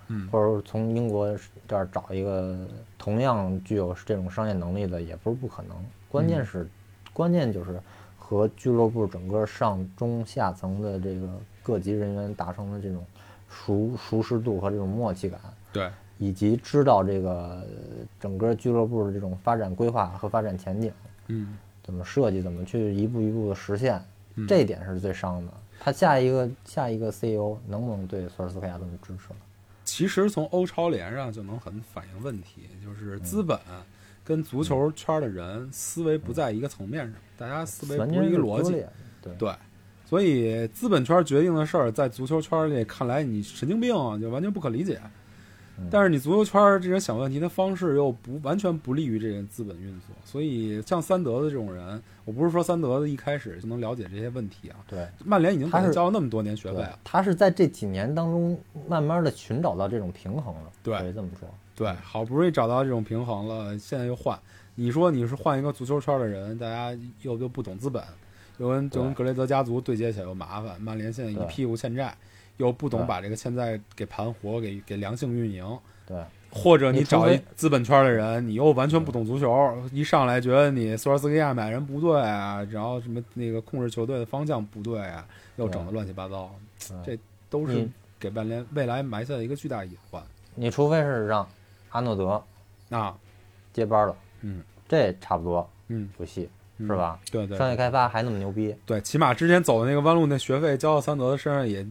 [0.08, 0.28] 嗯。
[0.30, 1.36] 或者说从英国
[1.68, 2.58] 这儿找一个
[2.98, 5.76] 同样具有这种商业能力的，也不是不可能。
[6.10, 6.68] 关键是，
[7.14, 7.80] 关键就是
[8.18, 11.28] 和俱乐部整个上中下层的这个
[11.64, 13.06] 各级人员达成的这种
[13.50, 15.40] 熟熟识度和这种默契感，
[15.74, 17.64] 对，以及知道这个呃
[18.20, 20.92] 整个俱乐部的这种发展规划和发展前景，
[21.28, 24.02] 嗯，怎么设计，怎么去一步一步的实现，
[24.36, 25.54] 嗯这一点是最伤的。
[25.80, 29.40] 他下一个下一个 CEO 能不能对索尔斯克亚这么支持呢？
[29.84, 33.60] 其实从欧超联上就能很反映问题，就是资本
[34.24, 38.86] 跟足球圈的人思维不在一个层面上，大家思维不是是一个逻辑。
[39.22, 39.54] 对对，
[40.06, 43.92] 所以资本圈决定的事儿，在足球圈里看来你神经病，
[44.22, 45.02] 就完全不可理解。
[45.78, 54.78] 嗯但是你足球圈这些想问题的方式又不完全不利于这些资本运作，所以像三德的这种人，我不是说三德的一开始就能了解这些问题啊。
[54.88, 60.72] 对曼联已经给他是交了那么多年学费了，，他是在这几年当中慢慢的寻找到这种平衡了。
[60.84, 61.50] 对可以这么说。
[61.76, 64.38] 对，好不容易找到这种平衡了，现在又换。
[64.76, 68.04] 你说你是换一个足球圈的人，大家又又不懂资本，
[68.58, 70.80] 又跟就跟格雷泽家族对接起来又麻烦。
[70.80, 72.16] 曼联现在一屁股欠债，
[72.62, 75.66] 又不懂把这个现在给盘活，给给良性运营。
[76.06, 76.18] 对。
[76.54, 85.26] 或者你找一资本圈的人，你又完全不懂足球，一上来觉得你索尔斯克亚买人不对啊，然后什么那个控制球队的方向不对啊，
[85.56, 86.54] 又整的乱七八糟，
[87.06, 87.18] 这
[87.50, 87.88] 都是
[88.20, 90.22] 给曼联未来埋下了一个巨大隐患。
[90.54, 91.48] 你除非是让
[91.90, 92.44] 阿诺德
[92.90, 93.18] 啊，
[93.72, 94.62] 接班了，嗯。
[94.90, 96.50] 这差不多嗯，不戏
[96.82, 97.20] 嗯是吧？
[97.32, 101.86] 对对，商业开发还那么牛逼，对，起码之前走的那个弯路，那学费交到三德的身上也，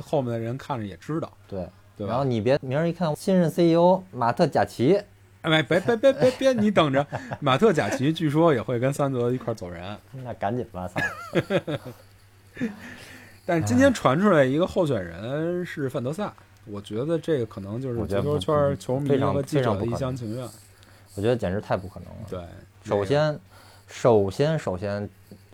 [0.00, 1.66] 后面的人看着也知道，对。
[1.94, 2.06] 对？
[2.06, 4.98] 然后你别明儿一看，新任 CEO 马特贾奇，
[5.42, 7.06] 哎，别别别别别，你等着，
[7.38, 9.96] 马特贾奇据说也会跟三德一块儿走人。
[10.24, 11.00] 那赶紧吧，操！
[13.44, 16.32] 但是今天传出来一个候选人是范德萨，
[16.64, 20.48] 我觉得这个可能就是足球圈球迷和记者的一厢情愿。
[21.14, 22.20] 我觉得简直太不可能了。
[22.30, 22.40] 对，
[22.84, 23.38] 首先，
[23.94, 25.08] 首先，首先，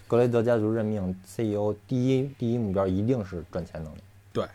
[0.06, 3.98] 格雷泽家族任命 CEO 第一第一目标一定是赚钱能力，
[4.32, 4.46] 对，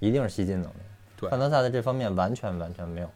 [0.00, 0.76] 一定是吸金能力。
[1.16, 3.10] 对范德萨在这方面完全完全没有。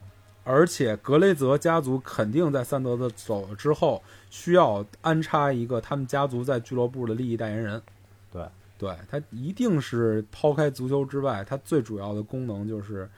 [0.44, 7.82] 而且格雷泽家族肯定在三德的走了之后，需要安插一个他们家族在俱乐部的利益代言人。
[8.30, 8.46] 对，
[8.76, 13.08] 对他一定是抛开足球之外，他最主要的功能就是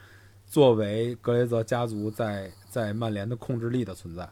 [0.46, 4.26] 作为格雷泽家族在在曼联的控制力的存在。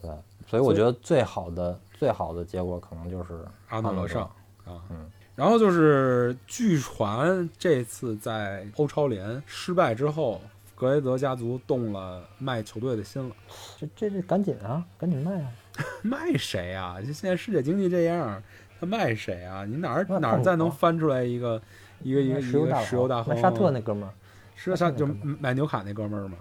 [0.00, 0.10] 对，
[0.48, 4.22] 所以我觉得最好的最好的结果可能就是阿诺诺德胜
[4.64, 10.40] 啊，嗯，然后就是据传这次在欧超联失败之后，
[10.74, 13.34] 格雷泽家族动了卖球队的心了。
[13.76, 15.52] 这这这赶紧啊，赶紧卖啊！
[16.02, 16.98] 卖谁啊？
[16.98, 18.42] 就现在世界经济这样，
[18.80, 19.66] 他卖谁啊？
[19.66, 21.60] 你哪儿哪儿再能翻出来一个
[22.02, 23.36] 一个一个一个石油大石油大亨？
[23.36, 24.12] 沙特那哥们儿
[24.56, 26.38] 是沙就买纽卡那哥们儿吗，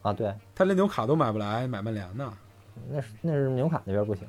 [0.00, 2.32] 啊，对，他连纽卡都买不来，买曼联呢。
[2.88, 4.26] 那是那是纽卡那边不行。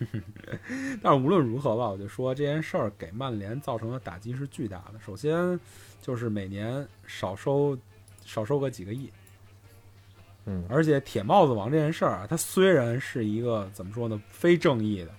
[1.02, 4.98] 但是无论如何吧，我就说这件事儿给曼联造成的打击是巨大的。
[4.98, 5.60] 首先
[6.00, 7.76] 就是每年少收
[8.24, 9.10] 少收个几个亿，
[10.46, 15.10] 嗯，而且铁帽子王这件事儿啊，它虽然是一个怎么说呢，非正义的，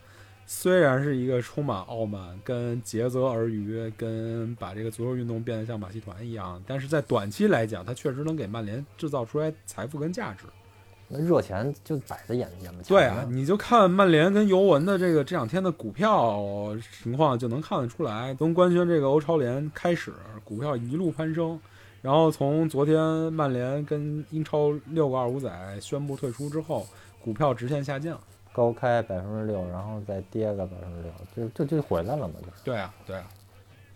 [0.48, 10.46] 虽然是一个充满傲慢、跟竭泽而渔、跟把这个足球运动变得像马戏团一样，但是在短期来讲，它确实能给曼联制造出来财富跟价值。
[11.12, 16.42] 那热钱就摆在眼眼巴前对啊，你就看曼联跟尤文的这个这两天的股票
[17.04, 18.34] 情况，就能看得出来。
[18.36, 20.14] 从官宣这个欧超联开始，
[20.44, 21.60] 股票一路攀升，
[22.02, 22.98] 然后从昨天
[23.34, 26.88] 曼联跟英超六个二五仔宣布退出之后，
[27.24, 28.20] 股票直线下降。
[28.54, 32.54] 高开百分之六，然后再跌个百分之六，就就就回来了嘛，就是。
[32.66, 33.24] 对啊，对啊。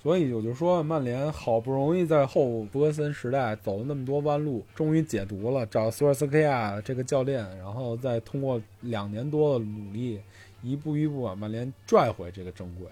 [0.06, 10.22] 所以我就说，曼联好不容易在后弗格森时代走了那么多弯路，终于解毒了，找索尔斯克亚这个教练，然后再通过两年多的努力，
[10.62, 12.88] 一步一步把曼联拽回这个正轨。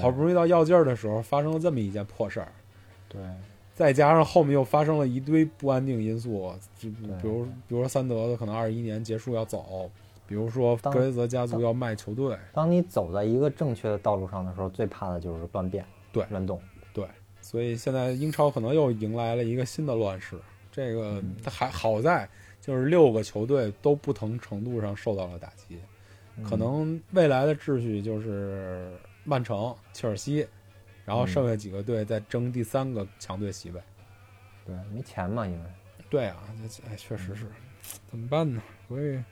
[0.00, 2.48] 好不容易到要劲儿的时候，发生了这么一件破事儿，
[3.10, 3.20] 对，
[3.74, 9.90] 再加上后面又发生了一堆不安定因素，就比如比如说三德的可能二一年结束要走，
[10.26, 16.62] 比如说格雷泽家族要卖球队，当你走在一个正确的道路上的时候，最怕的就是乱变、对乱动。
[16.92, 17.06] 对，
[17.40, 20.38] 所以现在英超可能又迎来了一个新的乱世。
[20.70, 22.28] 这个它还好在
[22.60, 25.78] 就是六个球队都不同程度上受到了打击，
[26.48, 30.46] 可能未来的秩序就是曼城、切尔西，
[31.04, 33.80] 然后剩下几个队在争第三个强队席位。
[34.64, 35.70] 对，没钱嘛，因为
[36.08, 37.46] 对啊，这哎，确实是，
[38.10, 38.62] 怎么办呢？
[38.88, 39.22] 所以，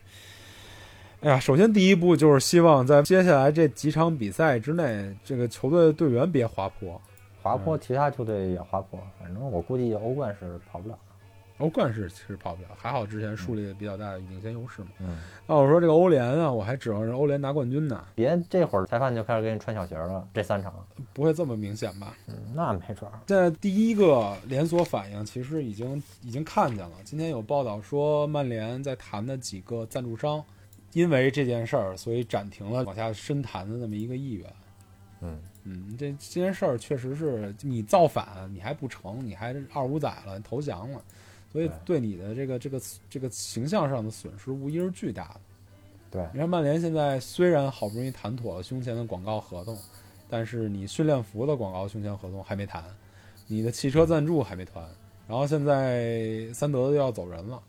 [1.22, 6.98] 哎呀，首先第一步就是希望在接下来这几场比赛之内，这个球队的队员别滑坡。
[7.42, 10.98] 滑坡，其他球队也滑坡，反正我估计欧冠是跑不了。
[11.58, 14.88] 欧冠是其实跑不了，还好之前树立了比较大的领先优势嘛。
[15.00, 20.72] 嗯，那我说这个欧联啊，我还指望着欧联拿冠军呢，别这会儿裁判就开始给你穿小鞋了，这三场，
[21.12, 22.14] 不会这么明显吧？
[22.28, 23.20] 嗯，那没准儿。
[23.28, 26.92] 现在第一个连锁反应其实已经已经看见了。
[27.04, 30.42] 今天有报道说，曼联在谈的几个赞助商，
[30.92, 34.46] 因为这件事儿，所以暂停了往下深谈的那么一个意愿。
[35.22, 41.02] 嗯嗯，这这件事儿确实是你造反，你还不成，你还二五仔了，投降了，
[41.52, 42.80] 所以对你的这个这个
[43.10, 45.40] 这个形象上的损失无疑是巨大的。
[46.10, 49.78] 对，你看曼联现在虽然好不容易谈妥了胸前的广告合同，
[50.28, 52.82] 但是你训练服的广告胸前合同还没谈，
[53.46, 54.82] 你的汽车赞助还没谈，
[55.28, 57.62] 然后现在三德子要走人了，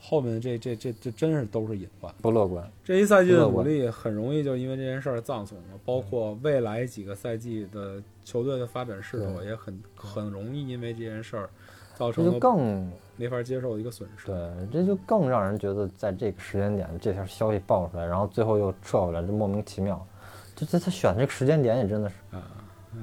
[0.00, 2.12] 后面这这这这真是都是隐患。
[2.22, 2.68] 不乐观。
[2.82, 11.50] 这一赛季的努力很容易就因为这件事儿葬送了，包括未来几个赛季的球队的发展势头也很很容易因为这件事儿
[11.96, 14.26] 造成了更没法接受的一个损失。
[14.26, 20.04] 对，这就更让人觉得在这个时间点这条消息爆出来，然后最后又撤回来，这莫名其妙。
[20.56, 22.42] 就这他选这个时间点也真的是，啊，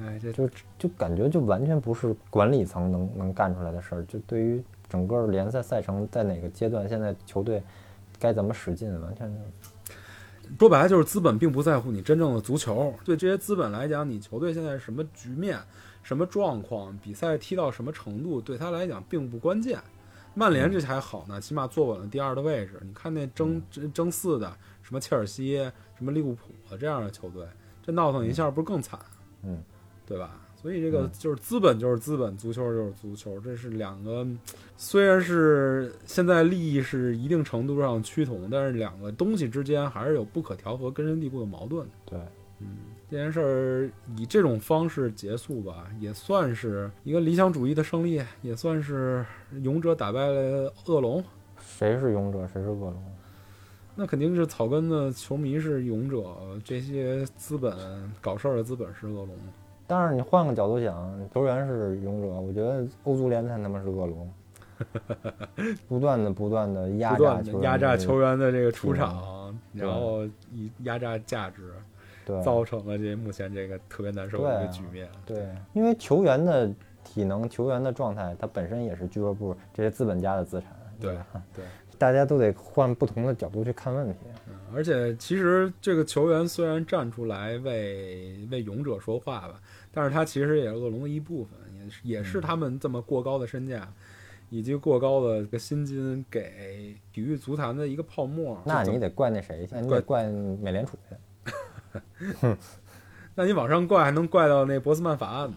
[0.00, 0.48] 哎，这就
[0.78, 4.04] 就感觉就完全不是管理层能能干出来的事儿。
[4.04, 7.62] 就对于整个联赛赛程在哪个阶段，现在球队
[8.18, 9.40] 该怎么使劲，完全就
[10.58, 12.94] 说白了就是资本并不在乎你真正的足球。
[13.04, 15.58] 对这些资本来讲，你球队现在什么局面、
[16.02, 19.78] 什么状况、比赛踢到什么程度，对他来讲并不关键。
[20.34, 22.80] 曼联这还好呢，起码坐稳了第二的位置。
[22.82, 24.50] 你看那争争争四的，
[24.82, 25.56] 什么切尔西、
[25.96, 27.44] 什么利物浦这样的球队，
[27.82, 28.98] 这闹腾一下不是更惨？
[29.42, 29.62] 嗯，
[30.06, 30.40] 对吧？
[30.60, 34.26] 所以这个嗯就是资本就是资本，足球就是足球，这是两个
[34.76, 42.18] 虽然是现在利益是一定程度上趋同，但是两个东西之间还是有不可调和、根深蒂固的矛盾对，
[42.58, 42.66] 嗯，
[43.08, 49.24] 这件事儿以这种方式结束吧，也算是一个理想主义的胜利，也算是
[49.62, 51.22] 勇者打败了恶龙。
[51.60, 53.04] 谁是勇者，谁是恶龙？
[53.94, 57.72] 那肯定是草根的球迷是勇者，这些资本
[58.20, 59.36] 搞事儿的资本是恶龙。
[59.88, 64.30] 但是你换个角度想，球员是勇者，我觉得欧足联才他妈是恶龙，
[65.88, 71.72] 不断的不断的压榨球员，压榨球员的这个出场，然后以压榨价值，
[72.24, 75.08] 对造成了这目前这个特别难受的一个局面。
[75.24, 76.70] 对，因为球员的
[77.02, 80.70] 体能、球员的状态，它本身也是俱乐部这些资本家的资产。
[81.00, 81.24] 对吧
[81.54, 81.64] 对，
[81.96, 84.18] 大家都得换不同的角度去看问题。
[84.68, 89.60] 嗯，而且其实这个球员虽然站出来为为勇者说话吧，
[89.92, 93.92] 但是他其实也是恶龙的一部分，也是也嗯是他们这么过高的身价。
[94.50, 99.78] 以及过高的这个薪金给体育足坛的一个泡沫，那你得怪那谁去？
[99.78, 102.00] 你得怪美联储去。
[103.34, 105.56] 那你往上怪还能怪到那博斯曼法案呢，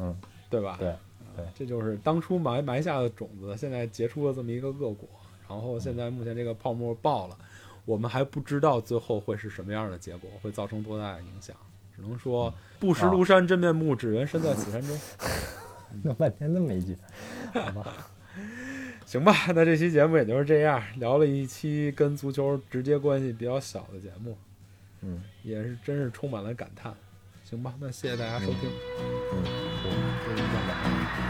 [0.00, 0.16] 嗯，
[0.50, 0.76] 对吧？
[0.80, 0.92] 对
[1.36, 5.08] 对这就是当初埋埋下的种子，现在结出了这么一个恶果。
[5.48, 7.38] 然后现在目前这个泡沫爆了，
[7.86, 11.56] 我们还不知道最后会是什么样的结果，会造成多大的影响。
[11.96, 14.98] 只能说不识庐山真面目，只缘身在此山中。
[16.04, 16.94] 弄半天那么一句，
[17.54, 18.06] 好吧？
[19.06, 24.36] 行吧，那这期节目也就是这样，聊了一期跟足球直接关系比较小的节目，
[25.00, 26.92] 嗯也是真是充满了感叹。
[27.44, 28.68] 行吧，那谢谢大家收听。
[29.32, 29.44] 嗯，
[30.24, 31.25] 这是一样的。